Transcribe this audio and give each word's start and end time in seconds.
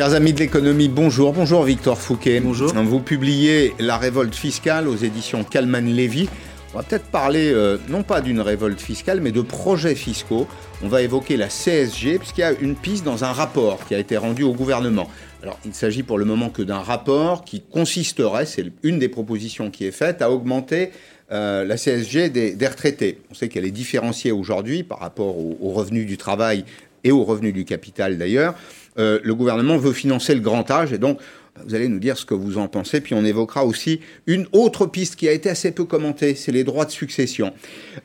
Chers 0.00 0.14
amis 0.14 0.32
de 0.32 0.38
l'économie, 0.38 0.88
bonjour. 0.88 1.34
Bonjour 1.34 1.62
Victor 1.62 2.00
Fouquet. 2.00 2.40
Bonjour. 2.40 2.72
Vous 2.72 3.00
publiez 3.00 3.74
La 3.78 3.98
révolte 3.98 4.34
fiscale 4.34 4.88
aux 4.88 4.96
éditions 4.96 5.44
Calman 5.44 5.84
Lévy. 5.84 6.26
On 6.72 6.78
va 6.78 6.82
peut-être 6.82 7.04
parler 7.04 7.52
euh, 7.52 7.76
non 7.90 8.02
pas 8.02 8.22
d'une 8.22 8.40
révolte 8.40 8.80
fiscale, 8.80 9.20
mais 9.20 9.30
de 9.30 9.42
projets 9.42 9.94
fiscaux. 9.94 10.48
On 10.82 10.88
va 10.88 11.02
évoquer 11.02 11.36
la 11.36 11.48
CSG, 11.48 12.18
puisqu'il 12.18 12.40
y 12.40 12.44
a 12.44 12.52
une 12.52 12.76
piste 12.76 13.04
dans 13.04 13.24
un 13.24 13.32
rapport 13.32 13.84
qui 13.86 13.94
a 13.94 13.98
été 13.98 14.16
rendu 14.16 14.42
au 14.42 14.54
gouvernement. 14.54 15.10
Alors, 15.42 15.58
il 15.66 15.68
ne 15.68 15.74
s'agit 15.74 16.02
pour 16.02 16.16
le 16.16 16.24
moment 16.24 16.48
que 16.48 16.62
d'un 16.62 16.78
rapport 16.78 17.44
qui 17.44 17.60
consisterait, 17.60 18.46
c'est 18.46 18.64
une 18.82 18.98
des 18.98 19.10
propositions 19.10 19.70
qui 19.70 19.84
est 19.84 19.92
faite, 19.92 20.22
à 20.22 20.30
augmenter 20.30 20.92
euh, 21.30 21.66
la 21.66 21.76
CSG 21.76 22.30
des, 22.30 22.54
des, 22.54 22.66
retraités. 22.66 23.18
On 23.30 23.34
sait 23.34 23.50
qu'elle 23.50 23.66
est 23.66 23.70
différenciée 23.70 24.32
aujourd'hui 24.32 24.82
par 24.82 25.00
rapport 25.00 25.36
aux, 25.36 25.58
aux, 25.60 25.72
revenus 25.72 26.06
du 26.06 26.16
travail 26.16 26.64
et 27.04 27.12
aux 27.12 27.24
revenus 27.24 27.52
du 27.52 27.66
capital 27.66 28.16
d'ailleurs. 28.16 28.54
Euh, 28.98 29.20
le 29.22 29.34
gouvernement 29.34 29.76
veut 29.76 29.92
financer 29.92 30.34
le 30.34 30.40
grand 30.40 30.68
âge 30.70 30.92
et 30.92 30.98
donc 30.98 31.18
vous 31.64 31.74
allez 31.74 31.88
nous 31.88 31.98
dire 31.98 32.16
ce 32.16 32.24
que 32.24 32.34
vous 32.34 32.58
en 32.58 32.68
pensez, 32.68 33.00
puis 33.00 33.14
on 33.14 33.24
évoquera 33.24 33.64
aussi 33.64 34.00
une 34.26 34.46
autre 34.52 34.86
piste 34.86 35.16
qui 35.16 35.28
a 35.28 35.32
été 35.32 35.50
assez 35.50 35.72
peu 35.72 35.84
commentée, 35.84 36.34
c'est 36.34 36.52
les 36.52 36.64
droits 36.64 36.84
de 36.84 36.90
succession. 36.90 37.52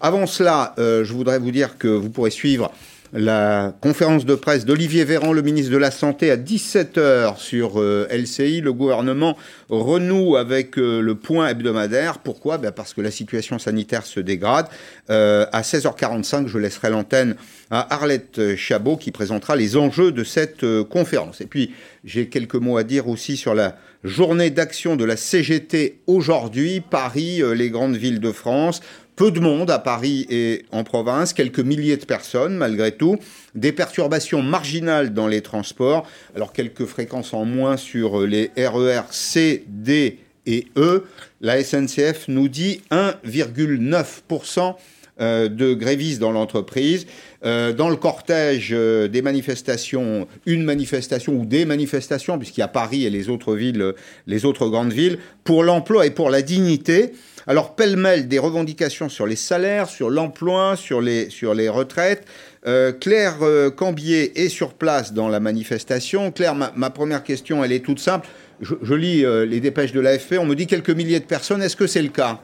Avant 0.02 0.26
cela, 0.26 0.76
euh, 0.78 1.04
je 1.04 1.14
voudrais 1.14 1.40
vous 1.40 1.52
dire 1.52 1.78
que 1.78 1.88
vous 1.88 2.10
pourrez 2.10 2.32
suivre 2.32 2.72
la 3.14 3.74
conférence 3.82 4.26
de 4.26 4.36
presse 4.36 4.66
d'Olivier 4.66 5.04
Véran, 5.06 5.34
le 5.34 5.42
ministre 5.42 5.72
de 5.72 5.78
la 5.78 5.92
Santé, 5.92 6.32
à 6.32 6.38
17h 6.38 7.38
sur 7.38 7.80
euh, 7.80 8.08
LCI. 8.12 8.62
Le 8.62 8.74
gouvernement 8.74 9.38
renoue 9.70 10.36
avec 10.36 10.78
euh, 10.78 11.02
le 11.02 11.16
point 11.16 11.48
hebdomadaire. 11.48 12.20
Pourquoi? 12.20 12.58
Ben 12.58 12.72
Parce 12.72 12.94
que 12.94 13.02
la 13.02 13.12
situation 13.12 13.60
sanitaire 13.60 14.06
se 14.06 14.20
dégrade. 14.20 14.68
Euh, 15.10 15.46
à 15.52 15.62
16h45, 15.62 16.48
je 16.48 16.58
laisserai 16.58 16.90
l'antenne 16.90 17.36
à 17.72 17.94
Arlette 17.94 18.56
Chabot 18.56 18.98
qui 18.98 19.12
présentera 19.12 19.56
les 19.56 19.78
enjeux 19.78 20.12
de 20.12 20.24
cette 20.24 20.66
conférence. 20.84 21.42
Et 21.42 21.46
puis, 21.46 21.74
j'ai 22.04 22.28
quelques 22.28 22.56
mots 22.56 22.78
à 22.78 22.84
dire 22.84 23.08
aussi 23.08 23.38
sur 23.38 23.56
la 23.56 23.78
journée 24.04 24.52
d'action 24.52 24.96
de 24.96 25.04
la 25.04 25.18
CGT 25.18 26.00
aujourd'hui. 26.06 26.82
Paris, 26.82 27.42
les 27.56 27.70
grandes 27.72 27.96
villes 27.96 28.20
de 28.20 28.32
France 28.32 28.82
peu 29.16 29.32
de 29.32 29.40
monde 29.40 29.72
à 29.72 29.80
Paris 29.80 30.26
et 30.30 30.66
en 30.72 30.84
province, 30.84 31.34
quelques 31.34 31.60
milliers 31.60 31.98
de 31.98 32.06
personnes 32.06 32.58
malgré 32.58 32.92
tout, 32.92 33.18
des 33.54 33.72
perturbations 33.72 34.42
marginales 34.42 35.14
dans 35.14 35.28
les 35.28 35.42
transports, 35.42 36.08
alors 36.36 36.54
quelques 36.54 36.86
fréquences 36.86 37.34
en 37.34 37.46
moins 37.46 37.78
sur 37.78 38.22
les 38.22 38.52
RER 38.58 39.04
C, 39.12 39.64
D 39.68 40.20
et 40.46 40.68
E. 40.78 41.06
La 41.42 41.64
SNCF 41.64 42.28
nous 42.28 42.50
dit 42.50 42.82
1,9% 42.92 44.76
de 45.18 45.74
grévistes 45.74 46.20
dans 46.20 46.34
l'entreprise. 46.34 47.08
Euh, 47.46 47.74
dans 47.74 47.90
le 47.90 47.96
cortège 47.96 48.70
euh, 48.72 49.08
des 49.08 49.22
manifestations, 49.22 50.28
une 50.48 50.64
manifestation 50.64 51.34
ou 51.34 51.46
des 51.46 51.66
manifestations, 51.66 52.40
puisqu'il 52.40 52.62
y 52.62 52.64
a 52.64 52.68
Paris 52.68 53.06
et 53.06 53.12
les 53.12 53.30
autres 53.30 53.56
villes, 53.56 53.94
les 54.26 54.46
autres 54.46 54.68
grandes 54.68 54.94
villes, 54.94 55.20
pour 55.44 55.64
l'emploi 55.64 56.08
et 56.08 56.10
pour 56.10 56.32
la 56.32 56.42
dignité. 56.42 57.12
Alors, 57.48 57.76
pêle-mêle 57.76 58.28
des 58.28 58.40
revendications 58.40 59.08
sur 59.08 59.28
les 59.28 59.36
salaires, 59.36 59.88
sur 59.88 60.10
l'emploi, 60.10 60.76
sur 60.76 61.00
les, 61.00 61.30
sur 61.30 61.54
les 61.54 61.70
retraites. 61.70 62.26
Euh, 62.66 62.92
Claire 62.92 63.38
euh, 63.44 63.70
Cambier 63.70 64.44
est 64.44 64.50
sur 64.50 64.74
place 64.74 65.14
dans 65.14 65.30
la 65.30 65.40
manifestation. 65.40 66.32
Claire, 66.32 66.56
ma, 66.56 66.90
première 66.90 67.24
question, 67.24 67.64
elle 67.64 67.72
est 67.72 67.86
toute 67.86 68.00
simple. 68.00 68.28
Je, 68.62 68.74
je 68.82 68.94
lis 68.96 69.24
euh, 69.24 69.46
les 69.46 69.60
dépêches 69.60 69.92
de 69.92 70.00
l'AFP. 70.00 70.38
On 70.40 70.46
me 70.46 70.56
dit 70.56 70.66
quelques 70.66 70.90
milliers 70.90 71.20
de 71.20 71.26
personnes. 71.26 71.62
Est-ce 71.62 71.76
que 71.76 71.86
c'est 71.86 72.02
le 72.02 72.10
cas? 72.10 72.40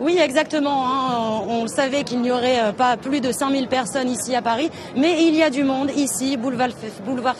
Oui, 0.00 0.16
exactement. 0.18 0.86
Hein. 0.86 1.42
On, 1.48 1.66
savait 1.66 2.04
qu'il 2.04 2.20
n'y 2.20 2.30
aurait 2.30 2.72
pas 2.72 2.96
plus 2.96 3.20
de 3.20 3.32
5000 3.32 3.66
personnes 3.66 4.08
ici 4.08 4.34
à 4.34 4.42
Paris, 4.42 4.70
mais 4.96 5.24
il 5.24 5.34
y 5.34 5.42
a 5.42 5.50
du 5.50 5.64
monde 5.64 5.90
ici, 5.96 6.36
boulevard, 6.36 6.68
boulevard. 7.04 7.34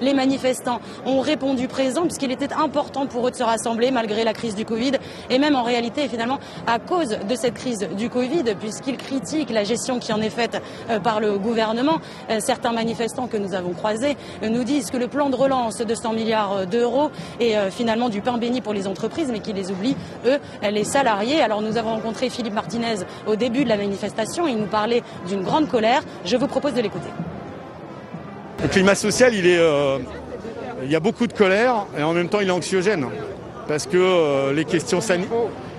Les 0.00 0.14
manifestants 0.14 0.80
ont 1.06 1.20
répondu 1.20 1.66
présent 1.66 2.02
puisqu'il 2.02 2.30
était 2.30 2.52
important 2.52 3.06
pour 3.06 3.26
eux 3.26 3.30
de 3.30 3.36
se 3.36 3.42
rassembler 3.42 3.90
malgré 3.90 4.22
la 4.22 4.32
crise 4.32 4.54
du 4.54 4.64
Covid 4.64 4.92
et 5.30 5.38
même 5.38 5.56
en 5.56 5.62
réalité 5.62 6.08
finalement 6.08 6.38
à 6.66 6.78
cause 6.78 7.18
de 7.28 7.34
cette 7.34 7.54
crise 7.54 7.88
du 7.96 8.10
Covid 8.10 8.44
puisqu'ils 8.60 8.96
critiquent 8.96 9.50
la 9.50 9.64
gestion 9.64 9.98
qui 9.98 10.12
en 10.12 10.20
est 10.20 10.30
faite 10.30 10.60
par 11.02 11.20
le 11.20 11.38
gouvernement. 11.38 12.00
Certains 12.38 12.72
manifestants 12.72 13.26
que 13.26 13.36
nous 13.36 13.54
avons 13.54 13.72
croisés 13.72 14.16
nous 14.42 14.64
disent 14.64 14.90
que 14.90 14.96
le 14.96 15.08
plan 15.08 15.30
de 15.30 15.36
relance 15.36 15.78
de 15.78 15.94
100 15.94 16.12
milliards 16.12 16.66
d'euros 16.66 17.10
est 17.40 17.70
finalement 17.70 18.08
du 18.08 18.20
pain 18.20 18.38
béni 18.38 18.60
pour 18.60 18.74
les 18.74 18.86
entreprises 18.86 19.28
mais 19.30 19.40
qui 19.40 19.52
les 19.52 19.70
oublie, 19.70 19.96
eux, 20.26 20.38
les 20.62 20.84
salariés. 20.84 21.40
Alors 21.40 21.62
nous 21.62 21.77
avons 21.78 21.94
rencontré 21.94 22.30
Philippe 22.30 22.54
Martinez 22.54 22.96
au 23.26 23.36
début 23.36 23.64
de 23.64 23.68
la 23.68 23.76
manifestation. 23.76 24.46
Il 24.46 24.58
nous 24.58 24.66
parlait 24.66 25.02
d'une 25.26 25.42
grande 25.42 25.68
colère. 25.68 26.02
Je 26.24 26.36
vous 26.36 26.46
propose 26.46 26.74
de 26.74 26.80
l'écouter. 26.80 27.08
Le 28.62 28.68
climat 28.68 28.94
social, 28.94 29.34
il, 29.34 29.46
est, 29.46 29.58
euh, 29.58 29.98
il 30.82 30.90
y 30.90 30.96
a 30.96 31.00
beaucoup 31.00 31.26
de 31.26 31.32
colère 31.32 31.86
et 31.96 32.02
en 32.02 32.12
même 32.12 32.28
temps 32.28 32.40
il 32.40 32.48
est 32.48 32.52
anxiogène. 32.52 33.06
Parce 33.68 33.86
que 33.86 33.96
euh, 33.96 34.52
les, 34.52 34.64
questions 34.64 35.00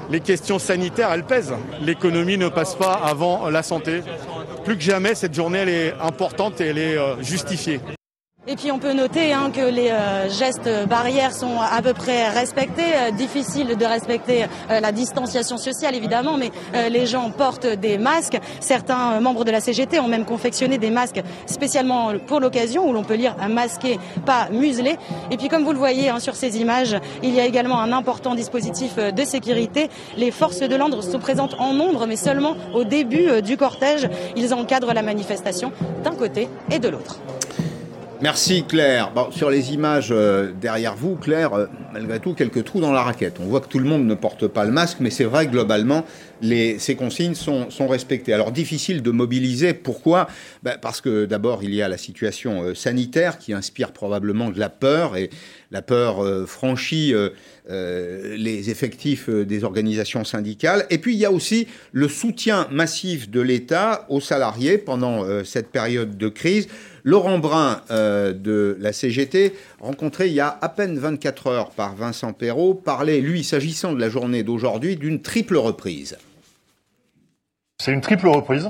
les 0.10 0.20
questions 0.20 0.60
sanitaires, 0.60 1.12
elles 1.12 1.26
pèsent. 1.26 1.54
L'économie 1.82 2.38
ne 2.38 2.48
passe 2.50 2.76
pas 2.76 2.94
avant 2.94 3.50
la 3.50 3.64
santé. 3.64 4.02
Plus 4.64 4.78
que 4.78 4.84
jamais, 4.84 5.16
cette 5.16 5.34
journée, 5.34 5.60
est 5.60 5.94
importante 6.02 6.62
et 6.62 6.68
elle 6.68 6.78
est 6.78 6.98
euh, 6.98 7.22
justifiée. 7.22 7.80
Et 8.52 8.56
puis 8.56 8.72
on 8.72 8.80
peut 8.80 8.94
noter 8.94 9.32
hein, 9.32 9.52
que 9.54 9.62
les 9.62 9.92
euh, 9.92 10.28
gestes 10.28 10.68
barrières 10.88 11.34
sont 11.34 11.60
à 11.62 11.84
peu 11.84 11.94
près 11.94 12.30
respectés. 12.30 12.96
Euh, 12.96 13.12
difficile 13.12 13.78
de 13.78 13.86
respecter 13.86 14.46
euh, 14.72 14.80
la 14.80 14.92
distanciation 14.92 15.58
sociale 15.58 15.94
évidemment, 15.94 16.36
mais 16.36 16.52
les 16.90 17.06
gens 17.06 17.30
portent 17.30 17.68
des 17.68 18.00
masques. 18.00 18.40
Certains 18.60 19.20
membres 19.20 19.46
de 19.46 19.52
la 19.52 19.60
CGT 19.60 20.00
ont 20.00 20.08
même 20.08 20.26
confectionné 20.26 20.80
des 20.80 20.90
masques 20.90 21.22
spécialement 21.46 22.14
pour 22.26 22.40
l'occasion, 22.40 22.90
où 22.90 22.94
l'on 22.94 23.04
peut 23.04 23.14
lire 23.14 23.36
masqué, 23.48 24.00
pas 24.26 24.50
muselé. 24.50 24.98
Et 25.30 25.38
puis 25.38 25.48
comme 25.48 25.64
vous 25.64 25.74
le 25.74 25.78
voyez 25.78 26.10
hein, 26.10 26.20
sur 26.20 26.36
ces 26.36 26.58
images, 26.58 26.98
il 27.22 27.36
y 27.36 27.40
a 27.40 27.46
également 27.46 27.80
un 27.80 27.92
important 27.92 28.34
dispositif 28.34 28.96
de 28.96 29.26
sécurité. 29.26 29.90
Les 30.18 30.32
forces 30.32 30.62
de 30.62 30.76
l'ordre 30.76 31.04
sont 31.04 31.20
présentes 31.20 31.56
en 31.60 31.74
nombre, 31.74 32.08
mais 32.08 32.16
seulement 32.16 32.56
au 32.74 32.84
début 32.84 33.44
du 33.44 33.58
cortège. 33.58 34.10
Ils 34.36 34.56
encadrent 34.56 34.94
la 34.94 35.04
manifestation 35.04 35.72
d'un 36.04 36.16
côté 36.16 36.48
et 36.72 36.80
de 36.80 36.90
l'autre. 36.90 37.20
Merci 38.22 38.66
Claire. 38.68 39.14
Bon, 39.16 39.32
sur 39.32 39.50
les 39.50 39.74
images 39.74 40.10
euh, 40.12 40.52
derrière 40.52 40.94
vous, 40.94 41.16
Claire, 41.16 41.54
euh, 41.54 41.68
malgré 41.94 42.20
tout, 42.20 42.34
quelques 42.34 42.66
trous 42.66 42.82
dans 42.82 42.92
la 42.92 43.02
raquette. 43.02 43.38
On 43.40 43.46
voit 43.46 43.62
que 43.62 43.70
tout 43.70 43.80
le 43.80 43.86
monde 43.86 44.06
ne 44.06 44.14
porte 44.14 44.46
pas 44.48 44.66
le 44.66 44.72
masque, 44.72 44.98
mais 45.00 45.10
c'est 45.10 45.24
vrai 45.24 45.48
globalement, 45.48 46.04
ces 46.42 46.96
consignes 46.98 47.34
sont, 47.34 47.70
respectées. 47.88 48.34
Alors 48.34 48.52
difficile 48.52 49.02
de 49.02 49.12
mobiliser. 49.12 49.74
Pourquoi? 49.74 50.28
Ben, 50.64 50.78
Parce 50.82 51.00
que 51.00 51.26
d'abord, 51.26 51.64
il 51.64 51.74
y 51.74 51.82
a 51.82 51.88
la 51.88 51.98
situation 51.98 52.62
euh, 52.62 52.76
sanitaire 52.76 53.38
qui 53.38 53.54
inspire 53.54 53.94
probablement 53.94 54.50
de 54.50 54.60
la 54.60 54.70
peur 54.70 55.16
et 55.16 55.30
la 55.72 55.82
peur 55.82 56.26
franchit 56.48 57.14
les 57.70 58.70
effectifs 58.72 59.30
des 59.30 59.64
organisations 59.64 60.24
syndicales. 60.24 60.88
Et 60.90 60.98
puis 60.98 61.14
il 61.14 61.20
y 61.20 61.26
a 61.26 61.32
aussi 61.32 61.68
le 61.92 62.08
soutien 62.08 62.68
massif 62.72 63.30
de 63.30 63.40
l'État 63.40 64.08
aux 64.10 64.20
salariés 64.20 64.80
pendant 64.80 65.24
cette 65.44 65.70
période 65.70 66.18
de 66.18 66.28
crise. 66.28 66.68
Laurent 67.10 67.40
Brun 67.40 67.82
de 67.90 68.78
la 68.80 68.94
CGT, 68.94 69.56
rencontré 69.80 70.28
il 70.28 70.34
y 70.34 70.40
a 70.40 70.60
à 70.62 70.70
peine 70.70 71.00
24 71.00 71.48
heures 71.48 71.72
par 71.72 71.96
Vincent 71.96 72.34
Perrault, 72.34 72.76
parlait, 72.76 73.20
lui, 73.20 73.44
s'agissant 73.44 73.94
de 73.94 74.00
la 74.00 74.10
journée 74.10 74.44
d'aujourd'hui, 74.44 74.96
d'une 74.96 75.20
triple 75.20 75.58
reprise. 75.58 76.20
C'est 77.82 77.94
une 77.94 78.02
triple 78.02 78.28
reprise. 78.28 78.70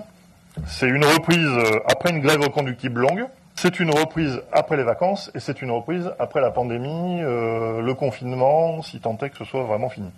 C'est 0.68 0.88
une 0.88 1.04
reprise 1.04 1.50
après 1.86 2.12
une 2.12 2.22
grève 2.22 2.40
reconductible 2.40 3.02
longue. 3.02 3.26
C'est 3.56 3.82
une 3.82 3.92
reprise 3.92 4.42
après 4.54 4.78
les 4.78 4.84
vacances 4.84 5.32
et 5.36 5.42
c'est 5.42 5.62
une 5.62 5.72
reprise 5.72 6.10
après 6.18 6.40
la 6.40 6.50
pandémie, 6.50 7.22
euh, 7.22 7.82
le 7.82 7.94
confinement, 7.94 8.82
si 8.82 9.02
tant 9.02 9.18
est 9.18 9.32
que 9.32 9.38
ce 9.38 9.44
soit 9.44 9.64
vraiment 9.64 9.90
fini. 9.90 10.10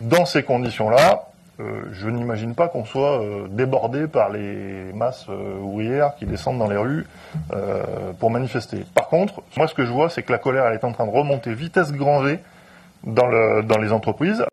Dans 0.00 0.26
ces 0.26 0.44
conditions-là, 0.44 1.26
euh, 1.60 1.82
je 1.92 2.08
n'imagine 2.08 2.54
pas 2.54 2.66
qu'on 2.66 2.84
soit 2.84 3.22
euh, 3.22 3.46
débordé 3.48 4.08
par 4.08 4.30
les 4.30 4.92
masses 4.92 5.26
euh, 5.28 5.60
ouvrières 5.60 6.16
qui 6.18 6.26
descendent 6.26 6.58
dans 6.58 6.68
les 6.68 6.76
rues 6.76 7.06
pour 8.18 8.30
manifester. 8.30 8.84
Par 8.94 9.08
contre, 9.08 9.42
moi 9.56 9.68
ce 9.68 9.74
que 9.74 9.84
je 9.84 9.90
vois, 9.92 10.08
c'est 10.08 10.22
que 10.22 10.32
la 10.32 10.38
colère 10.38 10.66
est 10.72 10.84
en 10.84 10.92
train 10.92 11.06
de 11.06 11.10
remonter 11.10 11.54
vitesse 11.54 11.92
grand 11.92 12.22
V 12.22 12.38
dans, 13.04 13.26
le, 13.26 13.62
dans 13.62 13.78
les 13.78 13.92
entreprises. 13.92 14.44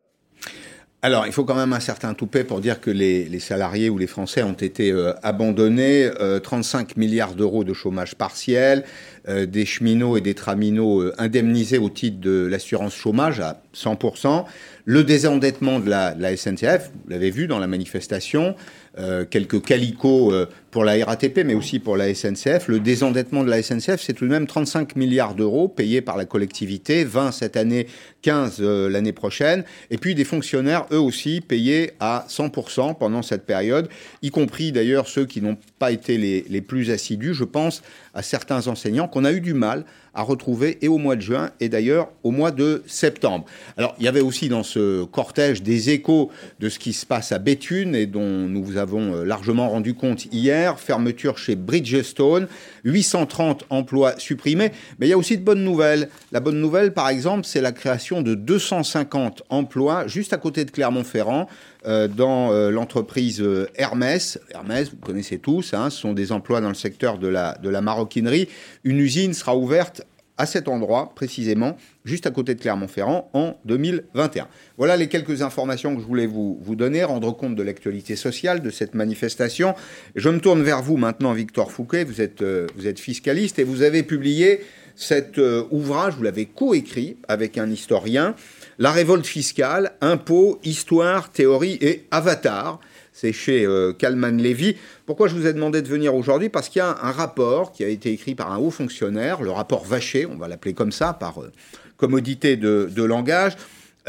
Alors, 1.04 1.26
il 1.26 1.34
faut 1.34 1.46
quand 1.46 1.56
même 1.56 1.74
un 1.74 1.80
certain 1.80 2.14
toupet 2.14 2.44
pour 2.44 2.62
dire 2.62 2.80
que 2.80 2.92
les, 2.92 3.40
salariés 3.40 3.90
ou 3.90 3.98
les 3.98 4.06
Français 4.06 4.44
ont 4.44 4.54
été 4.54 4.94
abandonnés. 5.24 6.12
Euh, 6.20 6.40
35 6.40 6.96
milliards 6.96 7.34
d'euros 7.34 7.64
de 7.64 7.74
chômage 7.74 8.14
partiel, 8.14 8.84
des 9.28 9.66
cheminots 9.66 10.18
et 10.18 10.22
des 10.22 10.36
traminots 10.36 11.02
euh, 11.02 11.16
indemnisés 11.18 11.80
au 11.80 11.90
titre 11.90 12.20
de 12.20 12.46
l'assurance 12.46 12.94
chômage 12.94 13.40
à 13.40 13.62
100%, 13.76 14.46
le 14.86 15.04
désendettement 15.04 15.80
de 15.80 15.90
la, 15.90 16.38
SNCF, 16.38 16.92
vous 16.94 17.10
l'avez 17.10 17.32
vu 17.32 17.48
dans 17.48 17.60
la 17.60 17.68
manifestation, 17.68 18.56
euh, 18.98 19.26
quelques 19.30 19.64
calicots 19.64 20.34
euh, 20.34 20.48
pour 20.72 20.86
la 20.86 21.04
RATP, 21.06 21.42
mais 21.46 21.54
aussi 21.54 21.80
pour 21.80 21.98
la 21.98 22.14
SNCF. 22.14 22.68
Le 22.68 22.80
désendettement 22.80 23.44
de 23.44 23.50
la 23.50 23.62
SNCF, 23.62 24.02
c'est 24.02 24.14
tout 24.14 24.26
de 24.26 24.32
même 24.32 24.48
35 24.48 24.96
milliards 24.96 25.36
d'euros 25.36 25.68
payés 25.68 26.02
par 26.02 26.18
la 26.18 26.26
collectivité, 26.26 27.04
20 27.04 27.32
cette 27.34 27.58
année, 27.58 27.88
15 28.22 28.58
euh, 28.62 28.90
l'année 28.90 29.12
prochaine. 29.12 29.66
Et 29.90 29.98
puis 29.98 30.16
des 30.16 30.24
fonctionnaires, 30.24 30.86
eux 30.92 31.00
aussi, 31.00 31.42
payés 31.42 31.92
à 32.00 32.26
100% 32.30 32.98
pendant 32.98 33.22
cette 33.22 33.46
période, 33.46 33.90
y 34.22 34.30
compris 34.30 34.72
d'ailleurs 34.72 35.08
ceux 35.08 35.26
qui 35.26 35.42
n'ont 35.42 35.58
pas 35.78 35.92
été 35.92 36.18
les, 36.18 36.46
les 36.50 36.62
plus 36.62 36.90
assidus. 36.90 37.34
Je 37.34 37.44
pense 37.44 37.84
à 38.14 38.24
certains 38.24 38.68
enseignants 38.68 39.08
qu'on 39.08 39.26
a 39.26 39.32
eu 39.34 39.42
du 39.42 39.54
mal 39.54 39.86
à 40.14 40.24
retrouver 40.24 40.78
et 40.82 40.88
au 40.88 40.98
mois 40.98 41.16
de 41.16 41.22
juin 41.22 41.52
et 41.60 41.70
d'ailleurs 41.70 42.10
au 42.24 42.32
mois 42.32 42.52
de 42.52 42.84
septembre. 42.86 43.46
Alors 43.78 43.96
il 43.98 44.06
y 44.06 44.08
avait 44.08 44.22
aussi 44.22 44.50
dans 44.50 44.64
ce 44.64 45.06
cortège 45.06 45.64
des 45.64 45.90
échos 45.90 46.30
de 46.60 46.70
ce 46.70 46.80
qui 46.80 46.94
se 46.94 47.06
passe 47.06 47.32
à 47.32 47.40
Béthune 47.40 47.96
et 47.96 48.08
dont 48.08 48.48
nous 48.48 48.64
vous 48.64 48.78
avons 48.78 49.16
euh, 49.16 49.24
largement 49.24 49.70
rendu 49.70 49.94
compte 49.94 50.26
hier, 50.34 50.61
fermeture 50.80 51.38
chez 51.38 51.56
Bridgestone, 51.56 52.48
830 52.84 53.66
emplois 53.70 54.18
supprimés, 54.18 54.72
mais 55.00 55.08
il 55.08 55.10
y 55.10 55.14
a 55.14 55.18
aussi 55.18 55.38
de 55.38 55.44
bonnes 55.44 55.64
nouvelles. 55.64 56.10
La 56.32 56.40
bonne 56.40 56.60
nouvelle 56.60 56.94
par 56.94 57.10
exemple, 57.10 57.46
c'est 57.46 57.62
la 57.62 57.72
création 57.72 58.22
de 58.22 58.36
250 58.36 59.44
emplois 59.50 60.08
juste 60.08 60.34
à 60.34 60.38
côté 60.38 60.66
de 60.66 60.72
Clermont-Ferrand 60.72 61.48
euh, 61.86 62.08
dans 62.08 62.52
euh, 62.52 62.70
l'entreprise 62.70 63.44
Hermès. 63.76 64.40
Hermès, 64.52 64.90
vous 64.92 64.98
connaissez 64.98 65.40
tous, 65.40 65.74
hein, 65.74 65.90
ce 65.90 66.00
sont 66.00 66.14
des 66.14 66.32
emplois 66.32 66.62
dans 66.62 66.70
le 66.70 66.76
secteur 66.76 67.18
de 67.18 67.28
la, 67.28 67.58
de 67.62 67.70
la 67.70 67.82
maroquinerie. 67.82 68.48
Une 68.84 69.00
usine 69.00 69.34
sera 69.34 69.56
ouverte 69.56 70.04
à 70.42 70.48
cet 70.48 70.68
endroit 70.68 71.12
précisément, 71.14 71.78
juste 72.04 72.26
à 72.26 72.32
côté 72.32 72.56
de 72.56 72.60
Clermont-Ferrand, 72.60 73.30
en 73.34 73.60
2021. 73.66 74.48
Voilà 74.76 74.98
les 74.98 75.08
quelques 75.08 75.44
informations 75.44 75.96
que 75.96 76.02
je 76.02 76.08
voulais 76.08 76.26
vous, 76.26 76.58
vous 76.64 76.76
donner, 76.76 77.04
rendre 77.04 77.32
compte 77.38 77.54
de 77.54 77.62
l'actualité 77.62 78.16
sociale 78.16 78.64
de 78.64 78.72
cette 78.72 78.96
manifestation. 78.96 79.76
Je 80.16 80.30
me 80.30 80.40
tourne 80.40 80.64
vers 80.64 80.82
vous 80.82 80.98
maintenant, 80.98 81.34
Victor 81.34 81.72
Fouquet, 81.72 82.06
vous 82.06 82.22
êtes, 82.22 82.42
euh, 82.42 82.66
vous 82.76 82.88
êtes 82.88 83.00
fiscaliste 83.00 83.60
et 83.60 83.64
vous 83.64 83.84
avez 83.84 84.02
publié 84.02 84.62
cet 84.96 85.38
euh, 85.38 85.66
ouvrage, 85.70 86.16
vous 86.16 86.24
l'avez 86.24 86.48
coécrit 86.48 87.18
avec 87.28 87.60
un 87.60 87.70
historien, 87.70 88.34
La 88.80 88.92
révolte 88.92 89.28
fiscale, 89.28 89.92
impôts, 90.02 90.60
histoire, 90.64 91.32
théorie 91.32 91.78
et 91.82 92.08
avatar 92.10 92.80
c'est 93.12 93.34
chez 93.34 93.66
euh, 93.66 93.94
Kalman 93.94 94.38
Levy. 94.38 94.76
Pourquoi 95.06 95.28
je 95.28 95.36
vous 95.36 95.46
ai 95.46 95.54
demandé 95.54 95.82
de 95.82 95.88
venir 95.88 96.16
aujourd'hui? 96.16 96.50
Parce 96.50 96.70
qu'il 96.70 96.80
y 96.80 96.84
a 96.84 96.98
un 97.02 97.12
rapport 97.12 97.72
qui 97.72 97.84
a 97.84 97.88
été 97.88 98.12
écrit 98.12 98.36
par 98.36 98.52
un 98.52 98.58
haut 98.58 98.72
fonctionnaire, 98.72 99.42
le 99.42 99.52
rapport 99.52 99.86
Vacher, 99.86 100.26
on 100.26 100.38
va 100.38 100.48
l'appeler 100.48 100.74
comme 100.74 100.92
ça, 100.92 101.14
par 101.14 101.42
euh, 101.42 101.52
commodité 101.98 102.58
de, 102.58 103.04
langage. 103.04 103.54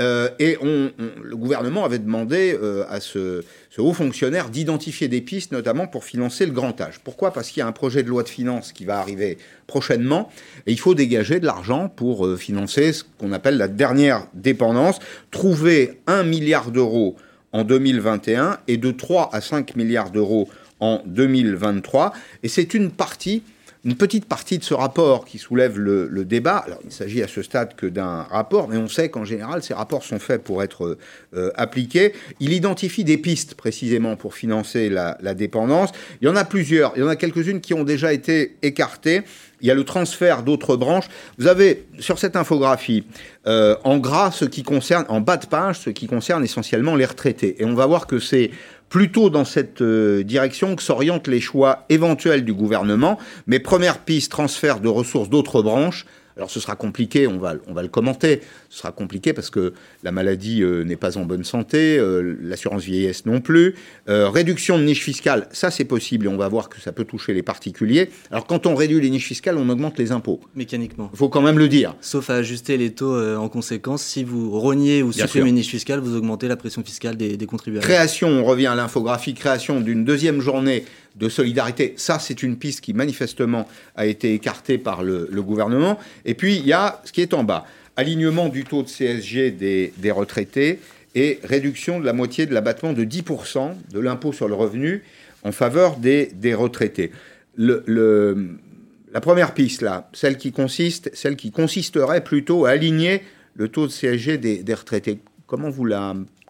Euh, 0.01 0.31
et 0.39 0.57
le 0.63 1.37
gouvernement 1.37 1.85
avait 1.85 1.99
demandé 1.99 2.57
à 2.89 3.01
ce, 3.01 3.45
haut 3.77 3.93
fonctionnaire 3.93 4.49
d'identifier 4.49 5.09
des 5.09 5.21
pistes, 5.21 5.53
notamment 5.53 5.87
pour 5.87 6.05
financer 6.05 6.47
le 6.47 6.53
grand 6.53 6.81
âge. 6.81 7.01
Pourquoi? 7.05 7.33
Parce 7.33 7.51
qu'il 7.51 7.61
y 7.61 7.63
a 7.63 7.67
un 7.67 7.73
projet 7.73 8.03
de 8.03 8.09
loi 8.09 8.23
de 8.23 8.31
finances 8.31 8.73
qui 8.73 8.87
va 8.87 8.99
arriver 8.99 9.37
prochainement, 9.67 10.31
et 10.67 10.73
il 10.73 10.81
faut 10.81 10.95
dégager 10.95 11.41
de 11.41 11.45
l'argent 11.45 11.91
pour 11.91 12.27
financer 12.39 12.95
ce 12.95 13.05
qu'on 13.19 13.33
appelle 13.33 13.59
la 13.59 13.69
dernière 13.69 14.27
dépendance, 14.33 14.99
trouver 15.31 16.01
un 16.07 16.23
milliard 16.23 16.71
d'euros 16.71 17.17
en 17.53 17.65
2021 17.65 18.59
et 18.69 18.77
de 18.77 18.91
3 18.91 19.31
à 19.33 19.41
5 19.41 19.77
milliards 19.77 20.11
d'euros 20.11 20.49
en 20.81 21.03
2023. 21.07 22.13
Et 22.43 22.49
c'est 22.49 22.75
une 22.75 22.91
partie, 22.91 23.43
une 23.85 23.97
petite 23.97 24.27
partie 24.27 24.59
de 24.59 24.65
ce 24.65 24.75
rapport 24.75 25.25
qui 25.25 25.39
soulève 25.39 25.79
le, 25.79 26.25
débat. 26.25 26.59
Alors, 26.59 26.79
il 26.85 26.93
s'agit 26.93 27.23
à 27.23 27.29
ce 27.29 27.43
stade 27.43 27.75
que 27.75 27.87
d'un 27.87 28.23
rapport, 28.23 28.69
mais 28.69 28.77
on 28.77 28.89
sait 28.89 29.09
qu'en 29.09 29.25
général, 29.25 29.63
ces 29.63 29.75
rapports 29.75 30.05
sont 30.05 30.21
faits 30.21 30.45
pour 30.45 30.63
être 30.63 30.97
euh, 31.35 31.51
appliqués. 31.57 32.13
Il 32.39 32.53
identifie 32.53 33.03
des 33.03 33.19
pistes 33.19 33.55
précisément 33.55 34.15
pour 34.15 34.35
financer 34.35 34.89
la, 34.89 35.17
dépendance. 35.35 35.91
Il 36.21 36.27
y 36.27 36.29
en 36.29 36.37
a 36.37 36.45
plusieurs. 36.45 36.93
Il 36.97 37.01
y 37.01 37.03
en 37.03 37.09
a 37.09 37.17
quelques-unes 37.17 37.61
qui 37.61 37.75
ont 37.75 37.85
déjà 37.85 38.13
été 38.13 38.57
écartées 38.63 39.23
il 39.63 39.69
y 39.69 39.71
a 39.71 39.75
le 39.75 39.85
transfert 39.85 40.43
d'autres 40.43 40.77
branches. 40.77 41.07
Vous 41.39 41.47
avez 41.47 41.87
sur 42.01 42.19
cette 42.19 42.35
infographie 42.35 43.05
euh, 43.47 43.77
en 43.85 43.99
gras 43.99 44.33
ce 44.33 44.45
qui 44.45 44.65
concerne, 44.65 45.05
en 45.09 45.21
bas 45.21 45.37
de 45.37 45.47
page, 45.47 45.79
ce 45.79 45.91
qui 45.91 46.09
concerne 46.09 46.45
essentiellement 46.45 46.97
les 46.97 47.05
retraités. 47.05 47.63
Et 47.63 47.65
on 47.65 47.75
va 47.75 47.87
voir 47.87 48.09
que 48.09 48.19
c'est 48.19 48.51
plutôt 48.93 49.31
dans 49.31 49.47
cette 49.47 49.81
euh, 49.81 50.23
direction 50.23 50.77
que 50.77 50.83
s'orientent 50.83 51.27
les 51.27 51.41
choix 51.41 51.87
éventuels 51.89 52.45
du 52.45 52.53
gouvernement. 52.53 53.19
Mais 53.47 53.59
première 53.59 54.01
piste, 54.01 54.31
transfert 54.31 54.81
de 54.81 54.89
ressources 54.89 55.31
d'autres 55.31 55.63
branches. 55.63 56.05
Alors 56.37 56.51
ce 56.51 56.61
sera 56.61 56.77
compliqué, 56.77 57.27
on 57.27 57.39
va, 57.39 57.55
on 57.67 57.75
va 57.75 57.83
le 57.83 57.89
commenter, 57.89 58.41
ce 58.69 58.79
sera 58.79 58.93
compliqué 58.93 59.33
parce 59.33 59.51
que 59.51 59.75
la 60.03 60.13
maladie 60.13 60.63
euh, 60.63 60.85
n'est 60.85 60.97
pas 60.97 61.19
en 61.19 61.25
bonne 61.25 61.45
santé, 61.45 61.99
euh, 61.99 62.37
l'assurance 62.41 62.83
vieillesse 62.83 63.27
non 63.27 63.41
plus. 63.41 63.75
Euh, 64.09 64.29
réduction 64.29 64.79
de 64.79 64.85
niches 64.85 65.03
fiscales, 65.03 65.49
ça 65.53 65.71
c'est 65.71 65.85
possible 65.85 66.27
et 66.27 66.29
on 66.29 66.37
va 66.37 66.49
voir 66.49 66.69
que 66.69 66.81
ça 66.81 66.93
peut 66.93 67.05
toucher 67.05 67.35
les 67.35 67.43
particuliers. 67.43 68.11
Alors 68.31 68.47
quand 68.47 68.67
on 68.67 68.75
réduit 68.75 69.01
les 69.01 69.11
niches 69.11 69.27
fiscales, 69.27 69.59
on 69.59 69.69
augmente 69.69 69.99
les 69.99 70.13
impôts. 70.13 70.41
Mécaniquement. 70.55 71.11
Il 71.13 71.19
faut 71.19 71.29
quand 71.29 71.43
même 71.43 71.59
le 71.59 71.69
dire. 71.69 71.95
Sauf 72.01 72.31
à 72.31 72.37
ajuster 72.37 72.77
les 72.77 72.93
taux 72.93 73.17
en 73.37 73.49
conséquence. 73.49 74.03
Si 74.03 74.25
vous 74.25 74.59
reniez 74.59 75.03
ou 75.03 75.13
supprimez 75.13 75.51
une 75.51 75.57
niche 75.57 75.71
fiscale, 75.71 76.01
vous 76.01 76.17
augmentez 76.17 76.49
la 76.49 76.57
pression 76.57 76.83
fiscale 76.83 77.17
des, 77.17 77.37
des 77.37 77.47
contribuables. 77.47 77.85
Création, 77.85 78.29
on 78.29 78.45
revient 78.45 78.67
à 78.67 78.75
l'infographie, 78.75 79.35
création 79.35 79.81
d'une 79.81 80.05
deuxième 80.05 80.41
journée 80.41 80.85
de 81.17 81.29
solidarité. 81.29 81.95
Ça, 81.97 82.19
c'est 82.19 82.43
une 82.43 82.57
piste 82.57 82.81
qui 82.81 82.95
manifestement 82.95 83.69
a 83.97 84.07
été 84.07 84.35
écartée 84.35 84.79
par 84.79 85.03
le, 85.03 85.27
gouvernement. 85.43 85.99
Et 86.25 86.35
puis, 86.35 86.57
il 86.57 86.67
y 86.67 86.73
a 86.73 87.01
ce 87.05 87.13
qui 87.13 87.21
est 87.21 87.35
en 87.35 87.45
bas. 87.45 87.67
Alignement 87.97 88.49
du 88.49 88.65
taux 88.65 88.83
de 88.83 88.89
CSG 88.89 89.51
des, 89.51 90.11
retraités 90.11 90.81
et 91.15 91.39
réduction 91.45 92.01
de 92.01 92.07
la 92.07 92.13
moitié 92.13 92.47
de 92.47 92.55
l'abattement 92.55 92.93
de 92.93 93.05
10% 93.05 93.75
de 93.93 94.01
l'impôt 94.01 94.33
sur 94.33 94.49
le 94.49 94.55
revenu 94.55 95.03
en 95.45 95.53
faveur 95.53 95.97
des, 95.97 96.55
retraités. 96.55 97.13
la 97.59 99.21
première 99.21 99.53
piste, 99.53 99.83
là, 99.83 100.09
celle 100.15 100.39
qui, 100.39 100.53
consiste, 100.53 101.11
celle 101.15 101.37
qui 101.37 101.51
consisterait 101.51 102.25
plutôt 102.25 102.65
à 102.65 102.71
aligner 102.71 103.23
le 103.55 103.69
taux 103.69 103.87
de 103.87 103.93
CSG 103.93 104.39
des, 104.39 104.75
retraités, 104.75 105.19
comment 105.47 105.69
vous 105.69 105.87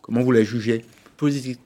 comment 0.00 0.20
vous 0.23 0.32
la 0.32 0.44
jugez? 0.44 0.85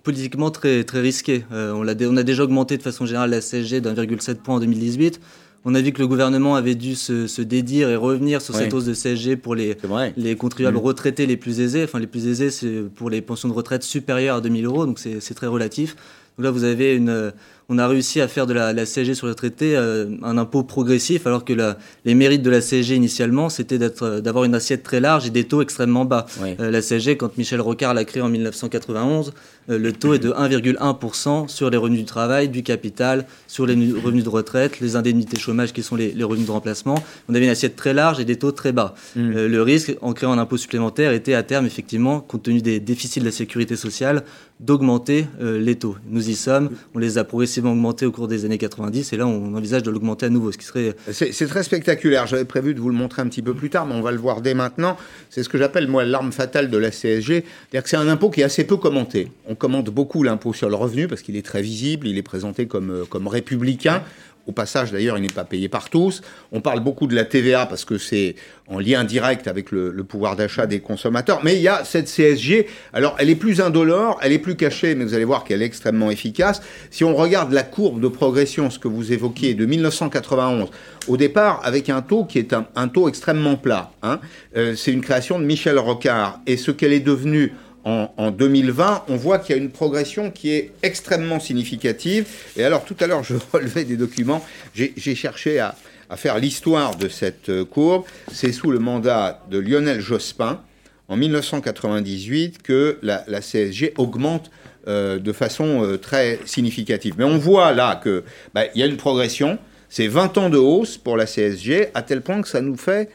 Politiquement 0.03 0.51
très, 0.51 0.85
très 0.85 1.01
risqué. 1.01 1.45
Euh, 1.53 1.73
on, 1.73 1.87
a, 1.89 1.95
on, 2.07 2.17
a, 2.17 2.23
déjà 2.23 2.45
augmenté 2.45 2.77
de 2.77 2.83
façon 2.83 3.07
générale 3.07 3.31
la 3.31 3.41
CSG 3.41 3.81
d'1,7 3.81 4.37
point 4.37 4.57
en 4.57 4.61
2018. 4.61 5.21
On 5.65 5.75
a 5.75 5.81
vu 5.81 5.93
que 5.93 5.99
le 5.99 6.07
gouvernement 6.07 6.55
avait 6.55 6.77
dû 6.77 6.95
se, 6.95 7.27
se 7.27 7.43
dédire 7.43 7.89
et 7.89 7.97
revenir 7.97 8.41
sur 8.41 8.55
cette 8.55 8.73
hausse 8.73 8.85
de 8.85 8.95
CSG 8.95 9.37
pour 9.37 9.57
les, 9.57 9.77
les 10.17 10.37
contribuables 10.37 10.77
mmh. 10.77 10.81
retraités 10.81 11.27
les 11.27 11.37
plus 11.37 11.61
aisés. 11.61 11.83
Enfin, 11.83 11.99
les 11.99 12.07
plus 12.07 12.29
aisés, 12.29 12.51
c'est 12.51 12.83
pour 12.95 13.11
les 13.11 13.21
pensions 13.21 13.49
de 13.49 13.53
retraite 13.53 13.83
supérieures 13.83 14.37
à 14.37 14.41
2000 14.41 14.65
euros, 14.65 14.87
donc 14.87 15.01
c'est 15.01 15.35
très 15.35 15.49
relatif. 15.49 15.97
Donc 16.39 16.45
là, 16.45 16.51
vous 16.53 16.63
avez 16.63 16.95
une, 16.95 17.33
on 17.69 17.79
a 17.79 17.89
réussi 17.89 18.21
à 18.21 18.29
faire 18.29 18.47
de 18.47 18.53
la, 18.53 18.73
la 18.73 18.85
CSG 18.85 19.15
sur 19.15 19.27
le 19.27 19.35
traité 19.35 19.77
euh, 19.77 20.07
un 20.23 20.39
impôt 20.39 20.63
progressif, 20.63 21.27
alors 21.27 21.45
que 21.45 21.53
la, 21.53 21.79
les 22.05 22.15
mérites 22.15 22.43
de 22.43 22.51
la 22.51 22.61
CSG 22.61 22.95
initialement, 22.95 23.49
c'était 23.49 23.79
euh, 24.03 24.21
d'avoir 24.21 24.45
une 24.45 24.55
assiette 24.55 24.85
très 24.85 25.01
large 25.01 25.27
et 25.27 25.31
des 25.31 25.45
taux 25.45 25.63
extrêmement 25.63 26.05
bas. 26.05 26.27
Euh, 26.43 26.71
la 26.71 26.81
CSG, 26.81 27.17
quand 27.17 27.37
Michel 27.37 27.61
Rocard 27.61 27.95
l'a 27.95 28.05
créée 28.05 28.23
en 28.23 28.29
1991, 28.29 29.33
le 29.69 29.93
taux 29.93 30.15
est 30.15 30.21
de 30.21 30.31
1,1% 30.33 31.49
sur 31.49 31.71
les 31.71 31.77
revenus 31.77 32.01
du 32.01 32.05
travail, 32.05 32.49
du 32.49 32.63
capital, 32.63 33.27
sur 33.49 33.67
les 33.67 33.75
revenus 33.75 34.23
de 34.23 34.29
retraite, 34.29 34.79
les 34.81 34.95
indemnités 34.95 35.39
chômage 35.39 35.73
qui 35.73 35.83
sont 35.83 35.97
les, 35.97 36.13
les 36.13 36.25
revenus 36.25 36.47
de 36.47 36.53
remplacement. 36.53 37.03
On 37.29 37.35
avait 37.35 37.47
une 37.47 37.51
assiette 37.51 37.75
très 37.75 37.95
large 37.95 38.21
et 38.21 38.25
des 38.25 38.37
taux 38.37 38.53
très 38.53 38.71
bas. 38.71 38.95
Mm. 39.17 39.47
le 39.47 39.63
risque, 39.63 39.97
en 40.03 40.13
créant 40.13 40.33
un 40.33 40.39
impôt 40.39 40.57
supplémentaire, 40.57 41.13
était 41.13 41.35
à 41.35 41.43
terme, 41.43 41.67
effectivement, 41.67 42.21
compte 42.21 42.45
tenu 42.45 42.63
des 42.63 42.79
déficits 42.79 43.19
de 43.19 43.25
la 43.25 43.33
sécurité 43.33 43.75
sociale, 43.75 44.23
d'augmenter 44.61 45.27
les 45.41 45.77
taux. 45.77 45.97
Nous 46.09 46.31
y 46.31 46.35
sommes, 46.35 46.71
on 46.95 46.99
les 46.99 47.19
a 47.19 47.25
progressivement 47.25 47.73
augmenté 47.73 48.07
au 48.07 48.13
cours 48.13 48.27
des 48.27 48.45
années 48.45 48.59
90 48.59 49.13
et 49.13 49.17
là 49.17 49.27
on 49.27 49.55
envisage 49.55 49.83
de 49.83 49.91
l'augmenter 49.91 50.27
à 50.27 50.29
nouveau, 50.31 50.51
ce 50.53 50.59
qui 50.59 50.65
serait... 50.65 50.95
C'est 51.11 51.47
très 51.47 51.63
spectaculaire, 51.63 52.27
j'avais 52.27 52.45
prévu 52.45 52.75
de 52.75 52.81
vous 52.81 52.89
le 52.89 52.95
montrer 52.95 53.23
un 53.23 53.29
petit 53.29 53.43
peu 53.43 53.55
plus 53.55 53.71
tard, 53.71 53.87
mais 53.87 53.95
on 53.95 54.03
va 54.03 54.13
le 54.13 54.19
voir 54.19 54.41
dès 54.41 54.55
maintenant. 54.55 54.97
C'est 55.31 55.43
ce 55.43 55.49
que 55.49 55.59
j'appelle 55.59 55.89
moi 55.89 56.05
l'arme 56.05 56.33
fatale 56.33 56.71
de 56.71 56.79
la 56.79 56.91
CSG, 56.91 57.45
c'est-à-dire 57.45 57.83
que 57.83 57.89
c'est 57.89 57.97
un 57.97 58.09
impôt 58.09 58.31
qui 58.31 58.41
est 58.41 58.45
assez 58.45 58.65
peu 58.65 58.77
commenté. 58.77 59.31
On 59.47 59.55
commente 59.55 59.91
beaucoup 59.91 60.23
l'impôt 60.23 60.53
sur 60.53 60.69
le 60.69 60.75
revenu 60.75 61.09
parce 61.09 61.23
qu'il 61.23 61.37
est 61.37 61.45
très 61.45 61.63
visible, 61.63 62.07
il 62.09 62.19
est 62.19 62.23
présenté 62.23 62.67
comme, 62.67 62.91
euh, 62.91 63.05
comme 63.05 63.29
républicain. 63.29 64.03
Au 64.47 64.53
passage, 64.53 64.93
d'ailleurs, 64.93 65.19
il 65.19 65.23
n'est 65.23 65.29
pas 65.29 65.45
payé 65.45 65.69
par 65.69 65.91
tous. 65.91 66.23
On 66.53 66.61
parle 66.61 66.81
beaucoup 66.81 67.07
de 67.07 67.15
la 67.15 67.25
TVA 67.25 67.67
parce 67.67 67.85
que 67.85 67.99
c'est 67.99 68.37
en 68.69 68.79
lien 68.79 69.05
direct 69.05 69.49
avec 69.49 69.71
le, 69.73 69.93
pouvoir 70.05 70.37
d'achat 70.37 70.67
des 70.67 70.81
consommateurs. 70.81 71.41
Mais 71.43 71.57
il 71.57 71.63
y 71.63 71.69
a 71.69 71.85
cette 71.85 72.09
CSG. 72.09 72.67
Alors, 72.93 73.17
elle 73.19 73.29
est 73.29 73.37
plus 73.37 73.61
indolore, 73.61 74.19
elle 74.23 74.33
est 74.33 74.39
plus 74.39 74.57
cachée, 74.57 74.95
mais 74.95 75.05
vous 75.05 75.15
allez 75.15 75.25
voir 75.25 75.45
qu'elle 75.45 75.63
est 75.63 75.67
extrêmement 75.67 76.11
efficace. 76.11 76.63
Si 76.91 77.03
on 77.03 77.17
regarde 77.17 77.53
la 77.53 77.65
courbe 77.65 78.01
de 78.01 78.09
progression, 78.09 78.71
ce 78.71 78.79
que 78.79 78.89
vous 78.89 79.13
évoquiez, 79.13 79.55
de 79.55 79.67
1991, 79.67 80.71
au 81.09 81.17
départ, 81.17 81.61
avec 81.65 81.91
un 81.91 82.03
taux 82.03 82.25
qui 82.25 82.39
est 82.39 82.53
un, 82.53 82.89
taux 82.89 83.09
extrêmement 83.09 83.57
plat. 83.57 83.91
Hein, 84.03 84.21
euh, 84.57 84.75
c'est 84.77 84.93
une 84.93 85.01
création 85.01 85.39
de 85.39 85.45
Michel 85.45 85.79
Rocard. 85.79 86.41
Et 86.47 86.57
ce 86.57 86.71
qu'elle 86.71 86.93
est 86.93 87.01
devenue 87.01 87.53
en, 87.87 88.33
2020, 88.33 89.05
on 89.09 89.17
voit 89.17 89.39
qu'il 89.39 89.55
y 89.55 89.59
a 89.59 89.63
une 89.63 89.71
progression 89.71 90.33
qui 90.33 90.51
est 90.51 90.73
extrêmement 90.83 91.39
significative. 91.39 92.27
Et 92.57 92.65
alors 92.65 92.85
tout 92.85 92.97
à 92.99 93.07
l'heure, 93.07 93.23
je 93.23 93.35
relevais 93.53 93.85
des 93.85 93.97
documents, 93.97 94.45
j'ai 94.75 95.15
cherché 95.15 95.61
à, 95.61 95.77
faire 96.17 96.39
l'histoire 96.39 96.97
de 96.97 97.09
cette 97.09 97.49
euh, 97.49 97.65
courbe. 97.65 98.05
C'est 98.33 98.53
sous 98.53 98.71
le 98.71 98.79
mandat 98.79 99.43
de 99.51 99.59
Lionel 99.59 100.01
Jospin, 100.01 100.61
en 101.09 101.17
1998, 101.17 102.63
que 102.63 102.99
la, 103.03 103.25
CSG 103.41 103.95
augmente 103.97 104.51
euh, 104.87 105.19
de 105.19 105.33
façon 105.33 105.85
euh, 105.85 105.97
très 105.97 106.39
significative. 106.45 107.15
Mais 107.19 107.25
on 107.25 107.39
voit 107.39 107.73
là 107.73 108.01
qu'il 108.01 108.23
bah, 108.55 108.65
y 108.77 108.85
a 108.85 108.87
une 108.87 108.97
progression, 108.97 109.59
c'est 109.89 110.07
20 110.07 110.39
ans 110.39 110.49
de 110.49 110.59
hausse 110.59 110.97
pour 110.97 111.17
la 111.17 111.27
CSG, 111.27 111.89
à 111.95 112.03
tel 112.03 112.21
point 112.23 112.41
que 112.41 112.49
ça 112.49 112.61
nous 112.61 112.77
fait, 112.77 113.11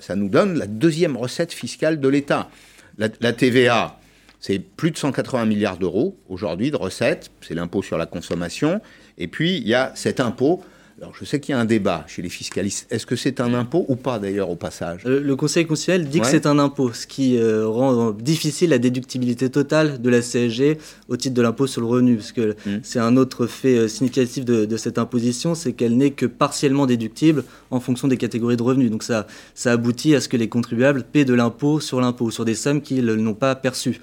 ça, 0.00 0.14
nous 0.16 0.28
donne 0.28 0.58
la 0.58 0.66
deuxième 0.66 1.16
recette 1.16 1.52
fiscale 1.52 2.00
de 2.00 2.08
l'État. 2.08 2.48
la 2.96 3.32
TVA, 3.32 3.98
c'est 4.46 4.60
plus 4.60 4.92
de 4.92 4.96
180 4.96 5.44
milliards 5.44 5.76
d'euros 5.76 6.16
aujourd'hui 6.28 6.70
de 6.70 6.76
recettes, 6.76 7.32
c'est 7.40 7.54
l'impôt 7.54 7.82
sur 7.82 7.98
la 7.98 8.06
consommation. 8.06 8.80
Et 9.18 9.26
puis, 9.26 9.56
il 9.56 9.66
y 9.66 9.74
a 9.74 9.90
cet 9.96 10.20
impôt 10.20 10.62
Alors, 10.98 11.12
je 11.14 11.26
sais 11.26 11.40
qu'il 11.40 11.52
y 11.52 11.54
a 11.54 11.60
un 11.60 11.66
débat 11.66 12.06
chez 12.08 12.22
les 12.22 12.30
fiscalistes. 12.30 12.86
Est-ce 12.90 13.04
que 13.04 13.16
c'est 13.16 13.40
un 13.40 13.52
impôt 13.52 13.84
ou 13.88 13.96
pas, 13.96 14.18
d'ailleurs, 14.18 14.48
au 14.48 14.56
passage 14.56 15.04
Le 15.04 15.36
Conseil 15.36 15.66
constitutionnel 15.66 16.08
dit 16.08 16.20
que 16.20 16.26
c'est 16.26 16.46
un 16.46 16.58
impôt, 16.58 16.90
ce 16.94 17.06
qui 17.06 17.36
euh, 17.36 17.68
rend 17.68 18.12
difficile 18.12 18.70
la 18.70 18.78
déductibilité 18.78 19.50
totale 19.50 20.00
de 20.00 20.08
la 20.08 20.22
CSG 20.22 20.78
au 21.08 21.18
titre 21.18 21.34
de 21.34 21.42
l'impôt 21.42 21.66
sur 21.66 21.82
le 21.82 21.86
revenu. 21.86 22.16
Parce 22.16 22.32
que 22.32 22.52
mmh. 22.52 22.80
c'est 22.82 22.98
un 22.98 23.18
autre 23.18 23.46
fait 23.46 23.76
euh, 23.76 23.88
significatif 23.88 24.46
de, 24.46 24.76
cette 24.78 24.96
imposition, 24.96 25.54
c'est 25.54 25.74
qu'elle 25.74 25.98
n'est 25.98 26.12
que 26.12 26.24
partiellement 26.24 26.86
déductible 26.86 27.44
en 27.70 27.78
fonction 27.78 28.08
des 28.08 28.16
catégories 28.16 28.56
de 28.56 28.62
revenus. 28.62 28.90
Donc, 28.90 29.02
ça, 29.02 29.26
ça 29.54 29.72
aboutit 29.72 30.14
à 30.14 30.22
ce 30.22 30.30
que 30.30 30.38
les 30.38 30.48
contribuables 30.48 31.02
paient 31.02 31.26
de 31.26 31.34
l'impôt 31.34 31.78
sur 31.78 32.00
l'impôt, 32.00 32.30
sur 32.30 32.46
des 32.46 32.54
sommes 32.54 32.80
qu'ils 32.80 33.04
n'ont 33.04 33.34
pas 33.34 33.54
perçues. 33.54 34.00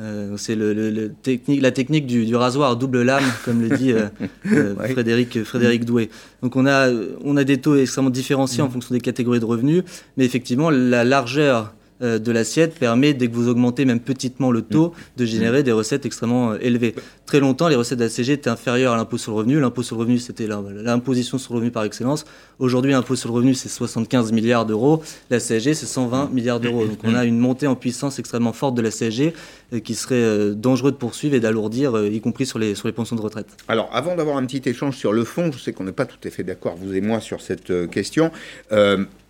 Euh, 0.00 0.36
c'est 0.36 0.56
le, 0.56 1.12
technique, 1.22 1.62
la 1.62 1.70
technique 1.70 2.06
du, 2.08 2.34
rasoir 2.34 2.76
double 2.76 3.02
lame, 3.02 3.22
comme 3.44 3.62
le 3.62 3.76
dit 3.76 3.92
Frédéric, 4.90 5.44
Frédéric 5.44 5.84
Doué. 5.84 6.10
Donc 6.42 6.56
on 6.56 6.66
a, 6.66 6.90
on 7.24 7.36
a 7.36 7.44
des 7.44 7.60
taux 7.60 7.76
extrêmement 7.76 8.10
différenciés 8.10 8.62
en 8.62 8.68
mmh. 8.68 8.70
fonction 8.72 8.94
des 8.94 9.00
catégories 9.00 9.40
de 9.40 9.44
revenus, 9.44 9.84
mais 10.16 10.24
effectivement 10.24 10.70
la 10.70 11.04
largeur 11.04 11.74
euh, 12.02 12.18
de 12.18 12.32
l'assiette 12.32 12.74
permet, 12.74 13.14
dès 13.14 13.28
que 13.28 13.34
vous 13.34 13.48
augmentez 13.48 13.84
même 13.84 14.00
petitement 14.00 14.50
le 14.50 14.62
taux, 14.62 14.88
mmh. 14.88 15.20
de 15.20 15.24
générer 15.24 15.60
mmh. 15.60 15.64
des 15.64 15.72
recettes 15.72 16.06
extrêmement 16.06 16.52
euh, 16.52 16.58
élevées. 16.60 16.94
Très 17.26 17.38
longtemps, 17.38 17.68
les 17.68 17.76
recettes 17.76 17.98
de 17.98 18.04
la 18.04 18.10
CG 18.10 18.32
étaient 18.32 18.50
inférieures 18.50 18.92
à 18.92 18.96
l'impôt 18.96 19.18
sur 19.18 19.32
le 19.32 19.38
revenu. 19.38 19.60
L'impôt 19.60 19.82
sur 19.82 19.96
le 19.96 20.00
revenu, 20.00 20.18
c'était 20.18 20.46
l'imposition 20.48 21.38
sur 21.38 21.52
le 21.52 21.58
revenu 21.58 21.70
par 21.70 21.84
excellence. 21.84 22.24
Aujourd'hui, 22.58 22.92
l'impôt 22.92 23.14
sur 23.14 23.28
le 23.28 23.34
revenu, 23.34 23.54
c'est 23.54 23.68
75 23.68 24.32
milliards 24.32 24.66
d'euros. 24.66 25.02
La 25.30 25.38
CSG, 25.38 25.74
c'est 25.74 25.86
120 25.86 26.30
milliards 26.32 26.60
d'euros. 26.60 26.86
Donc 26.86 26.98
on 27.04 27.14
a 27.14 27.24
une 27.24 27.38
montée 27.38 27.66
en 27.66 27.76
puissance 27.76 28.18
extrêmement 28.18 28.52
forte 28.52 28.74
de 28.74 28.82
la 28.82 28.90
CSG 28.90 29.32
euh, 29.72 29.78
qui 29.78 29.94
serait 29.94 30.54
dangereux 30.54 30.90
de 30.90 30.96
poursuivre 30.96 31.34
et 31.34 31.40
d'alourdir, 31.40 32.04
y 32.04 32.20
compris 32.20 32.46
sur 32.46 32.58
les, 32.58 32.74
sur 32.74 32.88
les 32.88 32.92
pensions 32.92 33.16
de 33.16 33.22
retraite. 33.22 33.46
Alors, 33.68 33.88
avant 33.92 34.16
d'avoir 34.16 34.36
un 34.36 34.44
petit 34.44 34.68
échange 34.68 34.96
sur 34.96 35.12
le 35.12 35.24
fond, 35.24 35.52
je 35.52 35.58
sais 35.58 35.72
qu'on 35.72 35.84
n'est 35.84 35.92
pas 35.92 36.06
tout 36.06 36.18
à 36.24 36.30
fait 36.30 36.42
d'accord, 36.42 36.76
vous 36.76 36.94
et 36.94 37.00
moi, 37.00 37.20
sur 37.20 37.40
cette 37.40 37.90
question 37.90 38.30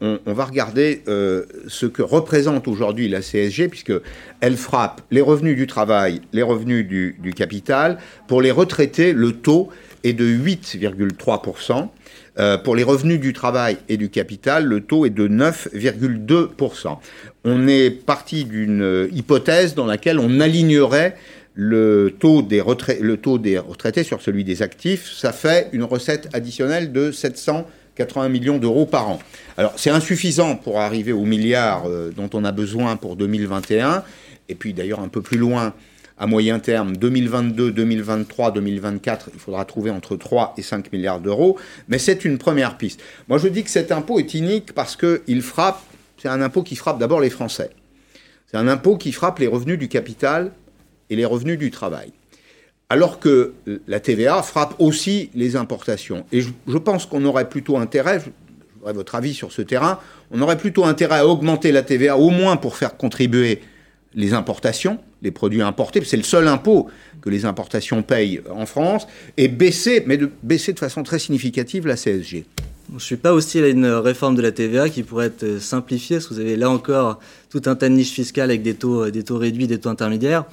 on, 0.03 0.33
va 0.33 0.45
regarder 0.45 1.03
euh, 1.09 1.45
ce 1.69 1.87
que 1.87 2.03
représente 2.03 2.62
aujourd'hui 2.69 3.09
la 3.09 3.21
CSG, 3.21 3.69
puisqu'elle 3.69 4.57
frappe 4.57 5.03
les 5.11 5.21
revenus 5.21 5.57
du 5.57 5.67
travail, 5.67 6.21
les 6.33 6.43
revenus 6.43 6.87
du, 6.87 7.33
capital. 7.35 7.99
Pour 8.29 8.43
les 8.43 8.51
retraités, 8.51 9.13
le 9.13 9.33
taux 9.33 9.71
est 10.05 10.13
de 10.13 10.25
8,3%. 10.25 11.89
Euh, 12.39 12.57
pour 12.57 12.75
les 12.77 12.83
revenus 12.83 13.21
du 13.21 13.33
travail 13.33 13.77
et 13.89 13.97
du 13.97 14.09
capital, 14.09 14.65
le 14.65 14.81
taux 14.81 15.05
est 15.05 15.11
de 15.11 15.29
9,2%. 15.29 16.99
On 17.45 17.69
est 17.69 17.91
parti 17.91 18.45
d'une 18.45 19.09
hypothèse 19.13 19.75
dans 19.75 19.87
laquelle 19.87 20.19
on 20.19 20.41
alignerait 20.41 21.17
le 21.55 22.15
taux, 22.19 22.43
des 22.43 22.63
le 23.01 23.17
taux 23.17 23.39
des 23.39 23.59
retraités 23.59 24.05
sur 24.05 24.23
celui 24.23 24.45
des 24.45 24.63
actifs. 24.63 25.13
Ça 25.13 25.33
fait 25.33 25.69
une 25.73 25.85
recette 25.85 26.29
additionnelle 26.33 26.93
de 26.93 27.13
700 27.13 27.67
80 27.97 28.29
millions 28.29 28.59
d'euros 28.59 28.87
par 28.87 29.09
an. 29.09 29.19
Alors 29.57 29.75
c'est 29.77 29.91
insuffisant 29.91 30.57
pour 30.57 30.81
arriver 30.81 31.13
aux 31.13 31.25
milliards 31.25 31.85
euh, 31.87 32.11
dont 32.11 32.31
on 32.35 32.45
a 32.45 32.53
besoin 32.53 32.97
pour 32.97 33.17
2021, 33.17 34.03
et 34.49 34.55
puis 34.55 34.73
d'ailleurs 34.73 35.01
un 35.01 35.09
peu 35.09 35.23
plus 35.23 35.39
loin, 35.39 35.75
à 36.19 36.27
moyen 36.27 36.59
terme, 36.59 36.97
2022, 36.97 37.73
2023, 37.73 38.53
2024, 38.53 39.31
il 39.35 39.41
faudra 39.41 39.65
trouver 39.65 39.91
entre 39.91 40.17
3 40.17 40.55
et 40.57 40.63
5 40.63 40.93
milliards 40.93 41.21
d'euros, 41.21 41.59
mais 41.89 41.99
c'est 41.99 42.25
une 42.25 42.39
première 42.39 42.77
piste. 42.77 43.03
Moi 43.29 43.39
je 43.39 43.49
dis 43.49 43.65
que 43.65 43.71
cet 43.71 43.93
impôt 43.93 44.19
est 44.19 44.35
inique 44.35 44.73
parce 44.73 44.97
qu'il 44.97 45.43
frappe, 45.43 45.83
c'est 46.21 46.29
un 46.29 46.41
impôt 46.41 46.63
qui 46.63 46.77
frappe 46.77 46.99
d'abord 46.99 47.21
les 47.21 47.31
Français. 47.31 47.71
C'est 48.51 48.57
un 48.57 48.69
impôt 48.69 48.97
qui 48.97 49.13
frappe 49.13 49.39
les 49.39 49.47
revenus 49.47 49.79
du 49.79 49.89
capital 49.89 50.53
et 51.11 51.17
les 51.17 51.25
revenus 51.25 51.59
du 51.59 51.71
travail 51.71 52.13
alors 52.93 53.19
que 53.19 53.55
la 53.89 54.01
TVA 54.01 54.43
frappe 54.43 54.75
aussi 54.79 55.31
les 55.35 55.57
importations. 55.57 56.27
Et 56.31 56.43
je, 56.43 56.77
pense 56.77 57.07
qu'on 57.07 57.25
aurait 57.25 57.49
plutôt 57.49 57.79
intérêt, 57.79 58.21
je 58.21 58.93
votre 58.93 59.15
avis 59.15 59.33
sur 59.33 59.51
ce 59.51 59.63
terrain, 59.63 59.99
on 60.31 60.43
aurait 60.43 60.59
plutôt 60.59 60.85
intérêt 60.85 61.21
à 61.21 61.27
augmenter 61.27 61.73
la 61.73 61.83
TVA 61.83 62.19
au 62.19 62.29
moins 62.29 62.59
pour 62.59 62.77
faire 62.77 62.99
contribuer 62.99 63.63
les 64.15 64.35
importations, 64.35 64.99
les 65.23 65.31
produits 65.31 65.63
importés, 65.63 66.05
c'est 66.05 66.19
le 66.19 66.23
seul 66.23 66.47
impôt 66.49 66.91
que 67.23 67.31
les 67.31 67.47
importations 67.47 68.03
payent 68.03 68.43
en 68.55 68.67
France, 68.67 69.07
et 69.39 69.49
baisser, 69.49 70.03
mais 70.07 70.19
de 70.19 70.29
baisser 70.43 70.75
de 70.75 70.79
façon 70.79 71.03
très 71.03 71.19
significative 71.19 71.87
la 71.87 71.97
CSG. 71.97 72.45
Je 72.91 72.95
ne 72.95 73.01
suis 73.01 73.17
pas 73.17 73.33
aussi 73.33 73.59
à 73.59 73.69
une 73.69 73.87
réforme 73.87 74.35
de 74.35 74.43
la 74.43 74.53
TVA 74.53 74.91
qui 74.91 75.03
pourrait 75.03 75.29
être 75.29 75.63
simplifiée, 75.63 76.17
parce 76.17 76.27
que 76.27 76.35
vous 76.35 76.41
avez 76.41 76.57
là 76.57 76.69
encore 76.69 77.21
tout 77.49 77.63
un 77.65 77.75
tas 77.75 77.89
de 77.89 77.95
niches 77.95 78.13
fiscales 78.13 78.51
avec 78.51 78.61
des 78.61 78.75
taux, 78.75 79.11
des 79.11 79.23
taux 79.23 79.39
réduits, 79.39 79.67
des 79.67 79.79
taux 79.81 79.89
intermédiaires. 79.89 80.45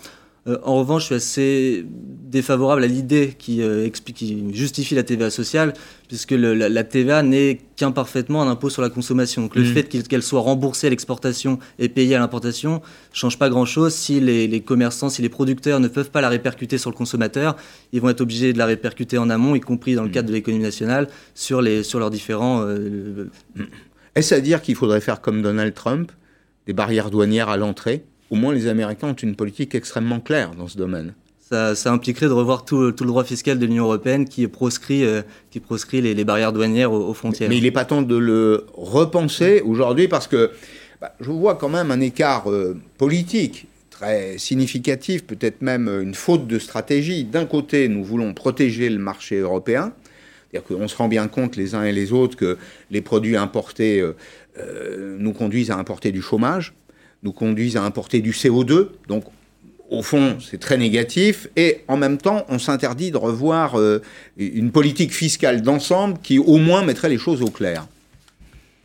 Euh, 0.50 0.58
en 0.64 0.76
revanche, 0.76 1.04
je 1.04 1.06
suis 1.08 1.16
assez 1.16 1.86
défavorable 1.88 2.84
à 2.84 2.88
l'idée 2.88 3.36
qui, 3.38 3.62
euh, 3.62 3.90
qui, 3.90 4.54
justifie 4.54 4.96
la 4.96 5.04
TVA 5.04 5.30
sociale, 5.30 5.74
puisque 6.08 6.32
la, 6.32 6.84
TVA 6.84 7.24
n'est 7.24 7.60
qu'imparfaitement 7.76 8.42
un 8.42 8.50
impôt 8.50 8.70
sur 8.70 8.82
la 8.82 8.90
consommation. 8.90 9.44
Donc 9.44 9.56
le 9.56 9.64
mmh. 9.64 9.74
fait 9.74 10.08
qu'elle 10.08 10.24
soit 10.24 10.42
remboursée 10.42 10.88
à 10.88 10.90
l'exportation 10.90 11.60
et 11.78 11.90
payée 11.90 12.16
à 12.16 12.20
l'importation 12.20 12.76
ne 12.76 12.80
change 13.16 13.38
pas 13.38 13.50
grand-chose 13.50 13.94
si 13.94 14.20
les, 14.20 14.62
commerçants, 14.62 15.10
si 15.10 15.22
les 15.22 15.30
producteurs 15.30 15.80
ne 15.80 15.88
peuvent 15.88 16.12
pas 16.12 16.22
la 16.22 16.30
répercuter 16.30 16.78
sur 16.78 16.90
le 16.90 16.96
consommateur, 16.96 17.56
ils 17.94 18.02
vont 18.02 18.10
être 18.10 18.22
obligés 18.22 18.54
de 18.54 18.58
la 18.58 18.66
répercuter 18.66 19.18
en 19.18 19.30
amont, 19.30 19.56
y 19.56 19.60
compris 19.60 19.96
dans 19.96 20.04
le 20.04 20.10
mmh. 20.10 20.14
cadre 20.14 20.28
de 20.30 20.34
l'économie 20.34 20.64
nationale, 20.64 21.08
sur, 21.36 21.62
les, 21.62 21.84
sur 21.84 22.00
leurs 22.00 22.12
différents... 22.12 22.62
Euh, 22.64 23.30
Est-ce 24.16 24.34
à 24.34 24.40
dire 24.40 24.62
qu'il 24.62 24.76
faudrait 24.76 25.02
faire 25.02 25.22
comme 25.22 25.42
Donald 25.42 25.74
Trump, 25.74 26.12
des 26.66 26.74
barrières 26.74 27.10
douanières 27.10 27.50
à 27.50 27.58
l'entrée? 27.58 28.04
Au 28.30 28.36
moins 28.36 28.54
les 28.54 28.68
Américains 28.68 29.10
ont 29.10 29.14
une 29.14 29.36
politique 29.36 29.76
extrêmement 29.76 30.20
claire 30.20 30.52
dans 30.56 30.68
ce 30.68 30.78
domaine. 30.78 31.14
Ça, 31.52 31.74
impliquerait 31.92 32.28
de 32.28 32.32
revoir 32.32 32.64
tout, 32.64 32.80
le 32.80 32.92
droit 32.92 33.24
fiscal 33.24 33.58
de 33.58 33.66
l'Union 33.66 33.86
européenne 33.86 34.30
qui 34.30 34.48
proscrit, 34.48 35.04
euh, 35.04 35.24
qui 35.50 35.60
proscrit 35.60 36.00
les, 36.00 36.24
barrières 36.24 36.54
douanières 36.54 36.92
aux, 36.92 37.14
frontières. 37.16 37.50
Mais, 37.50 37.58
il 37.58 37.64
n'est 37.64 37.72
pas 37.72 37.86
temps 37.86 38.04
de 38.04 38.16
le 38.16 38.68
repenser 38.76 39.62
aujourd'hui 39.62 40.08
parce 40.08 40.28
que 40.28 40.52
bah, 41.02 41.16
je 41.20 41.32
vois 41.32 41.56
quand 41.56 41.70
même 41.70 41.90
un 41.90 42.02
écart 42.02 42.52
euh, 42.52 42.78
politique 43.00 43.66
très 43.90 44.38
significatif, 44.38 45.26
peut-être 45.26 45.64
même 45.64 45.88
une 45.88 46.14
faute 46.14 46.46
de 46.46 46.60
stratégie. 46.60 47.24
D'un 47.24 47.46
côté, 47.46 47.90
nous 47.90 48.04
voulons 48.04 48.36
protéger 48.36 48.88
le 48.88 49.00
marché 49.00 49.40
européen, 49.40 49.92
c'est-à-dire 50.52 50.68
qu'on 50.68 50.88
se 50.88 50.96
rend 50.96 51.08
bien 51.08 51.28
compte 51.28 51.56
les 51.56 51.74
uns 51.74 51.84
et 51.84 51.92
les 51.92 52.14
autres 52.14 52.38
que 52.38 52.60
les 52.92 53.02
produits 53.02 53.38
importés 53.38 54.02
euh, 54.02 55.18
nous 55.18 55.34
conduisent 55.34 55.72
à 55.72 55.78
importer 55.78 56.12
du 56.12 56.22
chômage 56.22 56.76
nous 57.24 57.32
conduisent 57.32 57.78
à 57.78 57.84
importer 57.84 58.22
du 58.22 58.32
CO2. 58.32 58.88
Donc, 59.08 59.26
au 59.90 60.04
fond, 60.04 60.38
c'est 60.40 60.60
très 60.60 60.78
négatif. 60.78 61.48
Et 61.56 61.82
en 61.88 61.98
même 61.98 62.18
temps, 62.18 62.46
on 62.50 62.60
s'interdit 62.60 63.12
de 63.12 63.18
revoir 63.18 63.80
euh, 63.80 64.02
une 64.38 64.72
politique 64.72 65.14
fiscale 65.14 65.62
d'ensemble 65.62 66.20
qui, 66.22 66.40
au 66.40 66.58
moins, 66.58 66.84
mettrait 66.84 67.10
les 67.10 67.18
choses 67.18 67.42
au 67.42 67.50
clair. 67.50 67.88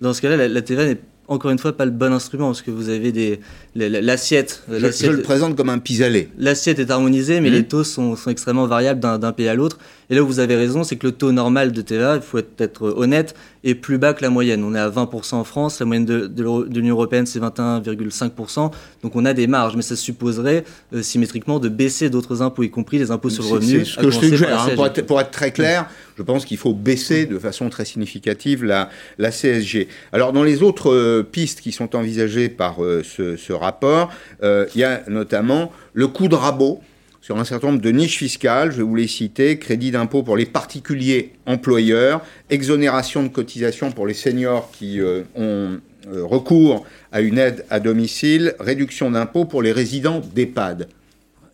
Dans 0.00 0.12
ce 0.14 0.23
cas-là, 0.23 0.62
TVA 0.62 0.87
n'est 0.87 0.99
encore 1.28 1.50
une 1.50 1.59
fois 1.59 1.73
pas 1.73 1.85
le 1.85 1.90
bon 1.90 2.12
instrument 2.12 2.49
parce 2.49 2.62
que 2.62 2.71
vous 2.71 2.88
avez 2.88 3.12
des 3.12 3.40
l'assiette. 3.75 4.62
Je, 4.71 5.11
le 5.11 5.23
présente 5.23 5.57
comme 5.57 5.69
un 5.69 5.78
pis-aller. 5.78 6.28
L'assiette 6.38 6.78
est 6.78 6.90
harmonisée, 6.90 7.40
mais 7.40 7.50
mmh. 7.50 7.54
les 7.54 7.64
taux 7.64 7.85
sont, 7.85 8.16
sont 8.16 8.31
extrêmement 8.31 8.66
variables 8.66 9.00
d'un 9.00 9.33
pays 9.33 9.49
à 9.49 9.54
l'autre. 9.54 9.78
Et 10.11 10.14
là 10.14 10.23
où 10.23 10.26
vous 10.26 10.38
avez 10.38 10.54
raison, 10.54 10.85
c'est 10.85 10.97
que 10.97 11.07
le 11.07 11.12
taux 11.12 11.33
normal 11.33 11.73
de 11.73 11.81
TVA, 11.81 12.16
il 12.16 12.23
faut 12.23 12.38
être, 12.38 12.83
honnête, 12.83 13.35
est 13.64 13.75
plus 13.75 13.97
bas 13.97 14.12
que 14.12 14.23
la 14.23 14.28
moyenne. 14.28 14.62
On 14.62 14.75
est 14.75 14.78
à 14.78 14.90
20% 14.90 15.37
en 15.37 15.45
France, 15.45 15.81
la 15.81 15.87
moyenne 15.87 16.04
de, 16.04 16.26
de, 16.26 16.45
l'Union 16.75 16.95
européenne 16.95 17.25
c'est 17.26 17.40
21,5%. 17.40 18.71
Donc 19.02 19.16
on 19.16 19.25
a 19.25 19.33
des 19.33 19.47
marges, 19.47 19.76
mais 19.76 19.83
ça 19.83 19.97
supposerait 19.97 20.64
euh, 20.93 21.02
symétriquement 21.02 21.59
de 21.59 21.69
baisser 21.69 22.11
d'autres 22.11 22.43
impôts, 22.43 22.62
y 22.62 22.71
compris 22.71 22.99
les 22.99 23.11
impôts 23.11 23.31
sur 23.31 23.45
le 23.45 23.50
revenu. 23.50 23.85
C'est 23.85 23.93
ce 23.93 23.99
que 23.99 24.11
je 24.11 24.19
suggère. 24.19 24.61
Hein, 24.61 24.69
pour, 24.75 24.87
être, 24.87 25.02
pour, 25.07 25.21
être, 25.21 25.31
très 25.31 25.52
clair, 25.52 25.88
je 26.16 26.23
pense 26.23 26.44
qu'il 26.44 26.59
faut 26.59 26.75
baisser 26.75 27.26
de 27.26 27.38
façon 27.38 27.68
très 27.68 27.85
significative 27.85 28.64
la, 28.64 28.88
CSG. 29.18 29.88
Alors 30.12 30.33
dans 30.33 30.44
les 30.44 30.62
autres 30.62 30.92
euh, 30.92 31.23
pistes 31.23 31.61
qui 31.61 31.73
sont 31.73 31.97
envisagées 31.97 32.49
par 32.49 32.85
euh, 32.85 33.02
ce, 33.02 33.52
rapport, 33.52 34.12
il 34.42 34.80
y 34.80 34.85
a 34.85 35.02
notamment 35.09 35.73
le 35.92 36.09
coût 36.09 36.28
de 36.28 36.35
rabot 36.35 36.80
sur 37.25 37.38
un 37.38 37.44
certain 37.44 37.68
nombre 37.68 37.80
de 37.80 37.90
niches 37.90 38.18
fiscales, 38.18 38.71
je 38.71 38.76
vais 38.76 38.83
vous 38.83 38.97
les 38.97 39.06
citer, 39.06 39.59
crédit 39.59 39.90
d'impôt 39.90 40.23
pour 40.23 40.37
les 40.37 40.44
particuliers 40.44 41.33
employeurs, 41.47 42.21
exonération 42.50 43.23
de 43.23 43.28
cotisation 43.28 43.90
pour 43.92 44.06
les 44.06 44.12
seniors 44.12 44.71
qui 44.73 45.00
euh, 45.00 45.23
ont 45.35 45.80
euh, 46.12 46.23
recours 46.23 46.85
à 47.12 47.23
une 47.23 47.38
aide 47.38 47.64
à 47.71 47.80
domicile, 47.80 48.54
réduction 48.61 49.11
d'impôt 49.11 49.47
pour 49.47 49.62
les 49.62 49.73
résidents 49.73 50.21
d'EHPAD. 50.35 50.87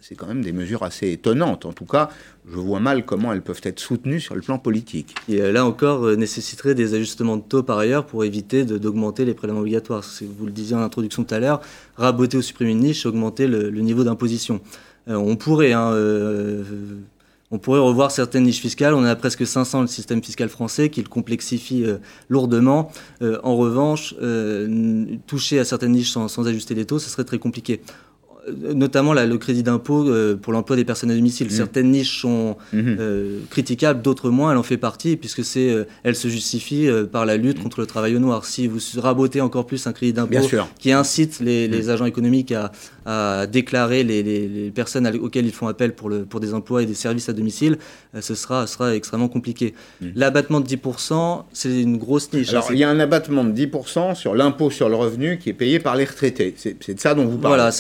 C'est 0.01 0.15
quand 0.15 0.27
même 0.27 0.43
des 0.43 0.53
mesures 0.53 0.83
assez 0.83 1.13
étonnantes. 1.13 1.67
En 1.67 1.73
tout 1.73 1.85
cas, 1.85 2.11
je 2.51 2.57
vois 2.57 2.81
mal 2.81 3.05
comment 3.05 3.33
elles 3.33 3.43
peuvent 3.43 3.61
être 3.65 3.81
soutenues 3.81 4.21
sur 4.21 4.35
le 4.35 4.41
plan 4.41 4.59
politique. 4.59 5.15
Et 5.29 5.41
euh, 5.41 5.53
là 5.53 5.65
encore, 5.67 6.17
nécessiterait 6.17 6.75
des 6.75 6.95
ajustements 6.95 7.37
de 7.37 7.43
taux 7.43 7.63
par 7.63 7.79
ailleurs 7.79 8.07
pour 8.07 8.25
éviter 8.25 8.65
d'augmenter 8.65 9.25
les 9.25 9.35
prélèvements 9.35 9.61
obligatoires. 9.61 10.05
Vous 10.39 10.47
le 10.47 10.53
disiez 10.53 10.75
en 10.77 10.81
introduction 10.81 11.25
tout 11.25 11.35
à 11.35 11.39
l'heure, 11.39 11.61
raboter 11.97 12.39
ou 12.39 12.43
supprimer 12.43 12.73
une 12.73 12.81
niche, 12.81 13.07
augmenter 13.07 13.47
le 13.47 13.71
niveau 13.81 14.05
d'imposition. 14.05 14.61
Euh, 15.09 15.15
on 15.15 15.37
pourrait, 15.37 15.73
hein, 15.73 15.93
euh, 15.93 16.63
on 17.51 17.59
pourrait 17.59 17.81
revoir 17.81 18.11
certaines 18.11 18.45
niches 18.45 18.61
fiscales. 18.61 18.95
On 18.95 19.05
a 19.05 19.17
presque 19.17 19.47
500 19.47 19.83
le 19.83 19.87
système 19.87 20.23
fiscal 20.23 20.49
français 20.49 20.91
qui 20.91 21.03
le 21.03 21.09
complexifie 21.09 21.85
euh, 21.85 21.99
lourdement. 22.29 22.93
en 23.21 23.57
revanche, 23.57 24.15
toucher 25.27 25.59
à 25.59 25.65
certaines 25.65 25.93
niches 25.93 26.11
sans, 26.11 26.47
ajuster 26.47 26.75
les 26.75 26.85
taux, 26.85 26.99
ce 26.99 27.11
serait 27.11 27.25
très 27.25 27.39
compliqué. 27.39 27.81
Notamment 28.75 29.13
le 29.13 29.39
crédit 29.39 29.63
d'impôt 29.63 30.09
euh, 30.09 30.37
pour 30.37 30.53
l'emploi 30.53 30.77
des 30.77 30.85
personnes 30.85 31.11
à 31.11 31.15
domicile. 31.15 31.49
Mmh. 31.49 31.51
Certaines 31.51 31.91
niches 31.91 32.21
sont 32.21 32.57
mmh. 32.73 32.79
euh, 32.99 33.39
critiquables, 33.51 34.03
d'autres 34.03 34.31
moins. 34.31 34.53
Elle 34.53 34.59
en 34.59 34.63
fait 34.63 34.77
partie 34.77 35.17
puisque 35.17 35.45
c'est, 35.45 35.71
euh, 35.71 35.85
elle 36.05 36.17
se 36.17 36.29
justifie 36.29 36.89
par 37.13 37.27
la 37.27 37.37
lutte 37.37 37.59
mmh. 37.59 37.63
contre 37.63 37.81
le 37.81 37.87
travail 37.87 38.17
au 38.17 38.19
noir. 38.19 38.45
Si 38.45 38.67
vous 38.67 38.79
rabotez 39.01 39.41
encore 39.41 39.67
plus 39.67 39.87
un 39.87 39.93
crédit 39.93 40.13
d'impôt 40.13 40.39
qui 40.79 40.93
incite 40.93 41.41
les, 41.41 41.91
agents 41.91 42.07
économiques 42.07 42.53
à, 43.07 43.47
déclarer 43.47 44.05
les, 44.05 44.71
personnes 44.75 45.07
auxquelles 45.21 45.47
ils 45.47 45.53
font 45.53 45.67
appel 45.67 45.95
pour, 45.95 46.09
le, 46.09 46.25
pour 46.25 46.41
des 46.41 46.55
emplois 46.55 46.83
et 46.83 46.87
des 46.87 46.95
services 46.95 47.29
à 47.29 47.33
domicile, 47.33 47.79
ce 48.19 48.35
sera, 48.35 48.67
sera 48.67 48.95
extrêmement 48.95 49.29
compliqué. 49.29 49.75
L'abattement 50.15 50.61
de 50.61 50.69
10%, 50.69 51.45
c'est 51.53 51.81
une 51.81 51.97
grosse 51.97 52.33
niche. 52.33 52.51
Alors, 52.51 52.71
il 52.71 52.79
y 52.79 52.85
a 52.85 52.91
un 52.91 53.01
abattement 53.01 53.45
de 53.45 53.53
10% 53.53 54.15
sur 54.15 54.35
l'impôt 54.35 54.71
sur 54.71 54.89
le 54.89 54.97
revenu 54.97 55.39
qui 55.39 55.51
est 55.51 55.55
payé 55.55 55.81
par 55.81 55.97
les 55.97 56.05
retraités. 56.05 56.55
C'est 56.57 56.95
de 56.95 57.01
ça 57.01 57.15
dont 57.15 57.25
vous 57.25 57.39
parlez. 57.39 57.57
Voilà, 57.57 57.73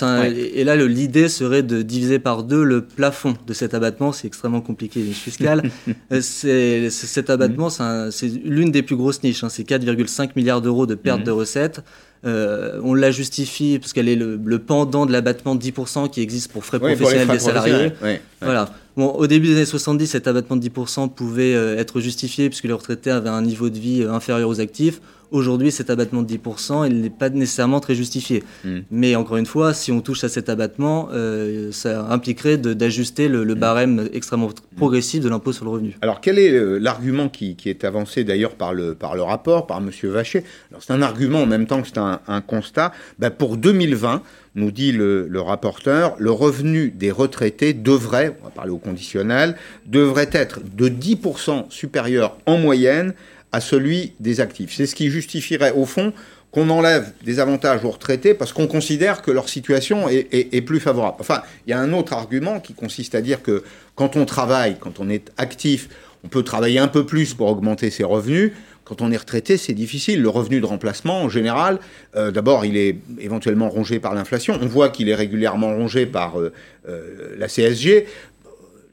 et 0.54 0.64
là, 0.64 0.76
l'idée 0.76 1.28
serait 1.28 1.62
de 1.62 1.82
diviser 1.82 2.18
par 2.18 2.42
deux 2.42 2.62
le 2.62 2.82
plafond 2.82 3.34
de 3.46 3.52
cet 3.52 3.74
abattement. 3.74 4.12
C'est 4.12 4.26
extrêmement 4.26 4.60
compliqué, 4.60 5.00
les 5.00 5.12
fiscales. 5.12 5.62
Euh, 6.12 6.20
c'est, 6.20 6.90
cet 6.90 7.30
abattement, 7.30 7.68
c'est 7.70 8.26
l'une 8.44 8.70
des 8.70 8.82
plus 8.82 8.96
grosses 8.96 9.22
niches. 9.22 9.44
Hein. 9.44 9.48
C'est 9.48 9.68
4,5 9.68 10.30
milliards 10.34 10.60
d'euros 10.60 10.86
de 10.86 10.94
perte 10.94 11.22
de 11.22 11.30
recettes. 11.30 11.82
Euh, 12.26 12.80
on 12.82 12.94
la 12.94 13.10
justifie 13.10 13.78
parce 13.78 13.92
qu'elle 13.92 14.08
est 14.08 14.16
le, 14.16 14.38
pendant 14.58 15.06
de 15.06 15.12
l'abattement 15.12 15.54
de 15.54 15.62
10% 15.62 16.10
qui 16.10 16.20
existe 16.20 16.52
pour 16.52 16.64
frais 16.64 16.78
professionnels 16.78 17.28
des 17.28 17.38
salariés. 17.38 17.92
Voilà. 18.40 18.72
Bon, 18.96 19.08
au 19.10 19.26
début 19.26 19.48
des 19.48 19.56
années 19.56 19.64
70, 19.64 20.06
cet 20.08 20.26
abattement 20.26 20.56
de 20.56 20.66
10% 20.66 21.10
pouvait 21.14 21.54
euh, 21.54 21.78
être 21.78 22.00
justifié 22.00 22.48
puisque 22.48 22.64
les 22.64 22.72
retraités 22.72 23.10
avaient 23.10 23.30
un 23.30 23.42
niveau 23.42 23.70
de 23.70 23.78
vie 23.78 24.02
inférieur 24.02 24.48
aux 24.48 24.60
actifs. 24.60 25.00
Aujourd'hui, 25.30 25.70
cet 25.70 25.90
abattement 25.90 26.22
de 26.22 26.34
10%, 26.34 26.86
il 26.88 27.02
n'est 27.02 27.10
pas 27.10 27.28
nécessairement 27.30 27.78
très 27.78 27.94
justifié. 27.94 28.42
Hmm. 28.64 28.80
Mais 28.90 29.14
encore 29.14 29.36
une 29.36 29.46
fois, 29.46 29.74
si 29.74 29.92
on 29.92 30.00
touche 30.00 30.24
à 30.24 30.28
cet 30.28 30.48
abattement, 30.48 31.08
euh, 31.12 31.70
ça 31.70 32.06
impliquerait 32.10 32.56
d'ajuster 32.56 33.28
le, 33.28 33.44
hmm. 33.44 33.54
barème 33.54 34.08
extrêmement 34.12 34.50
progressif 34.76 35.20
de 35.22 35.28
l'impôt 35.28 35.52
sur 35.52 35.64
le 35.64 35.70
revenu. 35.70 35.96
Alors, 36.02 36.20
quel 36.20 36.38
est 36.38 36.52
euh, 36.52 36.78
l'argument 36.78 37.28
qui, 37.28 37.56
est 37.64 37.84
avancé 37.84 38.24
d'ailleurs 38.24 38.56
par 38.56 38.74
le, 38.74 38.94
par 38.94 39.14
le 39.14 39.22
rapport, 39.22 39.66
par 39.66 39.78
M. 39.78 39.90
Vacher? 40.04 40.42
C'est 40.80 40.92
un 40.92 41.02
argument 41.02 41.42
en 41.42 41.46
même 41.46 41.66
temps 41.66 41.80
que 41.82 41.88
c'est 41.88 41.98
un, 41.98 42.40
constat. 42.40 42.92
Ben, 43.18 43.30
pour 43.30 43.56
2020, 43.56 44.22
nous 44.56 44.72
dit 44.72 44.90
le, 44.90 45.28
le, 45.28 45.40
rapporteur, 45.40 46.16
le 46.18 46.32
revenu 46.32 46.90
des 46.90 47.12
retraités 47.12 47.72
devrait, 47.72 48.36
on 48.40 48.46
va 48.46 48.50
parler 48.50 48.72
au 48.72 48.78
conditionnel, 48.78 49.56
devrait 49.86 50.30
être 50.32 50.60
de 50.76 50.88
10% 50.88 51.70
supérieur 51.70 52.36
en 52.46 52.58
moyenne 52.58 53.14
à 53.52 53.60
celui 53.60 54.12
des 54.20 54.40
actifs. 54.40 54.74
C'est 54.74 54.86
ce 54.86 54.94
qui 54.94 55.10
justifierait 55.10 55.72
au 55.72 55.84
fond 55.84 56.12
qu'on 56.50 56.68
enlève 56.70 57.12
des 57.24 57.38
avantages 57.38 57.84
aux 57.84 57.90
retraités 57.90 58.34
parce 58.34 58.52
qu'on 58.52 58.66
considère 58.66 59.22
que 59.22 59.30
leur 59.30 59.48
situation 59.48 60.08
est, 60.08 60.60
plus 60.62 60.80
favorable. 60.80 61.16
Enfin, 61.20 61.42
il 61.66 61.70
y 61.70 61.72
a 61.72 61.80
un 61.80 61.92
autre 61.92 62.12
argument 62.12 62.60
qui 62.60 62.74
consiste 62.74 63.14
à 63.14 63.20
dire 63.20 63.42
que 63.42 63.62
quand 63.94 64.16
on 64.16 64.24
travaille, 64.24 64.76
quand 64.78 64.98
on 64.98 65.08
est 65.08 65.30
actif, 65.36 65.88
on 66.24 66.28
peut 66.28 66.42
travailler 66.42 66.78
un 66.78 66.88
peu 66.88 67.06
plus 67.06 67.34
pour 67.34 67.48
augmenter 67.48 67.90
ses 67.90 68.04
revenus. 68.04 68.52
Quand 68.84 69.00
on 69.00 69.12
est 69.12 69.16
retraité, 69.16 69.56
c'est 69.56 69.72
difficile. 69.72 70.20
Le 70.20 70.28
revenu 70.28 70.60
de 70.60 70.66
remplacement, 70.66 71.22
en 71.22 71.28
général, 71.28 71.78
euh, 72.16 72.32
d'abord, 72.32 72.64
il 72.64 72.76
est 72.76 72.96
éventuellement 73.20 73.70
rongé 73.70 74.00
par 74.00 74.14
l'inflation. 74.14 74.58
On 74.60 74.66
voit 74.66 74.88
qu'il 74.88 75.08
est 75.08 75.14
régulièrement 75.14 75.68
rongé 75.68 76.06
par 76.06 76.40
euh, 76.40 76.52
euh, 76.88 77.36
la 77.38 77.46
CSG 77.46 78.06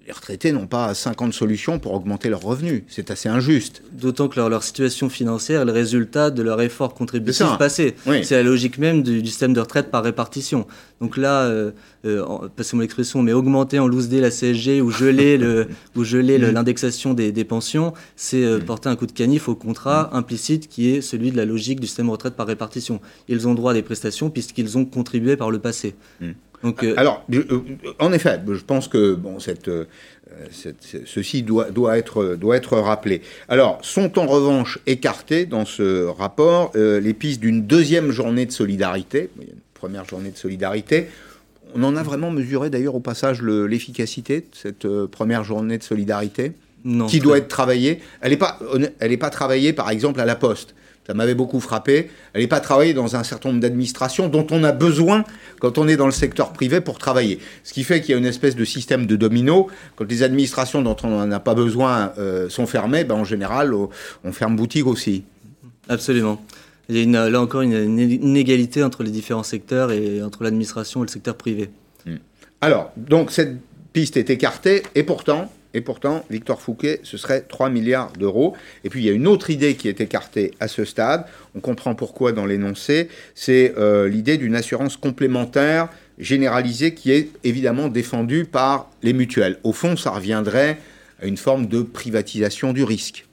les 0.07 0.13
retraités 0.13 0.53
n'ont 0.53 0.67
pas 0.67 0.93
50 0.93 1.33
solutions 1.33 1.79
pour 1.79 1.93
augmenter 1.93 2.29
leurs 2.29 2.41
revenus. 2.41 2.83
C'est 2.87 3.11
assez 3.11 3.27
injuste. 3.27 3.81
D'autant 3.91 4.29
que 4.29 4.39
leur, 4.39 4.63
situation 4.63 5.09
financière 5.09 5.61
est 5.61 5.65
le 5.65 5.73
résultat 5.73 6.31
de 6.31 6.41
leur 6.41 6.61
effort 6.61 6.93
contributif 6.93 7.45
passé. 7.59 7.93
C'est 8.23 8.35
la 8.35 8.43
logique 8.43 8.77
même 8.77 9.03
du, 9.03 9.25
système 9.25 9.51
de 9.51 9.59
retraite 9.59 9.91
par 9.91 10.03
répartition. 10.03 10.65
Donc 11.01 11.17
là, 11.17 11.43
euh, 11.43 11.71
euh, 12.05 12.47
passez-moi 12.55 12.83
l'expression, 12.83 13.21
mais 13.21 13.33
augmenter 13.33 13.79
en 13.79 13.87
loose 13.87 14.09
la 14.09 14.31
CSG 14.31 14.81
ou 14.81 14.91
geler 14.91 15.37
mm. 15.95 16.51
l'indexation 16.51 17.13
des, 17.13 17.43
pensions, 17.43 17.93
c'est 18.15 18.43
euh, 18.43 18.59
mm. 18.59 18.63
porter 18.63 18.89
un 18.89 18.95
coup 18.95 19.07
de 19.07 19.11
canif 19.11 19.49
au 19.49 19.55
contrat 19.55 20.09
mm. 20.13 20.15
implicite 20.15 20.69
qui 20.69 20.89
est 20.89 21.01
celui 21.01 21.31
de 21.31 21.37
la 21.37 21.43
logique 21.43 21.81
du 21.81 21.87
système 21.87 22.07
de 22.07 22.11
retraite 22.11 22.35
par 22.35 22.47
répartition. 22.47 23.01
Ils 23.27 23.45
ont 23.47 23.53
droit 23.53 23.71
à 23.71 23.73
des 23.73 23.83
prestations 23.83 24.29
puisqu'ils 24.29 24.77
ont 24.77 24.85
contribué 24.85 25.35
par 25.35 25.51
le 25.51 25.59
passé. 25.59 25.95
Euh, 26.63 26.93
Alors, 26.97 27.23
euh, 27.33 27.59
en 27.99 28.11
effet, 28.13 28.39
je 28.47 28.63
pense 28.63 28.87
que 28.87 29.13
bon, 29.13 29.39
cette, 29.39 29.67
euh, 29.67 29.85
ceci 31.05 31.43
doit, 31.43 31.69
doit, 31.69 31.97
être, 31.97 32.35
doit 32.35 32.57
être 32.57 32.77
rappelé. 32.77 33.21
Alors, 33.47 33.79
sont 33.81 34.17
en 34.17 34.25
revanche 34.25 34.79
écartées 34.87 35.45
dans 35.45 35.65
ce 35.65 36.05
rapport 36.05 36.71
les 36.75 37.13
pistes 37.13 37.39
d'une 37.39 37.65
deuxième 37.65 38.11
journée 38.11 38.45
de 38.45 38.51
solidarité. 38.51 39.29
Une 39.39 39.47
première 39.73 40.05
journée 40.05 40.31
de 40.31 40.37
solidarité. 40.37 41.07
On 41.75 41.83
en 41.83 41.95
a 41.95 42.03
vraiment 42.03 42.31
mesuré 42.31 42.69
d'ailleurs 42.69 42.95
au 42.95 42.99
passage 42.99 43.41
l'efficacité 43.41 44.39
de 44.39 44.47
cette 44.53 44.87
première 45.07 45.43
journée 45.43 45.77
de 45.77 45.83
solidarité 45.83 46.53
non, 46.85 47.07
qui 47.07 47.19
doit 47.19 47.37
être 47.37 47.47
travaillée. 47.47 47.99
Elle 48.21 48.31
n'est 48.31 48.37
pas, 48.37 48.59
elle 48.99 49.17
pas 49.17 49.29
travaillée 49.29 49.73
par 49.73 49.89
exemple 49.89 50.19
à 50.19 50.25
la 50.25 50.35
Poste 50.35 50.73
ça 51.07 51.13
m'avait 51.13 51.35
beaucoup 51.35 51.61
frappé. 51.61 52.11
Elle 52.33 52.41
n'est 52.41 52.47
pas 52.47 52.59
travaillée 52.59 52.93
dans 52.93 53.15
un 53.15 53.23
certain 53.23 53.49
nombre 53.49 53.61
d'administrations 53.61 54.27
dont 54.27 54.45
on 54.51 54.63
a 54.65 54.73
besoin 54.73 55.23
quand 55.59 55.77
on 55.77 55.87
est 55.87 55.95
dans 55.95 56.05
le 56.05 56.11
secteur 56.11 56.51
privé 56.51 56.81
pour 56.81 56.97
travailler. 56.97 57.39
Ce 57.63 57.71
qui 57.71 57.85
fait 57.85 58.01
qu'il 58.01 58.11
y 58.11 58.13
a 58.13 58.17
une 58.17 58.25
espèce 58.25 58.57
de 58.57 58.65
système 58.65 59.05
de 59.05 59.15
domino. 59.15 59.67
Quand 59.95 60.09
les 60.09 60.21
administrations 60.21 60.81
dont 60.81 60.97
on 61.03 61.09
n'en 61.09 61.31
a 61.31 61.39
pas 61.39 61.55
besoin 61.55 62.11
euh, 62.17 62.49
sont 62.49 62.67
fermées, 62.67 63.05
ben 63.05 63.15
en 63.15 63.23
général, 63.23 63.73
on 63.73 64.31
ferme 64.33 64.57
boutique 64.57 64.85
aussi. 64.85 65.23
Absolument. 65.87 66.43
Il 66.89 66.97
y 66.97 66.99
a 66.99 67.03
une, 67.03 67.13
là 67.13 67.41
encore 67.41 67.61
une 67.61 67.99
inégalité 67.99 68.83
entre 68.83 69.03
les 69.03 69.11
différents 69.11 69.43
secteurs 69.43 69.91
et 69.91 70.21
entre 70.21 70.43
l'administration 70.43 71.03
et 71.03 71.07
le 71.07 71.11
secteur 71.11 71.35
privé. 71.35 71.69
Hmm. 72.05 72.17
Alors, 72.59 72.91
donc 72.97 73.31
cette 73.31 73.55
piste 73.93 74.17
est 74.17 74.29
écartée 74.29 74.83
et 74.93 75.03
pourtant, 75.03 75.49
et 75.73 75.81
pourtant, 75.81 76.23
Victor 76.29 76.61
Fouquet, 76.61 76.99
ce 77.03 77.17
serait 77.17 77.41
3 77.41 77.69
milliards 77.69 78.11
d'euros. 78.13 78.55
Et 78.83 78.89
puis, 78.89 79.01
il 79.01 79.05
y 79.05 79.09
a 79.09 79.13
une 79.13 79.27
autre 79.27 79.49
idée 79.49 79.75
qui 79.75 79.89
est 79.89 80.01
écartée 80.01 80.51
à 80.59 80.67
ce 80.67 80.85
stade. 80.85 81.25
On 81.55 81.59
comprend 81.59 81.93
pourquoi 81.93 82.31
dans 82.31 82.45
l'énoncé. 82.45 83.09
C'est 83.35 83.73
euh, 83.77 84.07
l'idée 84.07 84.37
d'une 84.37 84.55
assurance 84.55 84.97
complémentaire 84.97 85.89
généralisée 86.17 86.93
qui 86.93 87.11
est 87.11 87.29
évidemment 87.43 87.89
défendue 87.89 88.45
par 88.45 88.89
les 89.03 89.13
mutuelles. 89.13 89.59
Au 89.63 89.71
fond, 89.71 89.95
ça 89.95 90.11
reviendrait 90.11 90.79
à 91.21 91.25
une 91.25 91.37
forme 91.37 91.67
de 91.67 91.81
privatisation 91.81 92.73
du 92.73 92.83
risque. 92.83 93.25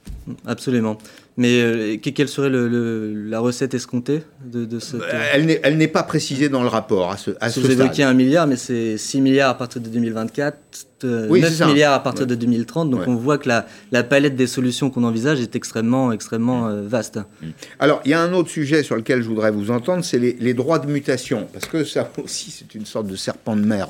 Absolument. 0.47 0.99
Mais 1.37 1.61
euh, 1.61 1.97
quelle 1.97 2.29
serait 2.29 2.49
la 2.51 3.41
recette 3.41 3.75
escomptée 3.75 4.23
de, 4.45 4.65
de 4.65 4.79
cette... 4.79 5.03
Euh, 5.03 5.59
elle 5.63 5.77
n'est 5.77 5.89
pas 5.89 6.05
précisée 6.05 6.49
dans 6.49 6.63
le 6.63 6.69
rapport 6.69 7.11
à 7.11 7.17
ce, 7.17 7.33
à 7.41 7.51
ce 7.51 7.59
Vous 7.59 7.73
évoquiez 7.73 8.05
un 8.05 8.15
milliard, 8.15 8.47
mais 8.47 8.57
c'est 8.57 8.97
6 8.97 9.21
milliards 9.21 9.51
à 9.51 9.59
partir 9.59 9.83
de 9.83 9.89
2024, 9.89 10.57
9 11.03 11.67
milliards 11.67 11.93
à 11.93 12.03
partir 12.05 12.29
de 12.29 12.37
2030. 12.37 12.89
Donc 12.89 13.09
on 13.09 13.17
voit 13.17 13.39
que 13.39 13.49
la, 13.49 13.67
la, 13.91 14.05
palette 14.05 14.37
des 14.37 14.47
solutions 14.47 14.91
qu'on 14.91 15.03
envisage 15.03 15.41
est 15.41 15.57
extrêmement, 15.57 16.13
extrêmement 16.13 16.69
euh, 16.69 16.83
vaste. 16.87 17.17
Mm. 17.17 17.47
Alors 17.81 18.01
il 18.05 18.13
y 18.13 18.15
a 18.15 18.21
un 18.21 18.33
autre 18.33 18.49
sujet 18.49 18.85
sur 18.85 18.95
lequel 18.95 19.21
je 19.21 19.29
voudrais 19.29 19.51
vous 19.51 19.73
entendre, 19.73 20.05
c'est 20.05 20.21
les, 20.21 20.55
droits 20.55 20.79
de 20.79 20.87
mutation. 20.87 21.49
Parce 21.53 21.67
que 21.67 21.83
ça 21.83 22.09
aussi, 22.23 22.53
c'est 22.53 22.77
une 22.77 22.87
sorte 22.87 23.09
de 23.09 23.17
serpent 23.17 23.57
de 23.57 23.65
mer 23.65 23.89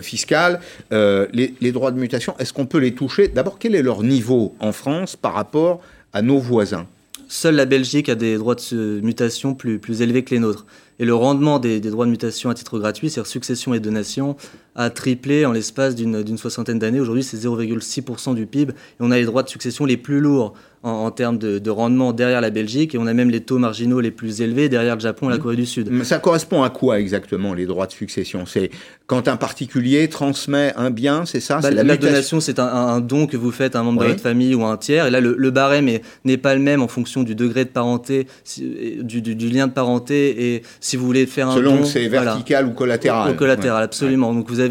fiscal. 0.00 0.60
Les, 0.92 1.54
les 1.60 1.72
droits 1.72 1.90
de 1.90 1.98
mutation, 1.98 2.36
est-ce 2.38 2.52
qu'on 2.52 2.66
peut 2.66 2.78
les 2.78 2.94
toucher? 2.94 3.26
D'abord, 3.26 3.58
quel 3.58 3.74
est 3.74 3.82
leur 3.82 4.04
niveau 4.04 4.54
en 4.60 4.70
France 4.70 5.16
par 5.16 5.34
rapport 5.34 5.82
à 6.12 6.22
nos 6.22 6.38
voisins. 6.38 6.86
Seule 7.28 7.56
la 7.56 7.66
Belgique 7.66 8.08
a 8.08 8.14
des 8.14 8.38
droits 8.38 8.54
de 8.54 9.00
mutation 9.02 9.54
plus, 9.54 9.78
plus 9.78 10.00
élevés 10.00 10.24
que 10.24 10.34
les 10.34 10.40
nôtres. 10.40 10.64
Et 10.98 11.04
le 11.04 11.14
rendement 11.14 11.58
des, 11.58 11.78
droits 11.80 12.06
de 12.06 12.10
mutation 12.10 12.48
à 12.50 12.54
titre 12.54 12.78
gratuit, 12.78 13.10
c'est-à-dire 13.10 13.30
succession 13.30 13.74
et 13.74 13.80
donation, 13.80 14.36
a 14.78 14.90
triplé 14.90 15.44
en 15.44 15.52
l'espace 15.52 15.96
d'une 15.96 16.38
soixantaine 16.38 16.78
d'années. 16.78 17.00
Aujourd'hui, 17.00 17.24
c'est 17.24 17.36
0,6% 17.36 18.34
du 18.34 18.46
PIB. 18.46 18.72
Et 18.72 18.74
on 19.00 19.10
a 19.10 19.16
les 19.16 19.24
droits 19.24 19.42
de 19.42 19.48
succession 19.48 19.84
les 19.84 19.96
plus 19.96 20.20
lourds 20.20 20.54
en, 20.84 21.10
termes 21.10 21.38
de, 21.38 21.70
rendement 21.70 22.12
derrière 22.12 22.40
la 22.40 22.50
Belgique 22.50 22.94
et 22.94 22.98
on 22.98 23.06
a 23.06 23.12
même 23.12 23.30
les 23.30 23.40
taux 23.40 23.58
marginaux 23.58 24.00
les 24.00 24.10
plus 24.10 24.40
élevés 24.40 24.68
derrière 24.68 24.94
le 24.94 25.00
Japon 25.00 25.28
et 25.28 25.32
la 25.32 25.38
mmh. 25.38 25.40
Corée 25.40 25.56
du 25.56 25.66
Sud. 25.66 26.04
Ça 26.04 26.18
correspond 26.18 26.62
à 26.62 26.70
quoi 26.70 27.00
exactement 27.00 27.52
les 27.52 27.66
droits 27.66 27.86
de 27.86 27.92
succession? 27.92 28.46
C'est 28.46 28.70
quand 29.06 29.26
un 29.26 29.36
particulier 29.36 30.08
transmet 30.08 30.72
un 30.76 30.90
bien, 30.90 31.24
c'est 31.24 31.40
ça? 31.40 31.60
Bah, 31.60 31.70
La, 31.70 31.96
donation, 31.96 32.40
c'est 32.40 32.58
un, 32.58 33.00
don 33.00 33.26
que 33.26 33.36
vous 33.36 33.50
faites 33.50 33.74
à 33.74 33.80
un 33.80 33.82
membre 33.82 34.02
de 34.02 34.08
votre 34.08 34.20
famille 34.20 34.54
ou 34.54 34.64
à 34.64 34.68
un 34.68 34.76
tiers. 34.76 35.06
Et 35.06 35.10
là, 35.10 35.20
le, 35.20 35.50
barème 35.50 35.88
n'est 36.24 36.36
pas 36.36 36.54
le 36.54 36.60
même 36.60 36.82
en 36.82 36.88
fonction 36.88 37.22
du 37.22 37.34
degré 37.34 37.64
de 37.64 37.70
parenté, 37.70 38.26
du, 38.56 39.48
lien 39.48 39.66
de 39.66 39.72
parenté 39.72 40.54
et 40.54 40.62
si 40.80 40.96
vous 40.96 41.06
voulez 41.06 41.26
faire 41.26 41.48
un 41.48 41.54
Selon 41.54 41.70
don. 41.70 41.76
Selon 41.78 41.86
c'est 41.86 42.08
vertical 42.08 42.66
ou 42.66 42.72
collatéral. 42.72 43.32
Ou 43.32 43.34
collatéral, 43.34 43.82
absolument. 43.82 44.32
Donc 44.32 44.48
vous 44.48 44.60
avez 44.60 44.67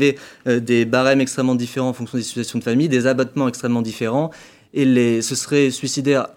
euh, 0.48 0.60
des 0.60 0.86
barèmes 0.86 1.22
extrêmement 1.22 1.56
différents 1.56 1.90
en 1.90 1.94
fonction 1.94 2.18
des 2.18 2.24
situations 2.24 2.60
de 2.60 2.64
famille, 2.64 2.90
des 2.90 3.08
abattements 3.08 3.48
extrêmement 3.48 3.82
différents 3.82 4.32
et 4.74 4.86
les, 4.86 5.22
ce 5.22 5.36
serait 5.36 5.72
suicidaire 5.72 6.28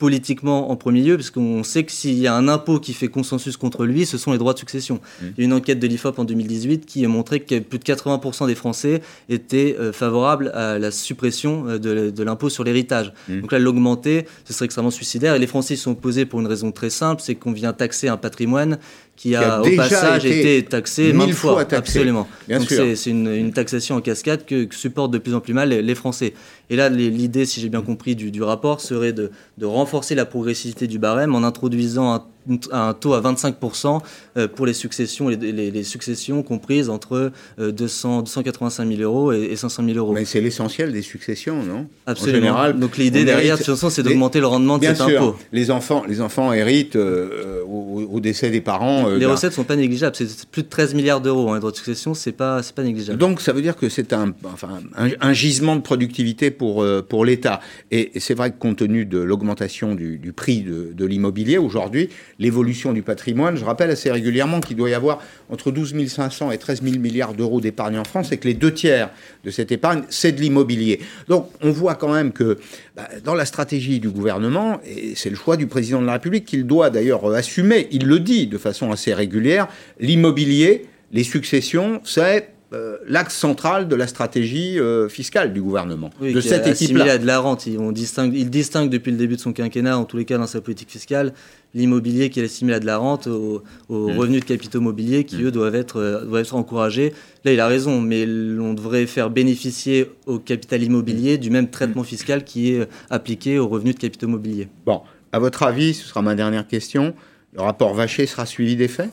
politiquement 0.00 0.70
en 0.70 0.76
premier 0.76 1.02
lieu, 1.02 1.16
parce 1.16 1.28
qu'on 1.28 1.62
sait 1.62 1.84
que 1.84 1.92
s'il 1.92 2.18
y 2.18 2.26
a 2.26 2.34
un 2.34 2.48
impôt 2.48 2.80
qui 2.80 2.94
fait 2.94 3.08
consensus 3.08 3.58
contre 3.58 3.84
lui, 3.84 4.06
ce 4.06 4.16
sont 4.16 4.32
les 4.32 4.38
droits 4.38 4.54
de 4.54 4.58
succession. 4.58 4.94
Mmh. 4.94 5.24
Il 5.36 5.40
y 5.40 5.42
a 5.42 5.44
une 5.44 5.52
enquête 5.52 5.78
de 5.78 5.86
l'IFOP 5.86 6.18
en 6.18 6.24
2018 6.24 6.86
qui 6.86 7.04
a 7.04 7.08
montré 7.08 7.40
que 7.40 7.58
plus 7.58 7.78
de 7.78 7.84
80% 7.84 8.46
des 8.46 8.54
Français 8.54 9.02
étaient 9.28 9.76
euh, 9.78 9.92
favorables 9.92 10.52
à 10.54 10.78
la 10.78 10.90
suppression 10.90 11.68
euh, 11.68 11.78
de, 11.78 12.22
l'impôt 12.22 12.48
sur 12.48 12.64
l'héritage. 12.64 13.12
Mmh. 13.28 13.40
Donc 13.42 13.52
là, 13.52 13.58
l'augmenter, 13.58 14.24
ce 14.46 14.54
serait 14.54 14.64
extrêmement 14.64 14.90
suicidaire. 14.90 15.34
Et 15.34 15.38
les 15.38 15.46
Français 15.46 15.74
y 15.74 15.76
sont 15.76 15.90
opposés 15.90 16.24
pour 16.24 16.40
une 16.40 16.46
raison 16.46 16.72
très 16.72 16.90
simple, 16.90 17.20
c'est 17.22 17.34
qu'on 17.34 17.52
vient 17.52 17.74
taxer 17.74 18.08
un 18.08 18.16
patrimoine 18.16 18.78
qui 19.20 19.34
a, 19.34 19.60
au 19.60 19.76
passage 19.76 20.24
été, 20.24 20.64
taxé 20.64 21.12
mille 21.12 21.34
fois. 21.34 21.60
absolument. 21.70 22.26
Donc 22.48 22.70
c'est 22.70 23.10
une, 23.10 23.52
taxation 23.52 23.96
en 23.96 24.00
cascade 24.00 24.46
que, 24.46 24.66
supportent 24.70 25.10
de 25.10 25.18
plus 25.18 25.34
en 25.34 25.40
plus 25.40 25.52
mal 25.52 25.68
les, 25.68 25.94
Français. 25.94 26.32
Et 26.70 26.76
là, 26.76 26.88
l'idée, 26.88 27.44
si 27.44 27.60
j'ai 27.60 27.68
bien 27.68 27.82
compris, 27.82 28.16
du, 28.16 28.30
du 28.30 28.42
rapport 28.42 28.80
serait 28.80 29.12
de, 29.12 29.30
de, 29.58 29.66
renforcer 29.66 30.14
la 30.14 30.24
progressivité 30.24 30.86
du 30.86 30.98
barème 30.98 31.34
en 31.34 31.42
introduisant 31.42 32.14
un 32.14 32.24
un 32.72 32.94
taux 32.94 33.14
à 33.14 33.20
25% 33.20 34.00
euh, 34.36 34.48
pour 34.48 34.66
les 34.66 34.72
successions, 34.72 35.28
les, 35.28 35.36
les, 35.52 35.82
successions 35.82 36.42
comprises 36.42 36.88
entre 36.88 37.32
200, 37.58 38.22
285 38.22 38.88
000 38.88 39.02
euros 39.02 39.32
et, 39.32 39.56
500 39.56 39.84
000 39.84 39.98
euros. 39.98 40.12
Mais 40.12 40.24
c'est 40.24 40.40
l'essentiel 40.40 40.92
des 40.92 41.02
successions, 41.02 41.62
non? 41.62 41.86
Absolument. 42.06 42.38
En 42.38 42.40
général, 42.40 42.78
Donc 42.78 42.96
l'idée 42.96 43.24
derrière, 43.24 43.56
de 43.56 43.62
toute 43.62 43.74
façon, 43.74 43.90
c'est 43.90 44.02
d'augmenter 44.02 44.40
le 44.40 44.46
rendement 44.46 44.78
de 44.78 44.84
cet 44.84 45.00
impôt. 45.00 45.36
Les 45.52 45.70
enfants, 45.70 46.04
les 46.08 46.20
enfants 46.20 46.52
héritent 46.52 46.96
euh, 46.96 47.62
au, 47.64 48.20
décès 48.20 48.50
des 48.50 48.60
parents. 48.60 49.08
Euh, 49.08 49.18
les 49.18 49.26
recettes 49.26 49.52
ne 49.52 49.56
sont 49.56 49.64
pas 49.64 49.76
négligeables. 49.76 50.16
C'est 50.16 50.46
plus 50.46 50.62
de 50.62 50.68
13 50.68 50.94
milliards 50.94 51.20
d'euros. 51.20 51.48
en 51.48 51.54
hein, 51.54 51.58
droit 51.58 51.70
de 51.70 51.76
succession, 51.76 52.14
c'est 52.14 52.32
pas, 52.32 52.60
pas 52.74 52.82
négligeable. 52.82 53.18
Donc 53.18 53.40
ça 53.40 53.52
veut 53.52 53.62
dire 53.62 53.76
que 53.76 53.88
c'est 53.88 54.12
un, 54.12 54.32
enfin, 54.44 54.80
un, 54.96 55.32
gisement 55.32 55.76
de 55.76 55.82
productivité 55.82 56.50
pour, 56.50 56.84
pour 57.08 57.24
l'État. 57.24 57.60
Et, 57.90 58.10
c'est 58.18 58.34
vrai 58.34 58.50
que 58.50 58.58
compte 58.58 58.78
tenu 58.78 59.04
de 59.04 59.18
l'augmentation 59.18 59.94
du, 59.94 60.18
du, 60.18 60.32
prix 60.32 60.62
de, 60.62 60.90
de 60.94 61.04
l'immobilier 61.04 61.58
aujourd'hui, 61.58 62.08
l'évolution 62.40 62.92
du 62.92 63.02
patrimoine. 63.02 63.56
Je 63.56 63.64
rappelle 63.64 63.90
assez 63.90 64.10
régulièrement 64.10 64.58
qu'il 64.58 64.76
doit 64.76 64.90
y 64.90 64.94
avoir 64.94 65.22
entre 65.50 65.70
12 65.70 66.08
500 66.08 66.50
et 66.50 66.58
13 66.58 66.82
000 66.82 66.98
milliards 66.98 67.34
d'euros 67.34 67.60
d'épargne 67.60 67.98
en 67.98 68.04
France 68.04 68.32
et 68.32 68.38
que 68.38 68.48
les 68.48 68.54
deux 68.54 68.74
tiers 68.74 69.10
de 69.44 69.50
cette 69.50 69.70
épargne, 69.70 70.02
c'est 70.08 70.32
de 70.32 70.40
l'immobilier. 70.40 71.00
Donc 71.28 71.48
on 71.62 71.70
voit 71.70 71.94
quand 71.94 72.12
même 72.12 72.32
que 72.32 72.58
bah, 72.96 73.08
dans 73.22 73.34
la 73.34 73.44
stratégie 73.44 74.00
du 74.00 74.08
gouvernement, 74.08 74.80
et 74.84 75.12
c'est 75.14 75.30
le 75.30 75.36
choix 75.36 75.56
du 75.56 75.66
président 75.66 76.00
de 76.00 76.06
la 76.06 76.14
République 76.14 76.46
qu'il 76.46 76.66
doit 76.66 76.90
d'ailleurs 76.90 77.30
assumer, 77.32 77.86
il 77.92 78.06
le 78.06 78.18
dit 78.18 78.46
de 78.46 78.58
façon 78.58 78.90
assez 78.90 79.12
régulière, 79.12 79.68
l'immobilier, 80.00 80.86
les 81.12 81.24
successions, 81.24 82.00
c'est 82.04 82.48
euh, 82.72 82.98
l'axe 83.04 83.36
central 83.36 83.88
de 83.88 83.96
la 83.96 84.06
stratégie 84.06 84.78
euh, 84.78 85.08
fiscale 85.08 85.52
du 85.52 85.60
gouvernement, 85.60 86.10
de 86.20 86.40
cette 86.40 86.68
équipe-là. 86.68 87.14
à 87.14 87.18
de 87.18 87.26
la 87.26 87.40
rente. 87.40 87.66
Il, 87.66 87.78
distingue, 87.92 88.32
il 88.32 88.48
distingue 88.48 88.88
depuis 88.88 89.10
le 89.10 89.16
début 89.16 89.34
de 89.34 89.40
son 89.40 89.52
quinquennat, 89.52 89.98
en 89.98 90.04
tous 90.04 90.16
les 90.16 90.24
cas 90.24 90.38
dans 90.38 90.46
sa 90.46 90.60
politique 90.60 90.88
fiscale, 90.88 91.32
l'immobilier 91.74 92.30
qui 92.30 92.38
est 92.38 92.44
assimilé 92.44 92.76
à 92.76 92.80
de 92.80 92.86
la 92.86 92.96
rente 92.96 93.26
aux, 93.26 93.64
mmh. 93.88 94.16
revenus 94.16 94.40
de 94.42 94.44
capitaux 94.44 94.80
mobiliers 94.80 95.24
qui, 95.24 95.38
mmh. 95.38 95.46
eux, 95.46 95.50
doivent 95.50 95.74
être, 95.74 95.96
euh, 95.96 96.24
doivent 96.24 96.42
être 96.42 96.54
encouragés. 96.54 97.12
Là, 97.44 97.52
il 97.52 97.58
a 97.58 97.66
raison, 97.66 98.00
mais 98.00 98.24
on 98.24 98.72
devrait 98.72 99.06
faire 99.06 99.30
bénéficier 99.30 100.08
au 100.26 100.38
capital 100.38 100.80
immobilier 100.80 101.38
du 101.38 101.50
même 101.50 101.70
traitement 101.70 102.04
fiscal 102.04 102.44
qui 102.44 102.72
est 102.72 102.88
appliqué 103.10 103.58
aux 103.58 103.66
revenus 103.66 103.96
de 103.96 104.00
capitaux 104.00 104.28
mobiliers. 104.28 104.68
Bon, 104.86 105.02
à 105.32 105.40
votre 105.40 105.64
avis, 105.64 105.94
ce 105.94 106.06
sera 106.06 106.22
ma 106.22 106.36
dernière 106.36 106.68
question, 106.68 107.14
le 107.52 107.62
rapport 107.62 107.94
Vacher 107.94 108.26
sera 108.26 108.46
suivi 108.46 108.76
des 108.76 108.86
faits? 108.86 109.10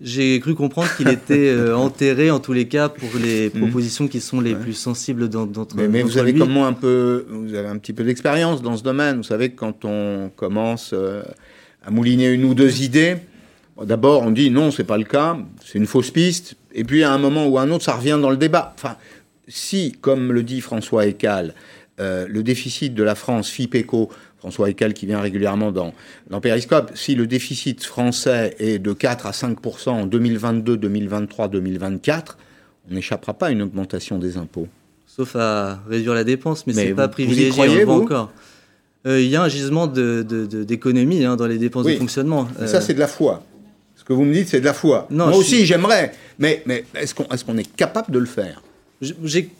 J'ai 0.00 0.38
cru 0.40 0.54
comprendre 0.54 0.88
qu'il 0.96 1.08
était 1.08 1.48
euh, 1.48 1.76
enterré, 1.76 2.30
en 2.30 2.38
tous 2.38 2.52
les 2.52 2.68
cas, 2.68 2.88
pour 2.88 3.08
les 3.20 3.50
mhm. 3.50 3.62
propositions 3.62 4.08
qui 4.08 4.20
sont 4.20 4.40
les 4.40 4.54
plus 4.54 4.74
sensibles 4.74 5.28
d'entre 5.28 5.76
Mais, 5.76 5.88
mais 5.88 6.02
vous 6.02 6.18
avez 6.18 6.34
comme 6.34 6.52
moi 6.52 6.66
un 6.66 6.72
peu, 6.72 7.26
vous 7.28 7.54
avez 7.54 7.68
un 7.68 7.78
petit 7.78 7.92
peu 7.92 8.04
d'expérience 8.04 8.62
dans 8.62 8.76
ce 8.76 8.82
domaine. 8.82 9.16
Vous 9.16 9.22
savez 9.24 9.50
que 9.50 9.56
quand 9.56 9.84
on 9.84 10.30
commence 10.36 10.92
euh, 10.92 11.22
à 11.84 11.90
mouliner 11.90 12.28
une 12.28 12.44
ou 12.44 12.54
deux 12.54 12.82
idées, 12.82 13.16
d'abord 13.84 14.22
on 14.22 14.30
dit 14.30 14.50
non, 14.50 14.70
c'est 14.70 14.84
pas 14.84 14.98
le 14.98 15.04
cas, 15.04 15.36
c'est 15.64 15.78
une 15.78 15.86
fausse 15.86 16.10
piste. 16.10 16.54
Et 16.72 16.84
puis 16.84 17.02
à 17.02 17.12
un 17.12 17.18
moment 17.18 17.46
ou 17.46 17.58
à 17.58 17.62
un 17.62 17.70
autre, 17.70 17.84
ça 17.84 17.94
revient 17.94 18.18
dans 18.20 18.30
le 18.30 18.36
débat. 18.36 18.74
Enfin, 18.76 18.96
si, 19.48 19.96
comme 20.00 20.32
le 20.32 20.42
dit 20.42 20.60
François 20.60 21.06
Ecal, 21.06 21.54
euh, 22.00 22.26
le 22.28 22.44
déficit 22.44 22.94
de 22.94 23.02
la 23.02 23.16
France, 23.16 23.48
FIPECO, 23.48 24.10
François 24.38 24.70
Ecal 24.70 24.94
qui 24.94 25.06
vient 25.06 25.20
régulièrement 25.20 25.72
dans, 25.72 25.92
dans 26.30 26.40
Periscope, 26.40 26.92
si 26.94 27.14
le 27.14 27.26
déficit 27.26 27.84
français 27.84 28.54
est 28.58 28.78
de 28.78 28.92
4 28.92 29.26
à 29.26 29.30
5% 29.32 29.88
en 29.88 30.06
2022, 30.06 30.76
2023, 30.76 31.48
2024, 31.48 32.38
on 32.90 32.94
n'échappera 32.94 33.34
pas 33.34 33.46
à 33.46 33.50
une 33.50 33.62
augmentation 33.62 34.18
des 34.18 34.36
impôts. 34.36 34.68
Sauf 35.06 35.34
à 35.34 35.80
réduire 35.88 36.14
la 36.14 36.24
dépense, 36.24 36.66
mais, 36.66 36.72
ce 36.72 36.78
n'est 36.80 36.94
pas 36.94 37.08
privilégié, 37.08 37.84
on 37.84 38.02
encore. 38.02 38.30
Euh, 39.06 39.20
il 39.20 39.28
y 39.28 39.36
a 39.36 39.42
un 39.42 39.48
gisement 39.48 39.86
d'économie 39.86 41.20
de, 41.20 41.26
hein, 41.26 41.36
dans 41.36 41.46
les 41.46 41.58
dépenses 41.58 41.86
de 41.86 41.96
fonctionnement. 41.96 42.48
Ça, 42.66 42.80
c'est 42.80 42.94
de 42.94 43.00
la 43.00 43.08
foi. 43.08 43.42
Ce 43.96 44.04
que 44.04 44.12
vous 44.12 44.24
me 44.24 44.32
dites, 44.32 44.48
c'est 44.48 44.60
de 44.60 44.64
la 44.64 44.74
foi. 44.74 45.06
Moi 45.10 45.36
aussi, 45.36 45.66
j'aimerais. 45.66 46.12
Mais, 46.38 46.62
mais 46.66 46.84
est-ce 46.94 47.14
qu'on 47.14 47.24
est, 47.58 47.60
est 47.60 47.76
capable 47.76 48.12
de 48.12 48.18
le 48.18 48.26
faire? 48.26 48.62
J'ai 49.00 49.50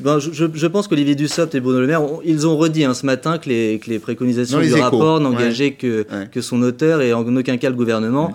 ben, 0.00 0.18
je, 0.18 0.66
pense 0.66 0.88
qu'Olivier 0.88 1.14
Dussopt 1.14 1.54
et 1.54 1.60
Bruno 1.60 1.80
Le 1.80 1.86
Maire, 1.86 2.02
ils 2.24 2.46
ont 2.46 2.56
redit 2.56 2.84
hein, 2.84 2.94
ce 2.94 3.06
matin 3.06 3.38
que 3.38 3.48
les, 3.48 3.78
que 3.78 3.90
les 3.90 3.98
préconisations 3.98 4.60
du 4.60 4.74
rapport 4.74 5.20
n'engageaient 5.20 5.72
que, 5.72 6.06
que 6.30 6.40
son 6.40 6.62
auteur 6.62 7.02
et 7.02 7.12
en 7.12 7.36
aucun 7.36 7.56
cas 7.56 7.70
le 7.70 7.76
gouvernement. 7.76 8.32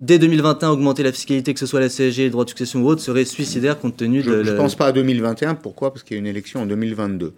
Dès 0.00 0.20
2021, 0.20 0.70
augmenter 0.70 1.02
la 1.02 1.10
fiscalité, 1.10 1.52
que 1.52 1.58
ce 1.58 1.66
soit 1.66 1.80
la 1.80 1.88
CSG, 1.88 2.24
le 2.24 2.30
droit 2.30 2.44
de 2.44 2.50
succession 2.50 2.82
ou 2.82 2.86
autre, 2.86 3.02
serait 3.02 3.24
suicidaire 3.24 3.80
compte 3.80 3.96
tenu 3.96 4.22
de... 4.22 4.44
Je 4.44 4.52
ne 4.52 4.56
pense 4.56 4.76
pas 4.76 4.86
à 4.86 4.92
2021. 4.92 5.56
Pourquoi? 5.56 5.92
Parce 5.92 6.04
qu'il 6.04 6.16
y 6.16 6.18
a 6.18 6.20
une 6.20 6.26
élection 6.26 6.62
en 6.62 6.66
2022. 6.66 7.32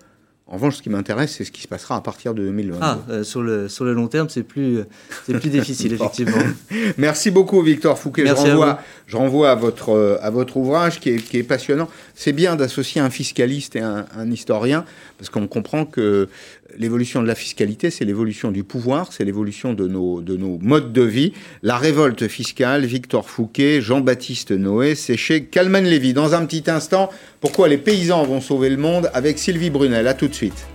En 0.50 0.54
revanche, 0.56 0.78
ce 0.78 0.82
qui 0.82 0.90
m'intéresse, 0.90 1.36
c'est 1.36 1.44
ce 1.44 1.52
qui 1.52 1.62
se 1.62 1.68
passera 1.68 1.94
à 1.94 2.00
partir 2.00 2.34
de 2.34 2.42
2022. 2.42 2.78
Ah, 2.82 2.98
euh, 3.08 3.22
sur, 3.22 3.40
le, 3.40 3.68
sur 3.68 3.84
le 3.84 3.92
long 3.92 4.08
terme, 4.08 4.28
c'est 4.28 4.42
plus, 4.42 4.80
c'est 5.24 5.38
plus 5.38 5.48
difficile, 5.48 5.92
effectivement. 5.94 6.42
Merci 6.98 7.30
beaucoup, 7.30 7.62
Victor 7.62 7.96
Fouquet. 7.96 8.26
je, 8.26 8.32
renvoie, 8.32 8.80
je 9.06 9.16
renvoie 9.16 9.52
à 9.52 9.54
votre, 9.54 9.90
euh, 9.90 10.18
à 10.20 10.30
votre 10.30 10.56
ouvrage 10.56 10.98
qui 10.98 11.10
est, 11.10 11.16
qui 11.18 11.38
est 11.38 11.44
passionnant. 11.44 11.88
C'est 12.16 12.32
bien 12.32 12.56
d'associer 12.56 13.00
un 13.00 13.10
fiscaliste 13.10 13.76
et 13.76 13.80
un, 13.80 14.06
un 14.16 14.28
historien, 14.28 14.84
parce 15.18 15.30
qu'on 15.30 15.46
comprend 15.46 15.84
que 15.84 16.28
l'évolution 16.76 17.22
de 17.22 17.26
la 17.26 17.34
fiscalité, 17.34 17.90
c'est 17.90 18.04
l'évolution 18.04 18.50
du 18.50 18.64
pouvoir, 18.64 19.12
c'est 19.12 19.24
l'évolution 19.24 19.74
de 19.74 19.86
nos, 19.86 20.20
de 20.20 20.36
nos 20.36 20.58
modes 20.60 20.92
de 20.92 21.02
vie. 21.02 21.32
La 21.62 21.76
révolte 21.76 22.28
fiscale, 22.28 22.84
Victor 22.84 23.28
Fouquet, 23.28 23.80
Jean-Baptiste 23.80 24.52
Noé, 24.52 24.94
c'est 24.94 25.16
chez 25.16 25.44
Calman 25.44 25.82
Lévy. 25.82 26.12
Dans 26.12 26.34
un 26.34 26.44
petit 26.46 26.70
instant, 26.70 27.10
pourquoi 27.40 27.68
les 27.68 27.78
paysans 27.78 28.24
vont 28.24 28.40
sauver 28.40 28.70
le 28.70 28.76
monde 28.76 29.10
avec 29.14 29.38
Sylvie 29.38 29.70
Brunel. 29.70 30.08
A 30.08 30.14
tout 30.14 30.28
de 30.28 30.34
suite. 30.34 30.66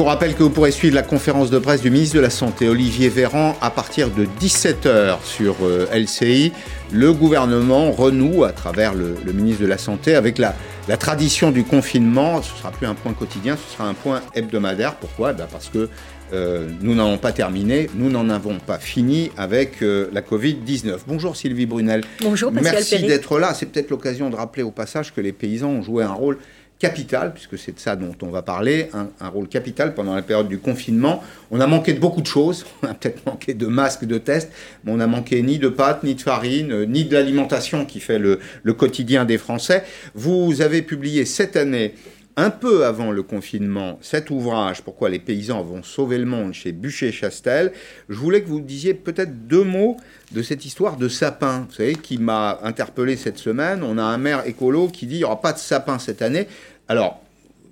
Vous 0.00 0.06
rappelle 0.06 0.34
que 0.34 0.42
vous 0.42 0.48
pourrez 0.48 0.70
suivre 0.70 0.94
la 0.94 1.02
conférence 1.02 1.50
de 1.50 1.58
presse 1.58 1.82
du 1.82 1.90
ministre 1.90 2.16
de 2.16 2.20
la 2.20 2.30
Santé, 2.30 2.70
Olivier 2.70 3.10
Véran, 3.10 3.54
à 3.60 3.68
partir 3.68 4.08
de 4.08 4.24
17h 4.40 5.18
sur 5.24 5.56
euh, 5.62 5.86
LCI. 5.92 6.52
Le 6.90 7.12
gouvernement 7.12 7.90
renoue, 7.90 8.44
à 8.44 8.52
travers 8.52 8.94
le, 8.94 9.14
ministre 9.34 9.60
de 9.60 9.66
la 9.66 9.76
Santé, 9.76 10.14
avec 10.14 10.38
la, 10.38 10.54
tradition 10.96 11.50
du 11.50 11.64
confinement. 11.64 12.40
Ce 12.40 12.50
ne 12.50 12.56
sera 12.56 12.70
plus 12.70 12.86
un 12.86 12.94
point 12.94 13.12
quotidien, 13.12 13.58
ce 13.58 13.74
sera 13.74 13.90
un 13.90 13.92
point 13.92 14.22
hebdomadaire. 14.34 14.94
Pourquoi? 14.94 15.34
Ben 15.34 15.46
Parce 15.52 15.68
que 15.68 15.90
euh, 16.32 16.70
nous 16.80 16.94
n'en 16.94 17.08
avons 17.08 17.18
pas 17.18 17.32
terminé, 17.32 17.90
nous 17.94 18.08
n'en 18.08 18.30
avons 18.30 18.56
pas 18.56 18.78
fini 18.78 19.30
avec 19.36 19.82
euh, 19.82 20.08
la 20.14 20.22
Covid-19. 20.22 21.00
Bonjour 21.06 21.36
Sylvie 21.36 21.66
Brunel. 21.66 22.04
Bonjour 22.22 22.50
Pascal 22.50 22.72
Merci 22.72 23.02
d'être 23.02 23.38
là. 23.38 23.52
C'est 23.52 23.66
peut-être 23.66 23.90
l'occasion 23.90 24.30
de 24.30 24.36
rappeler 24.36 24.62
au 24.62 24.70
passage 24.70 25.12
que 25.12 25.20
les 25.20 25.32
paysans 25.32 25.68
ont 25.68 25.82
joué 25.82 26.04
un 26.04 26.12
rôle 26.12 26.38
capital, 26.80 27.32
puisque 27.34 27.58
c'est 27.58 27.72
de 27.72 27.78
ça 27.78 27.94
dont 27.94 28.14
on 28.22 28.30
va 28.30 28.42
parler, 28.42 28.88
un, 28.94 29.28
rôle 29.28 29.48
capital 29.48 29.94
pendant 29.94 30.14
la 30.14 30.22
période 30.22 30.48
du 30.48 30.58
confinement. 30.58 31.22
On 31.50 31.60
a 31.60 31.66
manqué 31.66 31.92
de 31.92 32.00
beaucoup 32.00 32.22
de 32.22 32.26
choses, 32.26 32.64
on 32.82 32.86
a 32.88 32.94
peut-être 32.94 33.24
manqué 33.26 33.54
de 33.54 33.66
masques, 33.66 34.06
de 34.06 34.18
tests, 34.18 34.50
mais 34.82 34.92
on 34.92 34.98
a 34.98 35.06
manqué 35.06 35.40
ni 35.42 35.58
de 35.58 35.68
pâtes, 35.68 36.02
ni 36.02 36.14
de 36.14 36.22
farine, 36.22 36.72
euh, 36.72 36.86
ni 36.86 37.04
de 37.04 37.12
l'alimentation 37.12 37.84
qui 37.84 38.00
fait 38.00 38.18
le, 38.18 38.40
quotidien 38.72 39.26
des 39.26 39.36
Français. 39.36 39.84
Vous 40.14 40.62
avez 40.62 40.80
publié 40.80 41.26
cette 41.26 41.56
année 41.56 41.94
un 42.36 42.50
peu 42.50 42.84
avant 42.84 43.10
le 43.10 43.22
confinement, 43.22 43.98
cet 44.00 44.30
ouvrage, 44.30 44.82
Pourquoi 44.82 45.10
les 45.10 45.18
paysans 45.18 45.62
vont 45.62 45.82
sauver 45.82 46.18
le 46.18 46.26
monde, 46.26 46.52
chez 46.52 46.72
Bûcher-Chastel. 46.72 47.72
Je 48.08 48.14
voulais 48.14 48.42
que 48.42 48.48
vous 48.48 48.60
disiez 48.60 48.94
peut-être 48.94 49.46
deux 49.46 49.64
mots 49.64 49.96
de 50.32 50.42
cette 50.42 50.64
histoire 50.64 50.96
de 50.96 51.08
sapin, 51.08 51.66
vous 51.68 51.74
savez, 51.74 51.94
qui 51.96 52.18
m'a 52.18 52.60
interpellé 52.62 53.16
cette 53.16 53.38
semaine. 53.38 53.82
On 53.82 53.98
a 53.98 54.02
un 54.02 54.18
maire 54.18 54.46
écolo 54.46 54.88
qui 54.88 55.06
dit 55.06 55.16
il 55.16 55.18
n'y 55.18 55.24
aura 55.24 55.40
pas 55.40 55.52
de 55.52 55.58
sapin 55.58 55.98
cette 55.98 56.22
année. 56.22 56.46
Alors, 56.88 57.20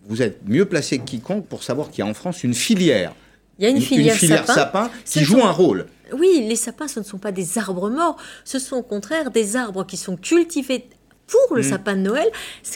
vous 0.06 0.22
êtes 0.22 0.40
mieux 0.46 0.64
placé 0.64 0.98
que 0.98 1.04
quiconque 1.04 1.46
pour 1.46 1.62
savoir 1.62 1.90
qu'il 1.90 2.04
y 2.04 2.06
a 2.06 2.10
en 2.10 2.14
France 2.14 2.42
une 2.42 2.54
filière. 2.54 3.14
Il 3.58 3.64
y 3.64 3.66
a 3.66 3.70
une, 3.70 3.80
filière, 3.80 4.16
sapin, 4.46 4.88
qui 5.04 5.24
joue 5.24 5.42
un 5.42 5.50
rôle. 5.50 5.86
Oui, 6.12 6.46
les 6.48 6.54
sapins, 6.54 6.86
ce 6.86 7.00
ne 7.00 7.04
sont 7.04 7.18
pas 7.18 7.32
des 7.32 7.58
arbres 7.58 7.90
morts, 7.90 8.16
ce 8.44 8.58
sont 8.58 8.76
au 8.76 8.82
contraire 8.82 9.32
des 9.32 9.56
arbres 9.56 9.84
qui 9.84 9.96
sont 9.96 10.16
cultivés 10.16 10.84
pour 11.28 11.54
le 11.54 11.62
mm. 11.62 11.64
sapin 11.64 11.96
de 11.96 12.00
Noël. 12.00 12.28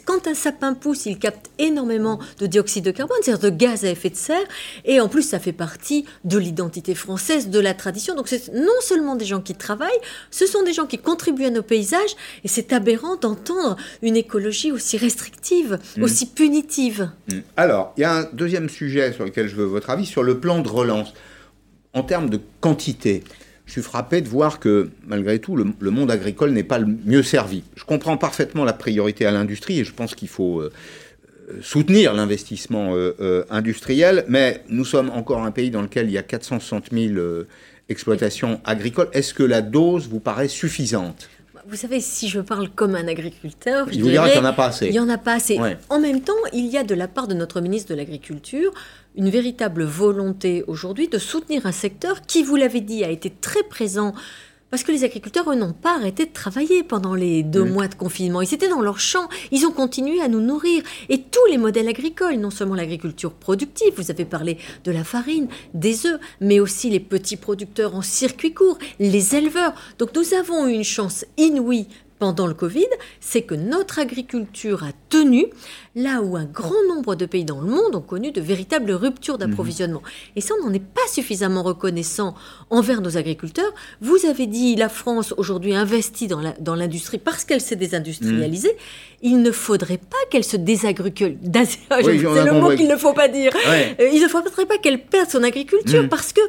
Quand 0.04 0.26
un 0.26 0.34
sapin 0.34 0.74
pousse, 0.74 1.06
il 1.06 1.18
capte 1.18 1.50
énormément 1.58 2.20
de 2.38 2.46
dioxyde 2.46 2.84
de 2.84 2.90
carbone, 2.90 3.16
c'est-à-dire 3.22 3.50
de 3.50 3.56
gaz 3.56 3.84
à 3.84 3.90
effet 3.90 4.10
de 4.10 4.16
serre, 4.16 4.46
et 4.84 5.00
en 5.00 5.08
plus, 5.08 5.22
ça 5.22 5.38
fait 5.38 5.52
partie 5.52 6.04
de 6.24 6.38
l'identité 6.38 6.94
française, 6.94 7.48
de 7.48 7.58
la 7.58 7.74
tradition. 7.74 8.14
Donc, 8.14 8.28
c'est 8.28 8.52
non 8.52 8.80
seulement 8.80 9.16
des 9.16 9.24
gens 9.24 9.40
qui 9.40 9.54
travaillent, 9.54 9.90
ce 10.30 10.46
sont 10.46 10.62
des 10.62 10.72
gens 10.72 10.86
qui 10.86 10.98
contribuent 10.98 11.46
à 11.46 11.50
nos 11.50 11.62
paysages, 11.62 12.14
et 12.44 12.48
c'est 12.48 12.72
aberrant 12.72 13.16
d'entendre 13.16 13.76
une 14.02 14.16
écologie 14.16 14.72
aussi 14.72 14.96
restrictive, 14.96 15.78
mm. 15.96 16.02
aussi 16.02 16.26
punitive. 16.26 17.10
Mm. 17.28 17.38
Alors, 17.56 17.92
il 17.96 18.02
y 18.02 18.04
a 18.04 18.12
un 18.12 18.28
deuxième 18.32 18.68
sujet 18.68 19.12
sur 19.12 19.24
lequel 19.24 19.48
je 19.48 19.56
veux 19.56 19.64
votre 19.64 19.90
avis, 19.90 20.06
sur 20.06 20.22
le 20.22 20.38
plan 20.38 20.60
de 20.60 20.68
relance. 20.68 21.12
En 21.94 22.02
termes 22.02 22.30
de 22.30 22.40
quantité, 22.60 23.22
je 23.72 23.80
suis 23.80 23.88
frappé 23.88 24.20
de 24.20 24.28
voir 24.28 24.60
que, 24.60 24.90
malgré 25.06 25.38
tout, 25.38 25.56
le, 25.56 25.90
monde 25.90 26.10
agricole 26.10 26.50
n'est 26.50 26.62
pas 26.62 26.78
le 26.78 26.94
mieux 27.06 27.22
servi. 27.22 27.62
Je 27.74 27.84
comprends 27.84 28.18
parfaitement 28.18 28.66
la 28.66 28.74
priorité 28.74 29.24
à 29.24 29.30
l'industrie 29.30 29.80
et 29.80 29.84
je 29.84 29.94
pense 29.94 30.14
qu'il 30.14 30.28
faut 30.28 30.60
euh, 30.60 30.70
soutenir 31.62 32.12
l'investissement 32.12 32.90
euh, 32.94 33.46
industriel, 33.48 34.26
mais 34.28 34.62
nous 34.68 34.84
sommes 34.84 35.08
encore 35.08 35.42
un 35.42 35.52
pays 35.52 35.70
dans 35.70 35.80
lequel 35.80 36.08
il 36.08 36.12
y 36.12 36.18
a 36.18 36.22
460 36.22 36.88
000 36.92 37.14
exploitations 37.88 38.60
agricoles. 38.66 39.08
Est-ce 39.14 39.32
que 39.32 39.42
la 39.42 39.62
dose 39.62 40.06
vous 40.06 40.20
paraît 40.20 40.48
suffisante? 40.48 41.30
Vous 41.66 41.76
savez, 41.76 42.00
si 42.00 42.28
je 42.28 42.40
parle 42.40 42.68
comme 42.68 42.94
un 42.94 43.06
agriculteur, 43.06 43.86
je 43.90 44.00
vous 44.00 44.08
dirais 44.08 44.30
qu'il 44.32 44.40
n'y 44.40 44.46
en 44.46 44.50
a 44.50 44.52
pas 44.52 44.66
assez. 44.66 44.86
Il 44.86 44.92
n'y 44.92 45.00
en 45.00 45.08
a 45.08 45.18
pas 45.18 45.34
assez. 45.34 45.60
En 45.88 46.00
même 46.00 46.20
temps, 46.20 46.32
il 46.52 46.66
y 46.66 46.76
a 46.76 46.84
de 46.84 46.94
la 46.94 47.08
part 47.08 47.28
de 47.28 47.34
notre 47.34 47.60
ministre 47.60 47.90
de 47.90 47.94
l'Agriculture 47.94 48.72
une 49.14 49.28
véritable 49.28 49.84
volonté 49.84 50.64
aujourd'hui 50.66 51.08
de 51.08 51.18
soutenir 51.18 51.66
un 51.66 51.72
secteur 51.72 52.22
qui, 52.22 52.42
vous 52.42 52.56
l'avez 52.56 52.80
dit, 52.80 53.04
a 53.04 53.10
été 53.10 53.30
très 53.30 53.62
présent 53.62 54.14
parce 54.72 54.84
que 54.84 54.90
les 54.90 55.04
agriculteurs, 55.04 55.50
eux, 55.50 55.54
n'ont 55.54 55.74
pas 55.74 55.96
arrêté 55.96 56.24
de 56.24 56.32
travailler 56.32 56.82
pendant 56.82 57.14
les 57.14 57.42
deux 57.42 57.62
mois 57.62 57.88
de 57.88 57.94
confinement. 57.94 58.40
Ils 58.40 58.54
étaient 58.54 58.70
dans 58.70 58.80
leurs 58.80 59.00
champs, 59.00 59.28
ils 59.50 59.66
ont 59.66 59.70
continué 59.70 60.22
à 60.22 60.28
nous 60.28 60.40
nourrir. 60.40 60.82
Et 61.10 61.20
tous 61.20 61.44
les 61.50 61.58
modèles 61.58 61.88
agricoles, 61.88 62.36
non 62.36 62.48
seulement 62.48 62.74
l'agriculture 62.74 63.34
productive, 63.34 63.92
vous 63.98 64.10
avez 64.10 64.24
parlé 64.24 64.56
de 64.84 64.90
la 64.90 65.04
farine, 65.04 65.48
des 65.74 66.06
œufs, 66.06 66.18
mais 66.40 66.58
aussi 66.58 66.88
les 66.88 67.00
petits 67.00 67.36
producteurs 67.36 67.94
en 67.94 68.00
circuit 68.00 68.54
court, 68.54 68.78
les 68.98 69.36
éleveurs. 69.36 69.74
Donc 69.98 70.16
nous 70.16 70.32
avons 70.32 70.66
eu 70.66 70.72
une 70.72 70.84
chance 70.84 71.26
inouïe 71.36 71.86
pendant 72.22 72.46
le 72.46 72.54
Covid, 72.54 72.86
c'est 73.18 73.42
que 73.42 73.56
notre 73.56 73.98
agriculture 73.98 74.84
a 74.84 74.92
tenu 75.08 75.46
là 75.96 76.22
où 76.22 76.36
un 76.36 76.44
grand 76.44 76.84
nombre 76.88 77.16
de 77.16 77.26
pays 77.26 77.44
dans 77.44 77.60
le 77.60 77.66
monde 77.66 77.96
ont 77.96 78.00
connu 78.00 78.30
de 78.30 78.40
véritables 78.40 78.92
ruptures 78.92 79.38
d'approvisionnement. 79.38 80.02
Et 80.36 80.40
ça, 80.40 80.54
on 80.60 80.68
n'en 80.68 80.72
est 80.72 80.78
pas 80.78 81.00
suffisamment 81.10 81.64
reconnaissant 81.64 82.36
envers 82.70 83.00
nos 83.00 83.16
agriculteurs. 83.16 83.74
Vous 84.00 84.24
avez 84.24 84.46
dit, 84.46 84.76
la 84.76 84.88
France 84.88 85.34
aujourd'hui 85.36 85.74
investit 85.74 86.28
dans 86.28 86.76
l'industrie 86.76 87.18
parce 87.18 87.44
qu'elle 87.44 87.60
s'est 87.60 87.74
désindustrialisée. 87.74 88.70
Mhm. 88.70 89.11
Il 89.22 89.40
ne 89.42 89.52
faudrait 89.52 89.98
pas 89.98 90.16
qu'elle 90.30 90.44
se 90.44 90.56
désagricule. 90.56 91.38
c'est 91.64 91.78
le 91.90 92.60
mot 92.60 92.74
qu'il 92.74 92.88
ne 92.88 92.96
faut 92.96 93.12
pas 93.12 93.28
dire. 93.28 93.52
Euh, 93.66 94.08
il 94.12 94.20
ne 94.20 94.28
faudrait 94.28 94.66
pas 94.66 94.78
qu'elle 94.78 95.04
perde 95.04 95.30
son 95.30 95.42
agriculture 95.42 96.02
mhm. 96.02 96.08
parce 96.08 96.32
que 96.32 96.40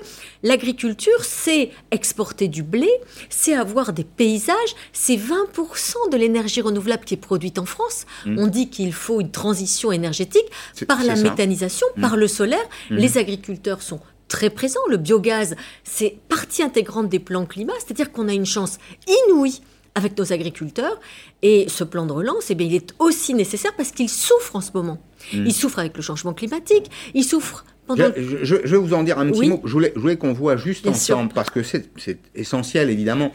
l'agriculture, 0.41 1.23
c'est 1.23 1.69
exporter 1.91 2.47
du 2.47 2.63
blé, 2.63 2.89
c'est 3.29 3.53
avoir 3.53 3.93
des 3.93 4.03
paysages, 4.03 4.55
c'est 4.91 5.15
20% 5.15 6.11
de 6.11 6.17
l'énergie 6.17 6.61
renouvelable 6.61 7.05
qui 7.05 7.13
est 7.13 7.17
produite 7.17 7.59
en 7.59 7.65
France. 7.65 8.05
Mm. 8.25 8.39
On 8.39 8.47
dit 8.47 8.69
qu'il 8.69 8.93
faut 8.93 9.21
une 9.21 9.31
transition 9.31 9.91
énergétique 9.91 10.45
par 10.87 11.03
la 11.03 11.15
méthanisation, 11.15 11.87
mm. 11.95 12.01
par 12.01 12.17
le 12.17 12.27
solaire. 12.27 12.65
Mm. 12.89 12.95
Les 12.95 13.17
agriculteurs 13.17 13.81
sont 13.81 13.99
très 14.27 14.49
présents. 14.49 14.81
Le 14.89 14.97
biogaz, 14.97 15.55
c'est 15.83 16.17
partie 16.27 16.63
intégrante 16.63 17.09
des 17.09 17.19
plans 17.19 17.45
climat, 17.45 17.73
c'est-à-dire 17.79 18.11
qu'on 18.11 18.27
a 18.27 18.33
une 18.33 18.45
chance 18.45 18.79
inouïe 19.07 19.61
avec 19.95 20.17
nos 20.17 20.33
agriculteurs. 20.33 20.99
Et 21.41 21.65
ce 21.67 21.83
plan 21.83 22.05
de 22.05 22.11
relance, 22.11 22.49
eh 22.49 22.55
bien, 22.55 22.67
il 22.67 22.75
est 22.75 22.93
aussi 22.99 23.33
nécessaire 23.33 23.73
parce 23.75 23.91
qu'il 23.91 24.09
souffre 24.09 24.55
en 24.55 24.61
ce 24.61 24.71
moment. 24.73 25.01
Il 25.33 25.53
souffre 25.53 25.79
avec 25.79 25.95
le 25.95 26.03
changement 26.03 26.33
climatique, 26.33 26.91
il 27.13 27.23
souffre 27.23 27.65
pendant... 27.87 28.11
Je, 28.15 28.55
vais 28.55 28.77
vous 28.77 28.93
en 28.93 29.03
dire 29.03 29.19
un 29.19 29.29
petit 29.29 29.47
mot. 29.47 29.61
Je 29.63 29.71
voulais, 29.71 29.93
voulais 29.95 30.17
qu'on 30.17 30.33
voit 30.33 30.57
juste 30.57 30.85
ensemble, 30.87 31.31
parce 31.33 31.49
que 31.49 31.63
c'est 31.63 32.19
essentiel, 32.35 32.89
évidemment. 32.89 33.31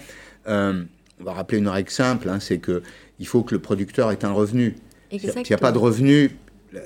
Euh, 0.48 0.84
on 1.20 1.24
va 1.24 1.32
rappeler 1.32 1.58
une 1.58 1.68
règle 1.68 1.90
simple, 1.90 2.28
hein, 2.28 2.38
c'est 2.40 2.60
qu'il 2.60 3.26
faut 3.26 3.42
que 3.42 3.54
le 3.54 3.60
producteur 3.60 4.12
ait 4.12 4.24
un 4.24 4.32
revenu. 4.32 4.76
S'il 5.10 5.30
n'y 5.48 5.52
a 5.52 5.58
pas 5.58 5.72
de 5.72 5.78
revenu, 5.78 6.30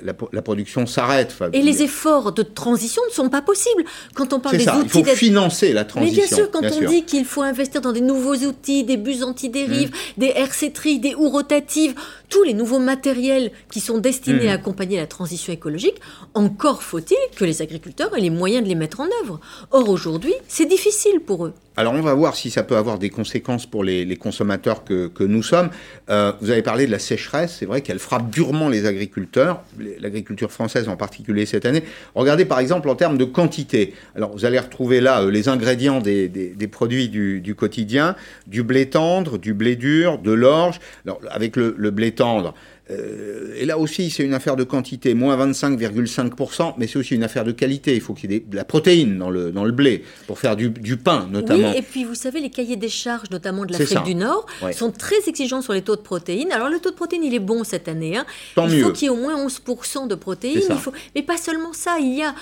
la, 0.01 0.41
production 0.41 0.85
s'arrête. 0.85 1.35
et 1.51 1.61
les 1.61 1.83
efforts 1.83 2.31
de 2.31 2.43
transition 2.43 3.01
ne 3.07 3.13
sont 3.13 3.29
pas 3.29 3.41
possibles. 3.41 3.83
Quand 4.13 4.31
on 4.33 4.39
parle 4.39 4.57
des 4.57 4.67
outils... 4.67 4.99
Il 4.99 5.05
faut 5.05 5.15
financer 5.15 5.73
la 5.73 5.83
transition. 5.83 6.21
Mais 6.21 6.27
bien 6.27 6.37
sûr, 6.37 6.51
quand 6.51 6.63
on 6.63 6.89
dit 6.89 7.03
qu'il 7.03 7.25
faut 7.25 7.41
investir 7.41 7.81
dans 7.81 7.91
des 7.91 8.01
nouveaux 8.01 8.35
outils, 8.35 8.83
des 8.83 8.97
bus 8.97 9.23
anti-dérive, 9.23 9.89
mmh. 9.89 10.19
des 10.19 10.27
RC 10.27 10.71
des 10.99 11.15
houes 11.15 11.29
rotatives, 11.29 11.95
tous 12.29 12.43
les 12.43 12.53
nouveaux 12.53 12.79
matériels 12.79 13.51
qui 13.71 13.79
sont 13.79 13.97
destinés 13.97 14.45
mmh. 14.45 14.49
à 14.49 14.53
accompagner 14.53 14.97
la 14.97 15.07
transition 15.07 15.51
écologique, 15.51 15.99
encore 16.33 16.83
faut-il 16.83 17.17
que 17.35 17.45
les 17.45 17.61
agriculteurs 17.61 18.15
aient 18.17 18.21
les 18.21 18.29
moyens 18.29 18.63
de 18.63 18.69
les 18.69 18.75
mettre 18.75 19.01
en 19.01 19.07
œuvre. 19.23 19.39
Or, 19.71 19.89
aujourd'hui, 19.89 20.33
c'est 20.47 20.65
difficile 20.65 21.19
pour 21.19 21.45
eux. 21.45 21.53
Alors 21.75 21.93
on 21.93 22.01
va 22.01 22.13
voir 22.13 22.35
si 22.35 22.51
ça 22.51 22.61
peut 22.61 22.77
avoir 22.77 22.99
des 22.99 23.09
conséquences 23.09 23.65
pour 23.65 23.83
les, 23.83 24.15
consommateurs 24.15 24.83
que, 24.83 25.11
nous 25.23 25.41
sommes. 25.41 25.69
Euh, 26.09 26.31
vous 26.39 26.51
avez 26.51 26.61
parlé 26.61 26.85
de 26.85 26.91
la 26.91 26.99
sécheresse, 26.99 27.57
c'est 27.59 27.65
vrai 27.65 27.81
qu'elle 27.81 27.99
frappe 27.99 28.29
durement 28.29 28.69
les 28.69 28.85
agriculteurs, 28.85 29.63
l'agriculture 29.99 30.51
française 30.51 30.87
en 30.87 30.97
particulier 30.97 31.45
cette 31.45 31.65
année. 31.65 31.83
Regardez 32.13 32.45
par 32.45 32.59
exemple 32.59 32.89
en 32.89 32.95
termes 32.95 33.17
de 33.17 33.25
quantité. 33.25 33.95
Alors 34.15 34.31
vous 34.33 34.45
allez 34.45 34.59
retrouver 34.59 35.01
là 35.01 35.23
euh, 35.23 35.31
les 35.31 35.49
ingrédients 35.49 35.99
des, 35.99 36.29
produits 36.71 37.09
du, 37.09 37.55
quotidien, 37.55 38.15
du 38.45 38.61
blé 38.61 38.89
tendre, 38.89 39.39
du 39.39 39.53
blé 39.53 39.75
dur, 39.75 40.19
de 40.19 40.31
l'orge. 40.31 40.79
Alors 41.05 41.19
avec 41.31 41.55
le 41.55 41.71
blé 41.89 42.11
tendre, 42.11 42.53
euh, 42.91 43.53
et 43.55 43.65
là 43.65 43.77
aussi, 43.77 44.09
c'est 44.09 44.23
une 44.23 44.33
affaire 44.33 44.57
de 44.57 44.65
quantité, 44.65 45.13
moins 45.13 45.37
25,5%, 45.37 46.73
mais 46.77 46.87
c'est 46.87 46.99
aussi 46.99 47.15
une 47.15 47.23
affaire 47.23 47.45
de 47.45 47.53
qualité. 47.53 47.95
Il 47.95 48.01
faut 48.01 48.13
qu'il 48.13 48.31
y 48.31 48.35
ait 48.35 48.43
de 48.45 48.55
la 48.55 48.65
protéine 48.65 49.17
dans 49.17 49.29
le, 49.29 49.51
dans 49.51 49.63
le 49.63 49.71
blé 49.71 50.03
pour 50.27 50.37
faire 50.37 50.57
du, 50.57 50.69
pain, 50.97 51.27
notamment. 51.31 51.71
Oui, 51.71 51.77
et 51.77 51.81
puis 51.81 52.03
vous 52.03 52.15
savez, 52.15 52.41
les 52.41 52.49
cahiers 52.49 52.75
des 52.75 52.89
charges, 52.89 53.29
notamment 53.31 53.65
de 53.65 53.71
l'Afrique 53.71 54.03
du 54.03 54.15
Nord, 54.15 54.45
sont 54.73 54.91
très 54.91 55.27
exigeants 55.27 55.61
sur 55.61 55.73
les 55.73 55.81
taux 55.81 55.95
de 55.95 56.01
protéines. 56.01 56.51
Alors 56.51 56.69
le 56.69 56.79
taux 56.79 56.91
de 56.91 56.95
protéines, 56.95 57.23
il 57.23 57.33
est 57.33 57.39
bon 57.39 57.63
cette 57.63 57.87
année. 57.87 58.17
Hein. 58.17 58.25
il 58.57 58.81
faut 58.81 58.91
qu'il 58.91 59.03
y 59.03 59.05
ait 59.07 59.09
au 59.09 59.15
moins 59.15 59.45
11% 59.45 60.07
de 60.07 60.15
protéines. 60.15 60.61
Il 60.69 60.75
faut... 60.75 60.93
Mais 61.15 61.23
pas 61.23 61.37
seulement 61.37 61.73
ça, 61.73 61.97
il 61.99 62.17
y 62.17 62.23
a 62.23 62.35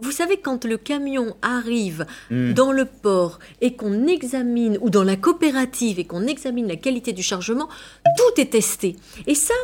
vous 0.00 0.10
savez, 0.10 0.36
quand 0.38 0.64
le 0.64 0.76
camion 0.76 1.36
arrive 1.42 2.06
hmm. 2.30 2.52
dans 2.52 2.72
le 2.72 2.84
port 2.84 3.38
et 3.60 3.74
qu'on 3.74 4.06
examine, 4.06 4.78
ou 4.80 4.90
dans 4.90 5.04
la 5.04 5.16
coopérative 5.16 5.98
et 5.98 6.04
qu'on 6.04 6.26
examine 6.26 6.66
la 6.66 6.76
qualité 6.76 7.12
du 7.12 7.22
chargement, 7.22 7.68
tout 8.16 8.40
est 8.40 8.50
testé. 8.50 8.96
Et 9.26 9.34
ça, 9.34 9.54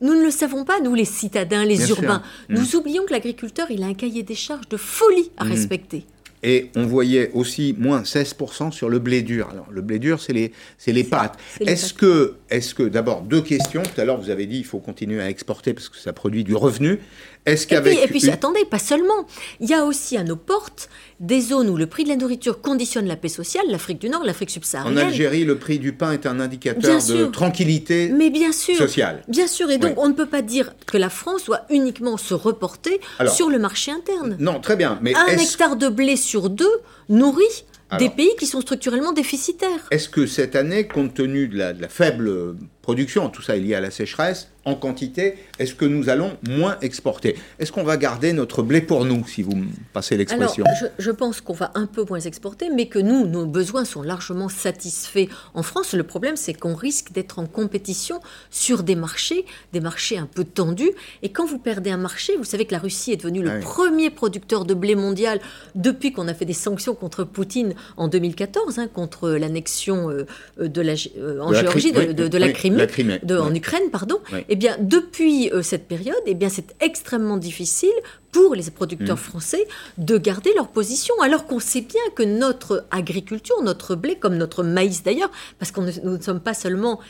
nous 0.00 0.14
ne 0.14 0.22
le 0.22 0.30
savons 0.30 0.64
pas, 0.64 0.80
nous 0.80 0.94
les 0.94 1.04
citadins, 1.04 1.64
les 1.64 1.90
urbains. 1.90 2.22
Nous 2.48 2.60
hmm. 2.60 2.76
oublions 2.76 3.04
que 3.04 3.12
l'agriculteur, 3.12 3.70
il 3.70 3.82
a 3.82 3.86
un 3.86 3.94
cahier 3.94 4.22
des 4.22 4.34
charges 4.34 4.68
de 4.68 4.76
folie 4.76 5.30
à 5.36 5.44
hmm. 5.44 5.50
respecter. 5.50 6.06
Et 6.42 6.70
on 6.76 6.86
voyait 6.86 7.30
aussi 7.34 7.74
moins 7.78 8.02
16% 8.02 8.70
sur 8.70 8.88
le 8.88 8.98
blé 8.98 9.22
dur. 9.22 9.48
Alors, 9.50 9.66
le 9.70 9.82
blé 9.82 9.98
dur, 9.98 10.20
c'est 10.20 10.32
les, 10.32 10.52
les 10.86 11.04
pâtes. 11.04 11.36
Est-ce 11.60 11.92
que, 11.92 12.36
est 12.50 12.74
que 12.74 12.84
d'abord, 12.84 13.22
deux 13.22 13.42
questions. 13.42 13.82
Tout 13.82 14.00
à 14.00 14.04
l'heure, 14.04 14.20
vous 14.20 14.30
avez 14.30 14.46
dit 14.46 14.56
qu'il 14.56 14.64
faut 14.64 14.78
continuer 14.78 15.20
à 15.20 15.28
exporter 15.28 15.74
parce 15.74 15.88
que 15.88 15.96
ça 15.96 16.12
produit 16.12 16.44
du 16.44 16.54
revenu. 16.54 17.00
Est-ce 17.48 17.66
qu'avec. 17.66 17.98
Et 17.98 18.06
puis, 18.08 18.28
attendez, 18.30 18.64
pas 18.64 18.78
seulement. 18.78 19.26
Il 19.60 19.68
y 19.68 19.74
a 19.74 19.84
aussi 19.84 20.16
à 20.16 20.24
nos 20.24 20.36
portes 20.36 20.88
des 21.20 21.40
zones 21.40 21.68
où 21.68 21.76
le 21.76 21.86
prix 21.86 22.04
de 22.04 22.10
la 22.10 22.16
nourriture 22.16 22.60
conditionne 22.60 23.06
la 23.06 23.16
paix 23.16 23.28
sociale, 23.28 23.64
l'Afrique 23.68 24.00
du 24.00 24.08
Nord, 24.08 24.24
l'Afrique 24.24 24.50
subsaharienne. 24.50 24.98
En 24.98 25.08
Algérie, 25.08 25.44
le 25.44 25.58
prix 25.58 25.78
du 25.78 25.92
pain 25.92 26.12
est 26.12 26.26
un 26.26 26.38
indicateur 26.40 27.02
de 27.04 27.24
tranquillité 27.26 28.10
Mais 28.14 28.30
bien 28.30 28.52
sûr, 28.52 28.76
sociale. 28.76 29.22
Bien 29.28 29.46
sûr, 29.46 29.70
et 29.70 29.78
donc 29.78 29.94
on 29.96 30.08
ne 30.08 30.14
peut 30.14 30.26
pas 30.26 30.42
dire 30.42 30.74
que 30.86 30.96
la 30.96 31.10
France 31.10 31.46
doit 31.46 31.62
uniquement 31.70 32.16
se 32.16 32.34
reporter 32.34 33.00
sur 33.34 33.50
le 33.50 33.58
marché 33.58 33.90
interne. 33.90 34.36
Non, 34.38 34.60
très 34.60 34.76
bien. 34.76 34.98
Mais 35.02 35.14
un 35.14 35.26
hectare 35.26 35.76
de 35.76 35.88
blé 35.88 36.16
sur 36.16 36.50
deux 36.50 36.80
nourrit 37.08 37.64
des 37.98 38.10
pays 38.10 38.30
qui 38.38 38.46
sont 38.46 38.60
structurellement 38.60 39.12
déficitaires. 39.12 39.88
Est-ce 39.90 40.08
que 40.08 40.26
cette 40.26 40.56
année, 40.56 40.86
compte 40.86 41.14
tenu 41.14 41.48
de 41.48 41.56
la, 41.56 41.72
de 41.72 41.80
la 41.80 41.88
faible 41.88 42.56
production, 42.88 43.28
tout 43.28 43.42
ça 43.42 43.54
est 43.54 43.60
lié 43.60 43.74
à 43.74 43.82
la 43.82 43.90
sécheresse, 43.90 44.48
en 44.64 44.74
quantité, 44.74 45.34
est-ce 45.58 45.74
que 45.74 45.84
nous 45.84 46.08
allons 46.08 46.36
moins 46.48 46.76
exporter? 46.82 47.36
Est-ce 47.58 47.72
qu'on 47.72 47.84
va 47.84 47.96
garder 47.96 48.32
notre 48.32 48.62
blé 48.62 48.80
pour 48.80 49.04
nous, 49.04 49.26
si 49.26 49.42
vous 49.42 49.56
me 49.56 49.66
passez 49.92 50.16
l'expression? 50.16 50.64
Je, 50.80 50.86
je, 50.98 51.10
pense 51.10 51.40
qu'on 51.40 51.54
va 51.54 51.70
un 51.74 51.86
peu 51.86 52.04
moins 52.08 52.20
exporter, 52.20 52.68
mais 52.74 52.86
que 52.86 52.98
nous, 52.98 53.26
nos 53.26 53.46
besoins 53.46 53.84
sont 53.84 54.02
largement 54.02 54.48
satisfaits 54.48 55.28
en 55.54 55.62
France. 55.62 55.94
Le 55.94 56.02
problème, 56.02 56.36
c'est 56.36 56.52
qu'on 56.52 56.74
risque 56.74 57.12
d'être 57.12 57.38
en 57.38 57.46
compétition 57.46 58.20
sur 58.50 58.82
des 58.82 58.94
marchés, 58.94 59.46
des 59.72 59.80
marchés 59.80 60.18
un 60.18 60.26
peu 60.26 60.44
tendus. 60.44 60.92
Et 61.22 61.30
quand 61.30 61.46
vous 61.46 61.58
perdez 61.58 61.90
un 61.90 61.96
marché, 61.96 62.36
vous 62.36 62.44
savez 62.44 62.66
que 62.66 62.72
la 62.72 62.78
Russie 62.78 63.12
est 63.12 63.16
devenue 63.16 63.42
le 63.42 63.60
premier 63.60 64.10
producteur 64.10 64.64
de 64.64 64.74
blé 64.74 64.94
mondial 64.94 65.40
depuis 65.74 66.12
qu'on 66.12 66.28
a 66.28 66.34
fait 66.34 66.44
des 66.44 66.52
sanctions 66.52 66.94
contre 66.94 67.24
Poutine 67.24 67.74
en 67.96 68.08
2014, 68.08 68.78
hein, 68.78 68.88
contre 68.92 69.30
l'annexion 69.30 70.10
euh, 70.10 70.26
de 70.58 70.80
la, 70.82 70.92
euh, 71.18 71.40
en 71.40 71.52
Géorgie 71.52 71.92
de, 71.92 72.38
la 72.38 72.52
Crimée, 72.52 72.77
de, 73.22 73.38
en 73.38 73.54
Ukraine, 73.54 73.90
pardon. 73.90 74.18
Et 74.48 74.56
bien, 74.56 74.76
depuis 74.80 75.50
euh, 75.52 75.62
cette 75.62 75.86
période, 75.88 76.16
eh 76.26 76.34
bien, 76.34 76.48
c'est 76.48 76.74
extrêmement 76.80 77.36
difficile 77.36 77.90
pour 78.32 78.54
les 78.54 78.70
producteurs 78.70 79.16
mm. 79.16 79.20
français 79.20 79.66
de 79.96 80.18
garder 80.18 80.50
leur 80.54 80.68
position, 80.68 81.14
alors 81.22 81.46
qu'on 81.46 81.60
sait 81.60 81.80
bien 81.80 82.00
que 82.14 82.22
notre 82.22 82.86
agriculture, 82.90 83.62
notre 83.62 83.94
blé, 83.94 84.16
comme 84.16 84.36
notre 84.36 84.62
maïs 84.62 85.02
d'ailleurs, 85.02 85.30
parce 85.58 85.72
que 85.72 85.80
nous 85.80 86.16
ne 86.16 86.22
sommes 86.22 86.40
pas 86.40 86.54
seulement 86.54 87.00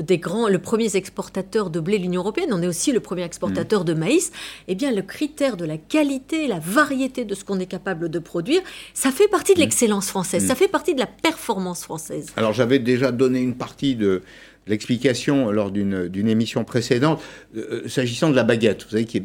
des 0.00 0.18
grands, 0.18 0.48
le 0.48 0.58
premier 0.58 0.94
exportateur 0.96 1.70
de 1.70 1.80
blé 1.80 1.98
de 1.98 2.02
l'Union 2.04 2.20
européenne, 2.20 2.50
on 2.52 2.62
est 2.62 2.66
aussi 2.66 2.92
le 2.92 3.00
premier 3.00 3.24
exportateur 3.24 3.82
mm. 3.82 3.84
de 3.84 3.94
maïs, 3.94 4.32
eh 4.68 4.74
bien 4.74 4.92
le 4.92 5.02
critère 5.02 5.56
de 5.56 5.64
la 5.64 5.76
qualité, 5.76 6.46
la 6.46 6.58
variété 6.58 7.24
de 7.24 7.34
ce 7.34 7.44
qu'on 7.44 7.58
est 7.58 7.66
capable 7.66 8.08
de 8.08 8.18
produire, 8.18 8.60
ça 8.94 9.10
fait 9.10 9.28
partie 9.28 9.54
de 9.54 9.58
mm. 9.58 9.62
l'excellence 9.62 10.08
française, 10.08 10.46
ça 10.46 10.54
fait 10.54 10.68
partie 10.68 10.94
de 10.94 11.00
la 11.00 11.06
performance 11.06 11.82
française. 11.82 12.26
Alors 12.36 12.52
j'avais 12.52 12.78
déjà 12.78 13.12
donné 13.12 13.40
une 13.40 13.54
partie 13.54 13.96
de, 13.96 14.22
l'explication 14.68 15.50
lors 15.50 15.70
d'une 15.70 16.28
émission 16.28 16.64
précédente, 16.64 17.20
euh, 17.56 17.88
s'agissant 17.88 18.30
de 18.30 18.36
la 18.36 18.44
baguette. 18.44 18.84
Vous 18.84 18.90
savez, 18.90 19.04
qui 19.04 19.22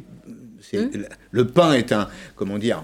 hum. 0.74 0.90
le 1.32 1.48
pain 1.48 1.74
est 1.74 1.92
un, 1.92 2.08
comment 2.36 2.58
dire, 2.58 2.84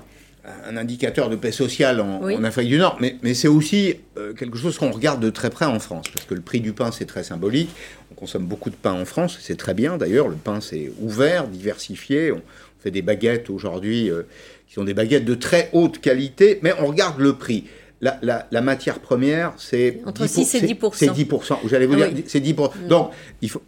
un 0.66 0.78
indicateur 0.78 1.30
de 1.30 1.36
paix 1.36 1.52
sociale 1.52 2.00
en, 2.00 2.44
Afrique 2.44 2.70
du 2.70 2.78
Nord, 2.78 2.98
mais, 3.00 3.18
mais 3.22 3.34
c'est 3.34 3.48
aussi 3.48 3.96
euh, 4.18 4.34
quelque 4.34 4.58
chose 4.58 4.78
qu'on 4.78 4.92
regarde 4.92 5.22
de 5.22 5.30
très 5.30 5.50
près 5.50 5.66
en 5.66 5.80
France, 5.80 6.06
parce 6.14 6.26
que 6.26 6.34
le 6.34 6.42
prix 6.42 6.62
du 6.62 6.74
pain, 6.74 6.92
c'est 6.92 7.06
très 7.06 7.24
symbolique. 7.24 7.70
On 8.12 8.16
consomme 8.16 8.46
beaucoup 8.46 8.70
de 8.70 8.76
pain 8.76 8.94
en 8.94 9.06
France, 9.06 9.38
c'est 9.42 9.58
très 9.58 9.74
bien 9.74 9.98
d'ailleurs. 9.98 10.28
Le 10.28 10.36
pain, 10.36 10.62
c'est 10.62 10.92
ouvert, 11.02 11.48
diversifié. 11.48 12.32
On 12.32 12.42
fait 12.80 12.92
des 12.92 13.02
baguettes 13.02 13.50
aujourd'hui 13.50 14.10
euh, 14.10 14.24
qui 14.68 14.74
sont 14.76 14.84
des 14.84 14.94
baguettes 14.94 15.26
de 15.26 15.36
très 15.36 15.70
haute 15.74 16.00
qualité, 16.00 16.60
mais 16.62 16.74
on 16.80 16.88
regarde 16.88 17.20
le 17.20 17.34
prix. 17.34 17.66
La, 18.02 18.48
la, 18.50 18.62
matière 18.62 19.00
première, 19.00 19.54
c'est 19.58 20.02
entre 20.06 20.26
6 20.26 20.56
et 20.56 20.62
10 20.62 20.78
C'est 20.94 21.12
10 21.12 21.28
J'allais 21.66 21.86
vous 21.86 22.02
ah 22.02 22.08
dire, 22.08 22.24
c'est 22.28 22.40
10 22.40 22.54
mm. 22.54 22.88
Donc, 22.88 23.12
il 23.42 23.50
faut, 23.50 23.62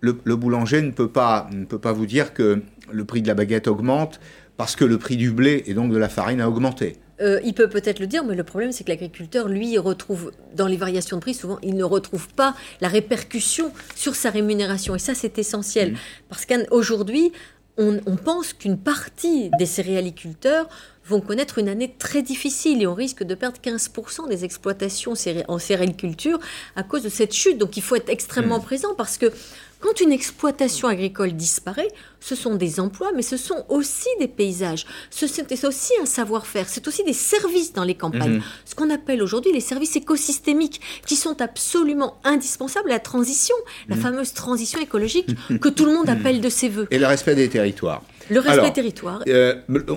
le, 0.00 0.18
le, 0.24 0.36
boulanger 0.36 0.80
ne 0.80 0.90
peut, 0.90 1.08
pas, 1.08 1.48
ne 1.52 1.64
peut 1.64 1.78
pas 1.78 1.92
vous 1.92 2.06
dire 2.06 2.32
que 2.32 2.62
le 2.90 3.04
prix 3.04 3.20
de 3.20 3.28
la 3.28 3.34
baguette 3.34 3.68
augmente 3.68 4.20
parce 4.56 4.74
que 4.74 4.84
le 4.84 4.98
prix 4.98 5.16
du 5.16 5.30
blé 5.30 5.64
et 5.66 5.74
donc 5.74 5.92
de 5.92 5.96
la 5.96 6.08
farine 6.08 6.40
a 6.40 6.48
augmenté. 6.48 6.96
Euh, 7.20 7.40
il 7.44 7.54
peut 7.54 7.68
peut-être 7.68 7.98
le 7.98 8.06
dire, 8.06 8.24
mais 8.24 8.34
le 8.34 8.44
problème, 8.44 8.70
c'est 8.70 8.84
que 8.84 8.90
l'agriculteur, 8.90 9.48
lui, 9.48 9.76
retrouve, 9.78 10.32
dans 10.54 10.66
les 10.66 10.76
variations 10.76 11.16
de 11.16 11.20
prix, 11.20 11.34
souvent, 11.34 11.58
il 11.62 11.74
ne 11.76 11.84
retrouve 11.84 12.28
pas 12.28 12.54
la 12.80 12.88
répercussion 12.88 13.72
sur 13.96 14.14
sa 14.14 14.30
rémunération. 14.30 14.94
Et 14.94 15.00
ça, 15.00 15.14
c'est 15.14 15.38
essentiel. 15.38 15.92
Mmh. 15.92 15.96
Parce 16.28 16.46
qu'aujourd'hui, 16.46 17.32
on, 17.76 17.98
on, 18.06 18.16
pense 18.16 18.52
qu'une 18.52 18.78
partie 18.78 19.50
des 19.58 19.66
céréaliculteurs 19.66 20.68
vont 21.08 21.20
connaître 21.20 21.58
une 21.58 21.68
année 21.68 21.94
très 21.98 22.22
difficile 22.22 22.82
et 22.82 22.86
on 22.86 22.94
risque 22.94 23.22
de 23.22 23.34
perdre 23.34 23.58
15% 23.62 24.28
des 24.28 24.44
exploitations 24.44 25.14
en 25.48 25.58
céréaliculture 25.58 26.38
à 26.76 26.82
cause 26.82 27.02
de 27.02 27.08
cette 27.08 27.32
chute. 27.32 27.58
Donc 27.58 27.76
il 27.76 27.82
faut 27.82 27.96
être 27.96 28.10
extrêmement 28.10 28.58
mmh. 28.58 28.64
présent 28.64 28.94
parce 28.94 29.18
que 29.18 29.32
quand 29.80 30.00
une 30.00 30.10
exploitation 30.10 30.88
agricole 30.88 31.32
disparaît, 31.32 31.88
ce 32.20 32.34
sont 32.34 32.56
des 32.56 32.80
emplois, 32.80 33.12
mais 33.14 33.22
ce 33.22 33.36
sont 33.36 33.64
aussi 33.68 34.08
des 34.18 34.26
paysages. 34.26 34.86
C'est 35.10 35.64
aussi 35.64 35.92
un 36.02 36.06
savoir-faire. 36.06 36.68
C'est 36.68 36.88
aussi 36.88 37.04
des 37.04 37.12
services 37.12 37.72
dans 37.72 37.84
les 37.84 37.94
campagnes. 37.94 38.36
Mhm. 38.36 38.42
Ce 38.64 38.74
qu'on 38.74 38.90
appelle 38.90 39.22
aujourd'hui 39.22 39.52
les 39.52 39.60
services 39.60 39.94
écosystémiques, 39.94 40.80
qui 41.06 41.14
sont 41.14 41.40
absolument 41.40 42.18
indispensables 42.24 42.90
à 42.90 42.94
la 42.94 43.00
transition, 43.00 43.54
la 43.88 43.94
mhm. 43.94 44.02
fameuse 44.02 44.32
transition 44.32 44.80
écologique 44.80 45.28
que 45.60 45.68
tout 45.68 45.84
le 45.84 45.92
monde 45.92 46.08
appelle 46.08 46.40
de 46.40 46.48
ses 46.48 46.68
voeux. 46.68 46.88
Et 46.90 46.98
le 46.98 47.06
respect 47.06 47.36
des 47.36 47.48
territoires. 47.48 48.02
Le 48.30 48.40
respect 48.40 48.62
des 48.62 48.72
territoires. 48.72 49.22
Euh, 49.28 49.54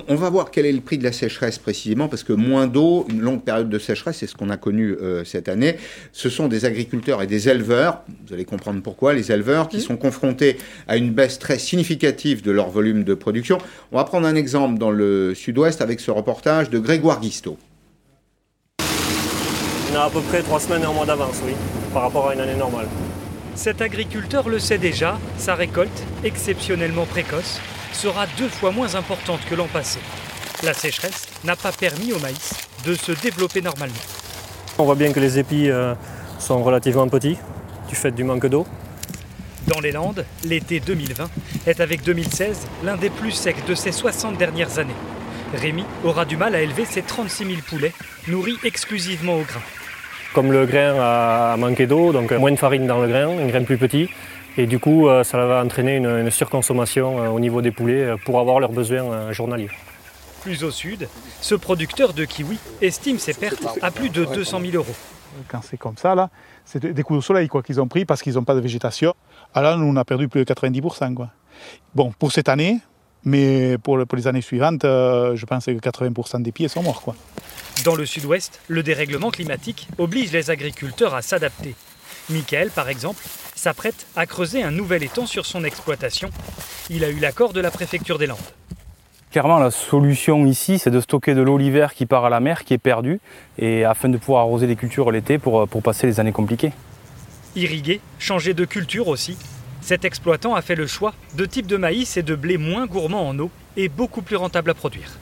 on 0.08 0.14
va 0.14 0.30
voir 0.30 0.50
quel 0.50 0.66
est 0.66 0.72
le 0.72 0.80
prix 0.80 0.98
de 0.98 1.04
la 1.04 1.12
sécheresse 1.12 1.58
précisément, 1.58 2.08
parce 2.08 2.24
que 2.24 2.32
moins 2.32 2.66
d'eau, 2.66 3.06
une 3.10 3.20
longue 3.20 3.42
période 3.42 3.68
de 3.68 3.78
sécheresse, 3.78 4.18
c'est 4.18 4.26
ce 4.26 4.34
qu'on 4.34 4.50
a 4.50 4.56
connu 4.56 4.92
euh, 4.92 5.24
cette 5.24 5.48
année. 5.48 5.76
Ce 6.12 6.28
sont 6.28 6.48
des 6.48 6.64
agriculteurs 6.64 7.22
et 7.22 7.26
des 7.26 7.48
éleveurs, 7.48 8.02
vous 8.26 8.34
allez 8.34 8.44
comprendre 8.44 8.80
pourquoi, 8.82 9.12
les 9.12 9.32
éleveurs 9.32 9.68
qui 9.68 9.78
mmh. 9.78 9.80
sont 9.80 9.96
confrontés 9.96 10.56
à 10.88 10.96
une 10.96 11.10
baisse 11.10 11.38
très 11.38 11.58
significative 11.58 12.42
de 12.42 12.50
leur 12.50 12.70
volume 12.70 13.04
de 13.04 13.14
production. 13.14 13.58
On 13.90 13.96
va 13.96 14.04
prendre 14.04 14.26
un 14.26 14.34
exemple 14.34 14.78
dans 14.78 14.90
le 14.90 15.34
sud-ouest 15.34 15.80
avec 15.82 16.00
ce 16.00 16.10
reportage 16.10 16.70
de 16.70 16.78
Grégoire 16.78 17.20
Guisto. 17.20 17.58
On 19.92 19.96
a 19.96 20.04
à 20.04 20.10
peu 20.10 20.20
près 20.22 20.40
trois 20.42 20.58
semaines 20.58 20.82
et 20.82 20.86
un 20.86 20.92
mois 20.92 21.04
d'avance, 21.04 21.36
oui, 21.44 21.52
par 21.92 22.02
rapport 22.02 22.28
à 22.28 22.34
une 22.34 22.40
année 22.40 22.54
normale. 22.54 22.86
Cet 23.54 23.82
agriculteur 23.82 24.48
le 24.48 24.58
sait 24.58 24.78
déjà, 24.78 25.18
sa 25.36 25.54
récolte, 25.54 26.02
exceptionnellement 26.24 27.04
précoce, 27.04 27.60
sera 27.92 28.26
deux 28.38 28.48
fois 28.48 28.70
moins 28.70 28.94
importante 28.94 29.40
que 29.48 29.54
l'an 29.54 29.68
passé. 29.72 29.98
La 30.62 30.74
sécheresse 30.74 31.28
n'a 31.44 31.56
pas 31.56 31.72
permis 31.72 32.12
au 32.12 32.18
maïs 32.18 32.52
de 32.84 32.94
se 32.94 33.12
développer 33.12 33.62
normalement. 33.62 33.94
On 34.78 34.84
voit 34.84 34.94
bien 34.94 35.12
que 35.12 35.20
les 35.20 35.38
épis 35.38 35.70
euh, 35.70 35.94
sont 36.38 36.62
relativement 36.62 37.08
petits 37.08 37.36
du 37.88 37.94
fait 37.94 38.12
du 38.12 38.24
manque 38.24 38.46
d'eau. 38.46 38.66
Dans 39.66 39.80
les 39.80 39.92
Landes, 39.92 40.24
l'été 40.44 40.80
2020 40.80 41.30
est 41.66 41.80
avec 41.80 42.02
2016 42.02 42.66
l'un 42.84 42.96
des 42.96 43.10
plus 43.10 43.30
secs 43.30 43.64
de 43.66 43.74
ces 43.74 43.92
60 43.92 44.36
dernières 44.36 44.78
années. 44.78 44.94
Rémi 45.54 45.84
aura 46.04 46.24
du 46.24 46.36
mal 46.36 46.54
à 46.54 46.62
élever 46.62 46.84
ses 46.84 47.02
36 47.02 47.44
000 47.44 47.58
poulets, 47.68 47.92
nourris 48.26 48.56
exclusivement 48.64 49.34
au 49.34 49.42
grain. 49.42 49.60
Comme 50.34 50.50
le 50.50 50.64
grain 50.64 50.96
a 50.98 51.56
manqué 51.58 51.86
d'eau, 51.86 52.12
donc 52.12 52.32
moins 52.32 52.50
de 52.50 52.56
farine 52.56 52.86
dans 52.86 53.00
le 53.00 53.08
grain, 53.08 53.28
un 53.28 53.46
grain 53.46 53.62
plus 53.62 53.76
petit, 53.76 54.08
et 54.58 54.66
du 54.66 54.78
coup, 54.78 55.08
euh, 55.08 55.24
ça 55.24 55.44
va 55.46 55.64
entraîner 55.64 55.96
une, 55.96 56.30
surconsommation 56.30 57.22
euh, 57.22 57.28
au 57.28 57.40
niveau 57.40 57.62
des 57.62 57.70
poulets 57.70 58.04
euh, 58.04 58.16
pour 58.22 58.38
avoir 58.38 58.60
leurs 58.60 58.72
besoins 58.72 59.32
journaliers. 59.32 59.70
Plus 60.42 60.62
au 60.64 60.70
sud, 60.70 61.08
ce 61.40 61.54
producteur 61.54 62.12
de 62.12 62.24
kiwi 62.24 62.58
estime 62.82 63.18
ses 63.18 63.32
pertes 63.32 63.66
à 63.80 63.90
plus 63.90 64.10
de 64.10 64.24
200 64.24 64.60
000 64.60 64.72
euros. 64.74 64.94
Quand 65.48 65.62
c'est 65.62 65.78
comme 65.78 65.96
ça, 65.96 66.14
là, 66.14 66.28
c'est 66.66 66.84
des 66.84 67.02
coups 67.02 67.20
de 67.20 67.24
soleil 67.24 67.48
quoi, 67.48 67.62
qu'ils 67.62 67.80
ont 67.80 67.88
pris 67.88 68.04
parce 68.04 68.20
qu'ils 68.22 68.34
n'ont 68.34 68.44
pas 68.44 68.54
de 68.54 68.60
végétation. 68.60 69.14
Alors 69.54 69.74
ah, 69.74 69.76
nous, 69.76 69.86
on 69.86 69.96
a 69.96 70.04
perdu 70.04 70.28
plus 70.28 70.44
de 70.44 70.52
90%. 70.52 71.14
Quoi. 71.14 71.30
Bon, 71.94 72.12
pour 72.18 72.32
cette 72.32 72.48
année, 72.48 72.80
mais 73.24 73.78
pour, 73.78 73.96
les 73.96 74.26
années 74.26 74.42
suivantes, 74.42 74.82
je 74.82 75.44
pense 75.46 75.64
que 75.64 75.70
80% 75.70 76.42
des 76.42 76.52
pieds 76.52 76.68
sont 76.68 76.82
morts. 76.82 77.02
Quoi. 77.02 77.14
Dans 77.84 77.94
le 77.94 78.04
sud-ouest, 78.04 78.60
le 78.68 78.82
dérèglement 78.82 79.30
climatique 79.30 79.88
oblige 79.96 80.32
les 80.32 80.50
agriculteurs 80.50 81.14
à 81.14 81.22
s'adapter. 81.22 81.74
Michael, 82.30 82.70
par 82.70 82.88
exemple, 82.88 83.22
s'apprête 83.54 84.06
à 84.16 84.26
creuser 84.26 84.62
un 84.62 84.70
nouvel 84.70 85.02
étang 85.02 85.26
sur 85.26 85.46
son 85.46 85.64
exploitation. 85.64 86.30
Il 86.90 87.04
a 87.04 87.10
eu 87.10 87.18
l'accord 87.18 87.52
de 87.52 87.60
la 87.60 87.70
préfecture 87.70 88.18
des 88.18 88.26
Landes. 88.26 88.38
Clairement, 89.30 89.58
la 89.58 89.70
solution 89.70 90.44
ici, 90.44 90.78
c'est 90.78 90.90
de 90.90 91.00
stocker 91.00 91.34
de 91.34 91.40
l'eau 91.40 91.56
l'hiver 91.56 91.94
qui 91.94 92.04
part 92.04 92.24
à 92.24 92.30
la 92.30 92.40
mer, 92.40 92.64
qui 92.64 92.74
est 92.74 92.78
perdue, 92.78 93.18
et 93.58 93.84
afin 93.84 94.08
de 94.08 94.18
pouvoir 94.18 94.42
arroser 94.42 94.66
les 94.66 94.76
cultures 94.76 95.10
l'été 95.10 95.38
pour, 95.38 95.66
pour 95.66 95.82
passer 95.82 96.06
les 96.06 96.20
années 96.20 96.32
compliquées. 96.32 96.72
Irriguer, 97.56 98.00
changer 98.18 98.52
de 98.52 98.64
culture 98.64 99.08
aussi. 99.08 99.38
Cet 99.80 100.04
exploitant 100.04 100.54
a 100.54 100.62
fait 100.62 100.76
le 100.76 100.86
choix 100.86 101.14
de 101.34 101.44
types 101.44 101.66
de 101.66 101.76
maïs 101.76 102.16
et 102.16 102.22
de 102.22 102.34
blé 102.34 102.56
moins 102.58 102.86
gourmands 102.86 103.26
en 103.26 103.38
eau 103.38 103.50
et 103.76 103.88
beaucoup 103.88 104.22
plus 104.22 104.36
rentables 104.36 104.70
à 104.70 104.74
produire. 104.74 105.18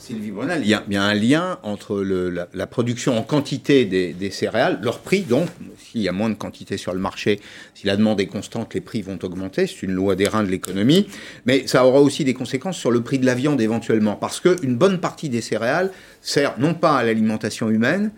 Sylvie 0.00 0.30
Brunel, 0.30 0.62
il 0.62 0.68
y, 0.68 0.74
a, 0.96 1.02
un 1.02 1.14
lien 1.14 1.58
entre 1.62 2.00
la, 2.00 2.66
production 2.66 3.18
en 3.18 3.22
quantité 3.22 3.84
des, 3.84 4.30
céréales, 4.30 4.78
leur 4.82 5.00
prix 5.00 5.20
donc, 5.20 5.48
s'il 5.78 6.00
y 6.00 6.08
a 6.08 6.12
moins 6.12 6.30
de 6.30 6.34
quantité 6.34 6.78
sur 6.78 6.94
le 6.94 6.98
marché, 6.98 7.38
si 7.74 7.86
la 7.86 7.96
demande 7.96 8.20
est 8.20 8.26
constante, 8.26 8.72
les 8.72 8.80
prix 8.80 9.02
vont 9.02 9.18
augmenter, 9.22 9.66
c'est 9.66 9.82
une 9.82 9.92
loi 9.92 10.16
des 10.16 10.26
reins 10.26 10.42
de 10.42 10.50
l'économie, 10.50 11.06
mais 11.44 11.66
ça 11.66 11.86
aura 11.86 12.00
aussi 12.00 12.24
des 12.24 12.34
conséquences 12.34 12.78
sur 12.78 12.90
le 12.90 13.02
prix 13.02 13.18
de 13.18 13.26
la 13.26 13.34
viande 13.34 13.60
éventuellement, 13.60 14.16
parce 14.16 14.40
qu'une 14.40 14.76
bonne 14.76 15.00
partie 15.00 15.28
des 15.28 15.42
céréales 15.42 15.90
sert 16.22 16.58
non 16.58 16.72
pas 16.72 16.96
à 16.96 17.04
l'alimentation 17.04 17.68
humaine, 17.68 18.10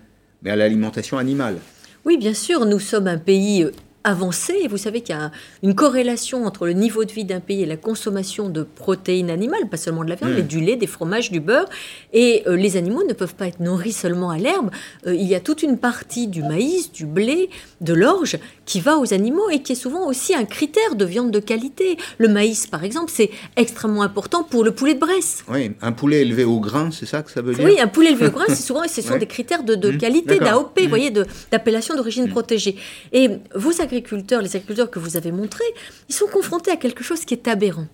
mais 0.43 0.51
à 0.51 0.57
l'alimentation 0.57 1.19
animale. 1.19 1.59
Oui, 2.05 2.17
bien 2.17 2.35
sûr, 2.35 2.65
nous 2.65 2.81
sommes 2.81 3.09
un 3.09 3.19
pays 3.19 3.67
euh, 4.07 4.13
avancé. 4.13 4.55
Et 4.63 4.69
vous 4.69 4.77
savez 4.77 5.01
qu'il 5.01 5.15
y 5.15 5.19
a 5.19 5.31
une 5.63 5.75
corrélation 5.75 6.45
entre 6.45 6.67
le 6.67 6.73
niveau 6.73 7.05
de 7.05 7.13
vie 7.13 7.25
d'un 7.25 7.41
pays 7.41 7.63
et 7.63 7.67
la 7.67 7.77
consommation 7.77 8.49
de 8.49 8.63
protéines 8.63 9.31
animales, 9.31 9.69
pas 9.69 9.77
seulement 9.77 10.05
de 10.05 10.11
la 10.11 10.17
viande, 10.17 10.33
mais 10.35 10.43
hmm. 10.43 10.47
du 10.47 10.61
lait, 10.61 10.77
des 10.77 10.87
fromages, 10.87 11.31
du 11.31 11.41
beurre. 11.41 11.69
Et 12.13 12.43
euh, 12.47 12.57
les 12.57 12.77
animaux 12.77 13.05
ne 13.07 13.13
peuvent 13.13 13.35
pas 13.35 13.47
être 13.47 13.61
nourris 13.61 13.93
seulement 13.93 14.31
à 14.31 14.39
l'herbe. 14.39 14.71
Euh, 15.07 15.15
il 15.15 15.27
y 15.27 15.35
a 15.35 15.41
toute 15.41 15.63
une 15.63 15.79
partie 15.79 16.27
du 16.27 16.43
maïs, 16.43 16.93
du 16.93 17.07
blé, 17.07 17.51
de 17.81 17.95
l'orge 17.95 18.39
qui 18.65 18.81
va 18.81 18.99
aux 18.99 19.13
animaux 19.13 19.51
et 19.51 19.63
qui 19.63 19.73
est 19.73 19.77
souvent 19.77 20.07
aussi 20.07 20.35
un 20.35 20.45
critère 20.45 20.95
de 20.95 21.05
viande 21.05 21.31
de 21.31 21.41
qualité. 21.41 21.97
Le 22.19 22.29
maïs, 22.29 22.67
par 22.67 22.85
exemple, 22.85 23.11
c'est 23.13 23.31
extrêmement 23.57 24.03
important 24.03 24.45
pour 24.45 24.65
le 24.65 24.73
poulet 24.73 24.95
de 24.95 25.01
Bresse. 25.01 25.45
Oui, 25.49 25.73
un 25.81 25.93
poulet 25.93 26.23
élevé 26.23 26.45
au 26.45 26.61
grain, 26.61 26.91
c'est 26.91 27.07
ça 27.07 27.23
que 27.23 27.31
ça 27.31 27.43
veut 27.43 27.55
dire? 27.55 27.65
Oui, 27.65 27.81
un 27.81 27.89
poulet 27.89 28.11
élevé 28.11 28.27
au 28.27 28.31
grain, 28.31 28.45
c'est 28.49 28.55
souvent, 28.63 28.83
ce 28.87 29.03
sont 29.03 29.19
des 29.19 29.27
critères 29.27 29.63
de, 29.65 29.75
hmm. 29.75 29.99
qualité, 29.99 30.39
d'AOP, 30.39 30.79
vous 30.79 30.87
hmm. 30.87 30.89
voyez, 30.89 31.11
d'appellation 31.51 31.97
d'origine 31.97 32.29
protégée. 32.29 32.77
Et 33.13 33.29
vous 33.55 33.73
agriculteurs, 33.93 34.41
les 34.41 34.57
agriculteurs 34.57 34.91
que 34.91 34.99
vous 34.99 35.17
avez 35.17 35.33
montrés, 35.33 35.65
ils 36.09 36.15
sont 36.15 36.27
confrontés 36.27 36.71
à 36.71 36.77
quelque 36.77 37.05
chose 37.05 37.25
qui 37.25 37.35
est 37.35 37.49
aberrant. 37.49 37.87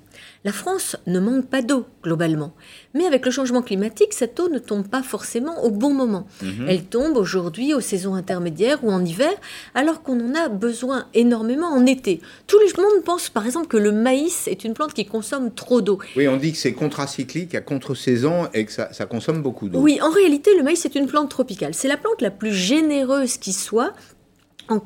La 0.45 0.53
France 0.53 0.97
ne 1.07 1.19
manque 1.19 1.47
pas 1.47 1.63
d'eau 1.63 1.85
globalement, 2.03 2.55
mais 2.95 3.07
avec 3.07 3.25
le 3.25 3.31
changement 3.31 3.63
climatique, 3.63 4.13
cette 4.13 4.39
eau 4.39 4.49
ne 4.49 4.59
tombe 4.59 4.87
pas 4.87 5.03
forcément 5.03 5.65
au 5.65 5.71
bon 5.71 5.93
moment. 5.93 6.27
Mhm. 6.43 6.67
Elle 6.69 6.85
tombe 6.85 7.17
aujourd'hui 7.17 7.75
aux 7.75 7.81
saisons 7.81 8.15
intermédiaires 8.15 8.83
ou 8.85 8.91
en 8.91 9.05
hiver, 9.05 9.33
alors 9.75 10.03
qu'on 10.03 10.21
en 10.21 10.35
a 10.35 10.49
besoin 10.49 11.07
énormément 11.15 11.69
en 11.69 11.87
été. 11.87 12.21
Tout 12.47 12.59
le 12.59 12.83
monde 12.83 13.05
pense 13.05 13.31
par 13.31 13.47
exemple 13.47 13.67
que 13.67 13.77
le 13.77 13.93
maïs 13.93 14.47
est 14.49 14.65
une 14.65 14.75
plante 14.75 14.95
qui 14.95 15.07
consomme 15.07 15.53
trop 15.53 15.81
d'eau. 15.81 15.99
Oui, 16.17 16.29
on 16.29 16.37
dit 16.37 16.53
que 16.53 16.59
c'est 16.59 16.73
contracyclique 16.73 17.55
à 17.55 17.61
contre-saison 17.61 18.49
et 18.55 18.65
que 18.65 18.73
ça, 18.73 18.93
ça 18.93 19.07
consomme 19.07 19.43
beaucoup 19.43 19.69
d'eau. 19.69 19.81
Oui, 19.81 20.01
en 20.01 20.11
réalité, 20.11 20.57
le 20.57 20.63
maïs 20.63 20.85
est 20.85 20.95
une 20.95 21.07
plante 21.07 21.31
tropicale. 21.31 21.75
C'est 21.75 21.89
la 21.89 21.97
plante 21.97 22.21
la 22.21 22.31
plus 22.31 22.53
généreuse 22.53 23.39
qui 23.39 23.53
soit 23.53 23.93
en 24.69 24.81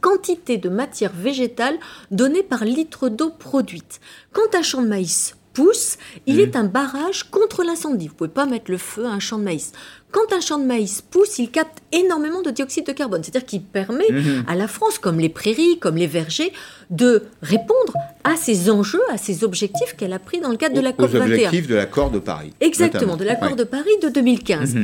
quantité 0.00 0.58
de 0.58 0.68
matière 0.68 1.12
végétale 1.12 1.78
donnée 2.10 2.42
par 2.42 2.64
litre 2.64 3.08
d'eau 3.08 3.30
produite. 3.30 4.00
Quand 4.32 4.54
un 4.54 4.62
champ 4.62 4.82
de 4.82 4.88
maïs 4.88 5.34
pousse, 5.52 5.98
il 6.26 6.36
mmh. 6.36 6.40
est 6.40 6.56
un 6.56 6.64
barrage 6.64 7.24
contre 7.24 7.62
l'incendie. 7.62 8.06
Vous 8.06 8.12
ne 8.12 8.18
pouvez 8.18 8.30
pas 8.30 8.46
mettre 8.46 8.70
le 8.70 8.78
feu 8.78 9.04
à 9.04 9.10
un 9.10 9.20
champ 9.20 9.38
de 9.38 9.44
maïs. 9.44 9.72
Quand 10.10 10.32
un 10.32 10.40
champ 10.40 10.58
de 10.58 10.64
maïs 10.64 11.02
pousse, 11.02 11.38
il 11.38 11.50
capte 11.50 11.78
énormément 11.92 12.42
de 12.42 12.50
dioxyde 12.50 12.86
de 12.86 12.92
carbone. 12.92 13.22
C'est-à-dire 13.22 13.46
qu'il 13.46 13.62
permet 13.62 14.10
mmh. 14.10 14.44
à 14.46 14.54
la 14.54 14.68
France, 14.68 14.98
comme 14.98 15.18
les 15.18 15.28
prairies, 15.28 15.78
comme 15.78 15.96
les 15.96 16.06
vergers, 16.06 16.52
de 16.90 17.24
répondre 17.42 17.94
à 18.24 18.36
ces 18.36 18.70
enjeux, 18.70 19.02
à 19.10 19.18
ces 19.18 19.44
objectifs 19.44 19.94
qu'elle 19.96 20.12
a 20.12 20.18
pris 20.18 20.40
dans 20.40 20.50
le 20.50 20.56
cadre 20.56 20.74
de 20.74 20.80
la 20.80 20.92
COP21. 20.92 21.04
Aux 21.04 21.16
objectifs 21.16 21.66
de 21.66 21.74
l'accord 21.74 22.10
de 22.10 22.18
Paris. 22.18 22.52
Exactement, 22.60 23.16
de 23.16 23.24
l'accord 23.24 23.56
de 23.56 23.64
Paris 23.64 23.98
de 24.02 24.08
2015. 24.08 24.76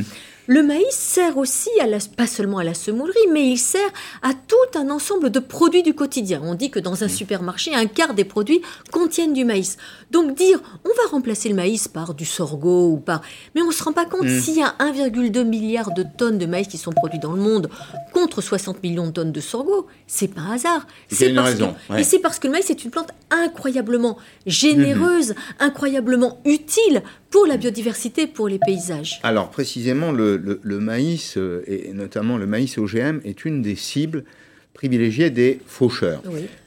Le 0.51 0.63
maïs 0.63 0.87
sert 0.89 1.37
aussi, 1.37 1.69
à 1.79 1.85
la, 1.85 1.99
pas 2.17 2.25
seulement 2.25 2.57
à 2.57 2.63
la 2.63 2.73
semoulerie, 2.73 3.27
mais 3.31 3.47
il 3.51 3.57
sert 3.59 3.91
à 4.23 4.31
tout 4.33 4.79
un 4.79 4.89
ensemble 4.89 5.29
de 5.29 5.37
produits 5.37 5.83
du 5.83 5.93
quotidien. 5.93 6.41
On 6.43 6.55
dit 6.55 6.71
que 6.71 6.79
dans 6.79 7.03
un 7.03 7.05
mmh. 7.05 7.09
supermarché, 7.09 7.75
un 7.75 7.85
quart 7.85 8.15
des 8.15 8.23
produits 8.23 8.63
contiennent 8.91 9.33
du 9.33 9.45
maïs. 9.45 9.77
Donc 10.09 10.35
dire, 10.35 10.59
on 10.85 10.87
va 10.87 11.11
remplacer 11.11 11.49
le 11.49 11.55
maïs 11.55 11.87
par 11.87 12.15
du 12.15 12.25
sorgho 12.25 12.93
ou 12.93 12.97
par... 12.97 13.21
Mais 13.53 13.61
on 13.61 13.67
ne 13.67 13.71
se 13.71 13.83
rend 13.83 13.93
pas 13.93 14.05
compte, 14.05 14.25
mmh. 14.25 14.39
s'il 14.39 14.55
y 14.55 14.63
a 14.63 14.73
1,2 14.79 15.43
milliard 15.43 15.93
de 15.93 16.03
tonnes 16.17 16.39
de 16.39 16.47
maïs 16.47 16.67
qui 16.67 16.79
sont 16.79 16.93
produits 16.93 17.19
dans 17.19 17.33
le 17.33 17.41
monde 17.41 17.69
contre 18.11 18.41
60 18.41 18.81
millions 18.81 19.05
de 19.05 19.11
tonnes 19.11 19.31
de 19.31 19.41
sorgho, 19.41 19.85
c'est 20.07 20.29
pas 20.29 20.41
un 20.41 20.53
hasard. 20.53 20.87
C'est 21.11 21.29
une 21.29 21.37
raison. 21.37 21.75
Et 21.95 22.03
c'est 22.03 22.17
parce 22.17 22.39
que 22.39 22.47
le 22.47 22.53
maïs 22.53 22.67
est 22.71 22.83
une 22.83 22.89
plante 22.89 23.11
incroyablement 23.29 24.17
généreuse, 24.47 25.29
mmh. 25.29 25.35
incroyablement 25.59 26.41
utile 26.43 27.03
pour 27.29 27.45
la 27.45 27.57
biodiversité, 27.57 28.27
pour 28.27 28.47
les 28.47 28.59
paysages. 28.59 29.19
Alors 29.23 29.49
précisément, 29.49 30.11
le, 30.11 30.38
maïs, 30.79 31.35
euh, 31.37 31.61
et 31.67 31.93
notamment 31.93 32.37
le 32.37 32.45
maïs 32.45 32.77
OGM, 32.77 33.19
est 33.23 33.45
une 33.45 33.61
des 33.61 33.75
cibles 33.75 34.23
privilégiées 34.73 35.29
des 35.29 35.59
faucheurs. 35.65 36.21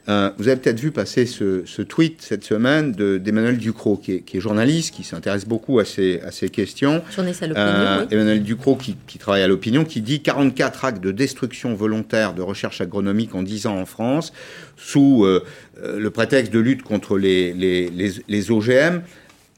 Euh, 0.07 0.29
vous 0.37 0.47
avez 0.47 0.61
peut-être 0.61 0.79
vu 0.79 0.91
passer 0.91 1.25
ce, 1.25 1.81
tweet 1.81 2.21
cette 2.21 2.43
semaine 2.43 2.91
d'Emmanuel 2.91 3.57
Ducrot, 3.57 3.97
qui 3.97 4.23
est, 4.31 4.39
journaliste, 4.39 4.93
qui 4.93 5.03
s'intéresse 5.03 5.47
beaucoup 5.47 5.79
à 5.79 5.85
ces, 5.85 6.19
à 6.19 6.31
ces 6.31 6.49
questions. 6.49 7.01
Euh, 7.17 8.05
Emmanuel 8.11 8.43
Ducrot, 8.43 8.75
qui, 8.75 9.17
travaille 9.17 9.41
à 9.41 9.47
l'opinion, 9.47 9.83
qui 9.83 10.01
dit 10.01 10.21
44 10.21 10.85
actes 10.85 11.03
de 11.03 11.11
destruction 11.11 11.73
volontaire 11.73 12.35
de 12.35 12.43
recherche 12.43 12.81
agronomique 12.81 13.33
en 13.33 13.41
10 13.41 13.65
ans 13.65 13.79
en 13.79 13.87
France, 13.87 14.31
sous 14.77 15.25
le 15.25 16.09
prétexte 16.11 16.53
de 16.53 16.59
lutte 16.59 16.83
contre 16.83 17.17
les, 17.17 17.53
les, 17.53 17.89
les 18.27 18.51
OGM 18.51 19.01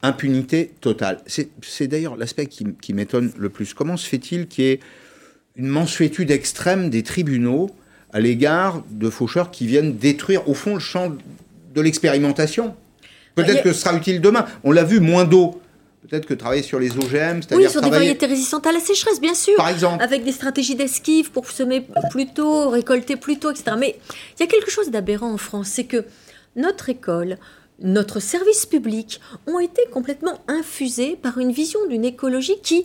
impunité 0.06 0.72
totale. 0.80 1.20
C'est 1.26 1.86
d'ailleurs 1.86 2.16
l'aspect 2.16 2.46
qui, 2.46 2.94
m'étonne 2.94 3.32
le 3.36 3.48
plus. 3.48 3.74
Comment 3.74 3.96
se 3.96 4.06
fait-il 4.06 4.46
qu'il 4.46 4.64
y 4.64 4.68
ait 4.68 4.80
une 5.56 5.68
mensuétude 5.68 6.30
extrême 6.30 6.90
des 6.90 7.02
tribunaux 7.02 7.70
à 8.12 8.20
l'égard 8.20 8.82
de 8.90 9.10
faucheurs 9.10 9.50
qui 9.50 9.66
viennent 9.66 9.96
détruire, 9.96 10.48
au 10.48 10.54
fond, 10.54 10.74
le 10.74 10.80
champ 10.80 11.12
de 11.74 11.80
l'expérimentation? 11.80 12.74
Peut-être 13.34 13.62
que 13.62 13.72
ce 13.72 13.80
sera 13.80 13.94
utile 13.94 14.20
demain. 14.20 14.46
On 14.64 14.72
l'a 14.72 14.84
vu, 14.84 15.00
moins 15.00 15.24
d'eau. 15.24 15.60
Peut-être 16.08 16.26
que 16.26 16.34
travailler 16.34 16.62
sur 16.62 16.78
les 16.78 16.92
OGM, 16.96 17.42
c'est-à-dire. 17.42 17.66
Oui, 17.66 17.70
sur 17.70 17.80
des 17.82 17.90
variétés 17.90 18.26
résistantes 18.26 18.66
à 18.66 18.72
la 18.72 18.78
sécheresse, 18.78 19.20
bien 19.20 19.34
sûr. 19.34 19.56
Par 19.56 19.68
exemple. 19.68 20.02
Avec 20.02 20.24
des 20.24 20.32
stratégies 20.32 20.76
d'esquive 20.76 21.32
pour 21.32 21.50
semer 21.50 21.84
plus 22.10 22.26
tôt, 22.26 22.70
récolter 22.70 23.16
plus 23.16 23.38
tôt, 23.38 23.50
etc. 23.50 23.76
Mais 23.78 23.98
il 24.38 24.40
y 24.40 24.42
a 24.44 24.46
quelque 24.46 24.70
chose 24.70 24.90
d'aberrant 24.90 25.32
en 25.32 25.36
France, 25.36 25.68
c'est 25.68 25.84
que 25.84 26.04
notre 26.54 26.88
école, 26.88 27.38
notre 27.80 28.20
service 28.20 28.66
public 28.66 29.20
ont 29.46 29.58
été 29.58 29.82
complètement 29.92 30.38
infusés 30.48 31.16
par 31.16 31.38
une 31.38 31.52
vision 31.52 31.80
d'une 31.88 32.04
écologie 32.04 32.60
qui 32.62 32.84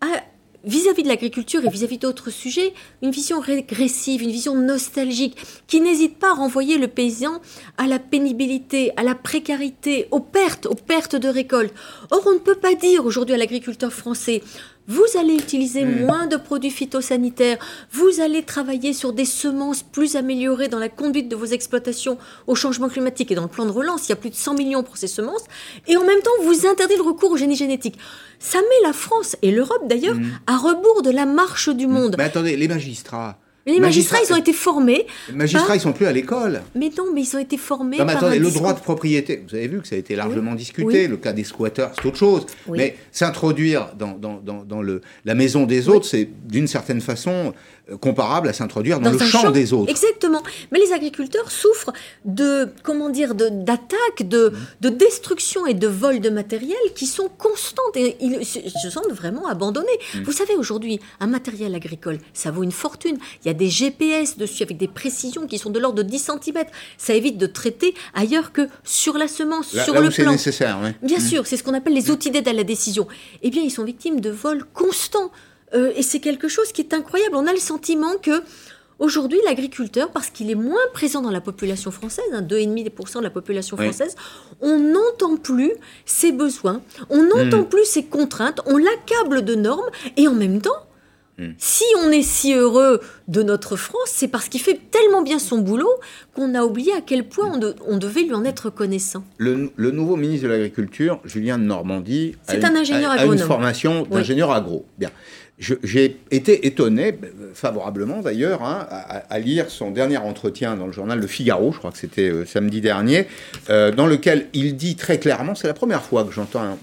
a 0.00 0.22
vis-à-vis 0.66 1.04
de 1.04 1.08
l'agriculture 1.08 1.64
et 1.64 1.70
vis-à-vis 1.70 1.98
d'autres 1.98 2.30
sujets, 2.30 2.74
une 3.00 3.12
vision 3.12 3.38
régressive, 3.40 4.22
une 4.22 4.32
vision 4.32 4.54
nostalgique, 4.56 5.38
qui 5.68 5.80
n'hésite 5.80 6.18
pas 6.18 6.32
à 6.32 6.34
renvoyer 6.34 6.76
le 6.76 6.88
paysan 6.88 7.40
à 7.78 7.86
la 7.86 8.00
pénibilité, 8.00 8.92
à 8.96 9.04
la 9.04 9.14
précarité, 9.14 10.08
aux 10.10 10.20
pertes, 10.20 10.66
aux 10.66 10.74
pertes 10.74 11.14
de 11.14 11.28
récolte. 11.28 11.72
Or, 12.10 12.22
on 12.26 12.34
ne 12.34 12.38
peut 12.38 12.56
pas 12.56 12.74
dire 12.74 13.06
aujourd'hui 13.06 13.36
à 13.36 13.38
l'agriculteur 13.38 13.92
français, 13.92 14.42
vous 14.88 15.04
allez 15.18 15.34
utiliser 15.34 15.84
hmm. 15.84 16.06
moins 16.06 16.26
de 16.26 16.36
produits 16.36 16.70
phytosanitaires, 16.70 17.58
vous 17.92 18.20
allez 18.20 18.42
travailler 18.42 18.92
sur 18.92 19.12
des 19.12 19.24
semences 19.24 19.82
plus 19.82 20.16
améliorées 20.16 20.68
dans 20.68 20.78
la 20.78 20.88
conduite 20.88 21.28
de 21.28 21.36
vos 21.36 21.46
exploitations 21.46 22.18
au 22.46 22.54
changement 22.54 22.88
climatique 22.88 23.30
et 23.30 23.34
dans 23.34 23.42
le 23.42 23.48
plan 23.48 23.66
de 23.66 23.70
relance, 23.70 24.08
il 24.08 24.10
y 24.10 24.12
a 24.12 24.16
plus 24.16 24.30
de 24.30 24.34
100 24.34 24.54
millions 24.54 24.82
pour 24.82 24.96
ces 24.96 25.08
semences, 25.08 25.44
et 25.86 25.96
en 25.96 26.04
même 26.04 26.20
temps 26.22 26.30
vous 26.42 26.66
interdisez 26.66 26.96
le 26.96 27.02
recours 27.02 27.32
au 27.32 27.36
génie 27.36 27.56
génétique. 27.56 27.98
Ça 28.38 28.58
met 28.58 28.86
la 28.86 28.92
France 28.92 29.36
et 29.42 29.50
l'Europe 29.50 29.88
d'ailleurs 29.88 30.16
hmm. 30.16 30.38
à 30.46 30.56
rebours 30.56 31.02
de 31.02 31.10
la 31.10 31.26
marche 31.26 31.68
du 31.68 31.86
monde. 31.86 32.16
Mais 32.18 32.24
attendez, 32.24 32.56
les 32.56 32.68
magistrats, 32.68 33.38
les 33.66 33.80
magistrats, 33.80 34.18
ils 34.26 34.32
ont 34.32 34.36
été 34.36 34.52
formés. 34.52 35.06
Les 35.28 35.34
magistrats, 35.34 35.74
ils 35.74 35.80
sont 35.80 35.92
plus 35.92 36.06
à 36.06 36.12
l'école. 36.12 36.62
Mais 36.74 36.90
non, 36.96 37.06
mais 37.12 37.22
ils 37.22 37.36
ont 37.36 37.40
été 37.40 37.56
formés. 37.56 37.98
Non, 37.98 38.04
mais 38.04 38.12
attendez, 38.12 38.38
le 38.38 38.50
droit 38.50 38.72
de 38.72 38.80
propriété, 38.80 39.44
vous 39.48 39.54
avez 39.54 39.68
vu 39.68 39.80
que 39.80 39.88
ça 39.88 39.96
a 39.96 39.98
été 39.98 40.14
largement 40.14 40.54
discuté. 40.54 41.08
Le 41.08 41.16
cas 41.16 41.32
des 41.32 41.44
squatteurs, 41.44 41.92
c'est 41.94 42.06
autre 42.06 42.16
chose. 42.16 42.46
Mais 42.68 42.96
s'introduire 43.12 43.92
dans, 43.98 44.16
dans, 44.16 44.40
dans, 44.64 44.82
le, 44.82 45.00
la 45.24 45.34
maison 45.34 45.66
des 45.66 45.88
autres, 45.88 46.06
c'est 46.06 46.28
d'une 46.44 46.66
certaine 46.66 47.00
façon 47.00 47.52
comparable 48.00 48.48
à 48.48 48.52
s'introduire 48.52 48.98
dans, 48.98 49.12
le 49.12 49.18
champ, 49.18 49.50
des 49.50 49.72
autres. 49.72 49.90
Exactement. 49.90 50.42
Mais 50.72 50.80
les 50.80 50.92
agriculteurs 50.92 51.50
souffrent 51.50 51.92
de, 52.24 52.68
comment 52.82 53.10
dire, 53.10 53.34
d'attaques, 53.34 54.26
de, 54.26 54.52
de, 54.80 54.88
destruction 54.88 55.66
et 55.66 55.74
de 55.74 55.86
vol 55.86 56.20
de 56.20 56.28
matériel 56.28 56.76
qui 56.96 57.06
sont 57.06 57.28
constantes 57.28 57.96
et 57.96 58.16
ils 58.20 58.44
se 58.44 58.90
sentent 58.90 59.12
vraiment 59.12 59.46
abandonnés. 59.46 59.86
Mm. 60.14 60.22
Vous 60.22 60.32
savez, 60.32 60.56
aujourd'hui, 60.56 60.98
un 61.20 61.28
matériel 61.28 61.74
agricole, 61.74 62.18
ça 62.34 62.50
vaut 62.50 62.64
une 62.64 62.72
fortune. 62.72 63.18
Il 63.44 63.48
y 63.48 63.50
a 63.50 63.54
des 63.54 63.68
GPS 63.68 64.36
dessus 64.36 64.64
avec 64.64 64.78
des 64.78 64.88
précisions 64.88 65.46
qui 65.46 65.58
sont 65.58 65.70
de 65.70 65.78
l'ordre 65.78 66.02
de 66.02 66.08
10 66.08 66.30
cm. 66.42 66.64
Ça 66.98 67.14
évite 67.14 67.38
de 67.38 67.46
traiter 67.46 67.94
ailleurs 68.14 68.52
que 68.52 68.68
sur 68.82 69.16
la 69.16 69.28
semence, 69.28 69.68
sur 69.68 69.94
là 69.94 70.00
le 70.00 70.08
où 70.08 70.10
plan. 70.10 70.32
nécessaire, 70.32 70.78
Bien 71.02 71.18
mmh. 71.18 71.20
sûr, 71.20 71.46
c'est 71.46 71.56
ce 71.56 71.62
qu'on 71.62 71.74
appelle 71.74 71.94
les 71.94 72.10
outils 72.10 72.30
d'aide 72.30 72.48
à 72.48 72.52
la 72.52 72.64
décision. 72.64 73.06
Eh 73.42 73.50
bien, 73.50 73.62
ils 73.62 73.70
sont 73.70 73.84
victimes 73.84 74.20
de 74.20 74.30
vols 74.30 74.64
constants. 74.74 75.30
Euh, 75.74 75.92
et 75.96 76.02
c'est 76.02 76.20
quelque 76.20 76.48
chose 76.48 76.72
qui 76.72 76.80
est 76.80 76.94
incroyable. 76.94 77.36
On 77.36 77.46
a 77.46 77.52
le 77.52 77.58
sentiment 77.58 78.16
que 78.20 78.42
Aujourd'hui, 78.98 79.38
l'agriculteur, 79.44 80.10
parce 80.10 80.30
qu'il 80.30 80.50
est 80.50 80.54
moins 80.54 80.80
présent 80.94 81.20
dans 81.20 81.30
la 81.30 81.42
population 81.42 81.90
française, 81.90 82.24
hein, 82.32 82.40
2,5% 82.40 83.18
de 83.18 83.24
la 83.24 83.30
population 83.30 83.76
française, 83.76 84.16
on 84.62 84.78
n'entend 84.78 85.36
plus 85.36 85.72
ses 86.06 86.32
besoins, 86.32 86.80
on 87.10 87.22
n'entend 87.24 87.60
mmh. 87.60 87.68
plus 87.68 87.84
ses 87.84 88.04
contraintes, 88.06 88.62
on 88.64 88.78
l'accable 88.78 89.44
de 89.44 89.54
normes, 89.54 89.90
et 90.16 90.28
en 90.28 90.32
même 90.32 90.62
temps, 90.62 90.86
Hmm. 91.38 91.50
Si 91.58 91.84
on 92.02 92.10
est 92.10 92.22
si 92.22 92.54
heureux 92.54 93.00
de 93.28 93.42
notre 93.42 93.76
France, 93.76 94.06
c'est 94.06 94.28
parce 94.28 94.48
qu'il 94.48 94.60
fait 94.60 94.80
tellement 94.90 95.20
bien 95.20 95.38
son 95.38 95.58
boulot 95.58 95.90
qu'on 96.34 96.54
a 96.54 96.62
oublié 96.62 96.94
à 96.94 97.02
quel 97.02 97.28
point 97.28 97.60
on, 97.86 97.98
devait 97.98 98.22
lui 98.22 98.32
en 98.32 98.42
être 98.44 98.66
reconnaissant. 98.66 99.22
Le, 99.36 99.70
nouveau 99.90 100.16
ministre 100.16 100.44
de 100.44 100.52
l'Agriculture, 100.52 101.20
Julien 101.26 101.58
de 101.58 101.64
Normandie, 101.64 102.36
a, 102.48 102.54
un 102.54 102.76
ingénieur 102.76 103.10
a, 103.10 103.26
une 103.26 103.38
formation 103.38 104.06
d'ingénieur 104.10 104.50
agro. 104.50 104.86
Bien. 104.96 105.10
J'ai 105.58 106.18
été 106.30 106.66
étonné, 106.66 107.18
favorablement 107.54 108.20
d'ailleurs, 108.20 108.62
hein, 108.62 108.86
à, 108.90 109.38
lire 109.38 109.70
son 109.70 109.90
dernier 109.90 110.18
entretien 110.18 110.76
dans 110.76 110.86
le 110.86 110.92
journal 110.92 111.18
Le 111.18 111.26
Figaro, 111.26 111.72
je 111.72 111.78
crois 111.78 111.92
que 111.92 111.98
c'était 111.98 112.28
euh, 112.28 112.44
samedi 112.44 112.82
dernier, 112.82 113.26
euh, 113.70 113.90
dans 113.90 114.06
lequel 114.06 114.48
il 114.52 114.76
dit 114.76 114.96
très 114.96 115.18
clairement, 115.18 115.54
c'est 115.54 115.66
la 115.66 115.72
première 115.72 116.02
fois 116.02 116.24
que 116.24 116.32
j'entends 116.32 116.78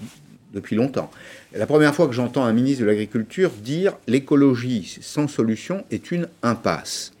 depuis 0.52 0.74
longtemps, 0.74 1.08
la 1.54 1.66
première 1.66 1.94
fois 1.94 2.08
que 2.08 2.14
j'entends 2.14 2.44
un 2.44 2.52
ministre 2.52 2.80
de 2.82 2.86
l'Agriculture 2.86 3.50
dire 3.50 3.96
l'écologie 4.08 4.98
sans 5.00 5.28
solution 5.28 5.84
est 5.92 6.10
une 6.10 6.28
impasse. 6.42 7.12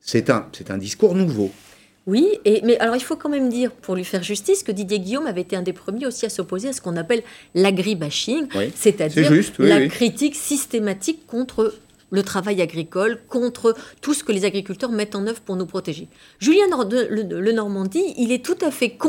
C'est 0.00 0.30
un, 0.30 0.46
c'est 0.52 0.70
un 0.70 0.78
discours 0.78 1.14
nouveau. 1.14 1.52
Oui, 2.10 2.26
et, 2.44 2.60
mais 2.64 2.76
alors 2.78 2.96
il 2.96 3.02
faut 3.02 3.14
quand 3.14 3.28
même 3.28 3.48
dire, 3.48 3.70
pour 3.70 3.94
lui 3.94 4.04
faire 4.04 4.24
justice, 4.24 4.64
que 4.64 4.72
Didier 4.72 4.98
Guillaume 4.98 5.28
avait 5.28 5.42
été 5.42 5.54
un 5.54 5.62
des 5.62 5.72
premiers 5.72 6.06
aussi 6.06 6.26
à 6.26 6.28
s'opposer 6.28 6.68
à 6.68 6.72
ce 6.72 6.80
qu'on 6.80 6.96
appelle 6.96 7.22
l'agribashing, 7.54 8.48
c'est-à-dire 8.74 9.32
la 9.60 9.86
critique 9.86 10.34
systématique 10.34 11.24
contre 11.28 11.72
le 12.10 12.22
travail 12.24 12.60
agricole, 12.60 13.20
contre 13.28 13.76
tout 14.00 14.14
ce 14.14 14.24
que 14.24 14.32
les 14.32 14.44
agriculteurs 14.44 14.90
mettent 14.90 15.14
en 15.14 15.26
œuvre 15.28 15.40
pour 15.40 15.54
nous 15.54 15.66
protéger. 15.66 16.08
Julien 16.40 16.64
Le, 16.68 17.52
Normandie, 17.52 18.14
il 18.18 18.32
est 18.32 18.44
tout 18.44 18.58
à 18.60 18.72
fait 18.72 18.90
contre 18.90 19.08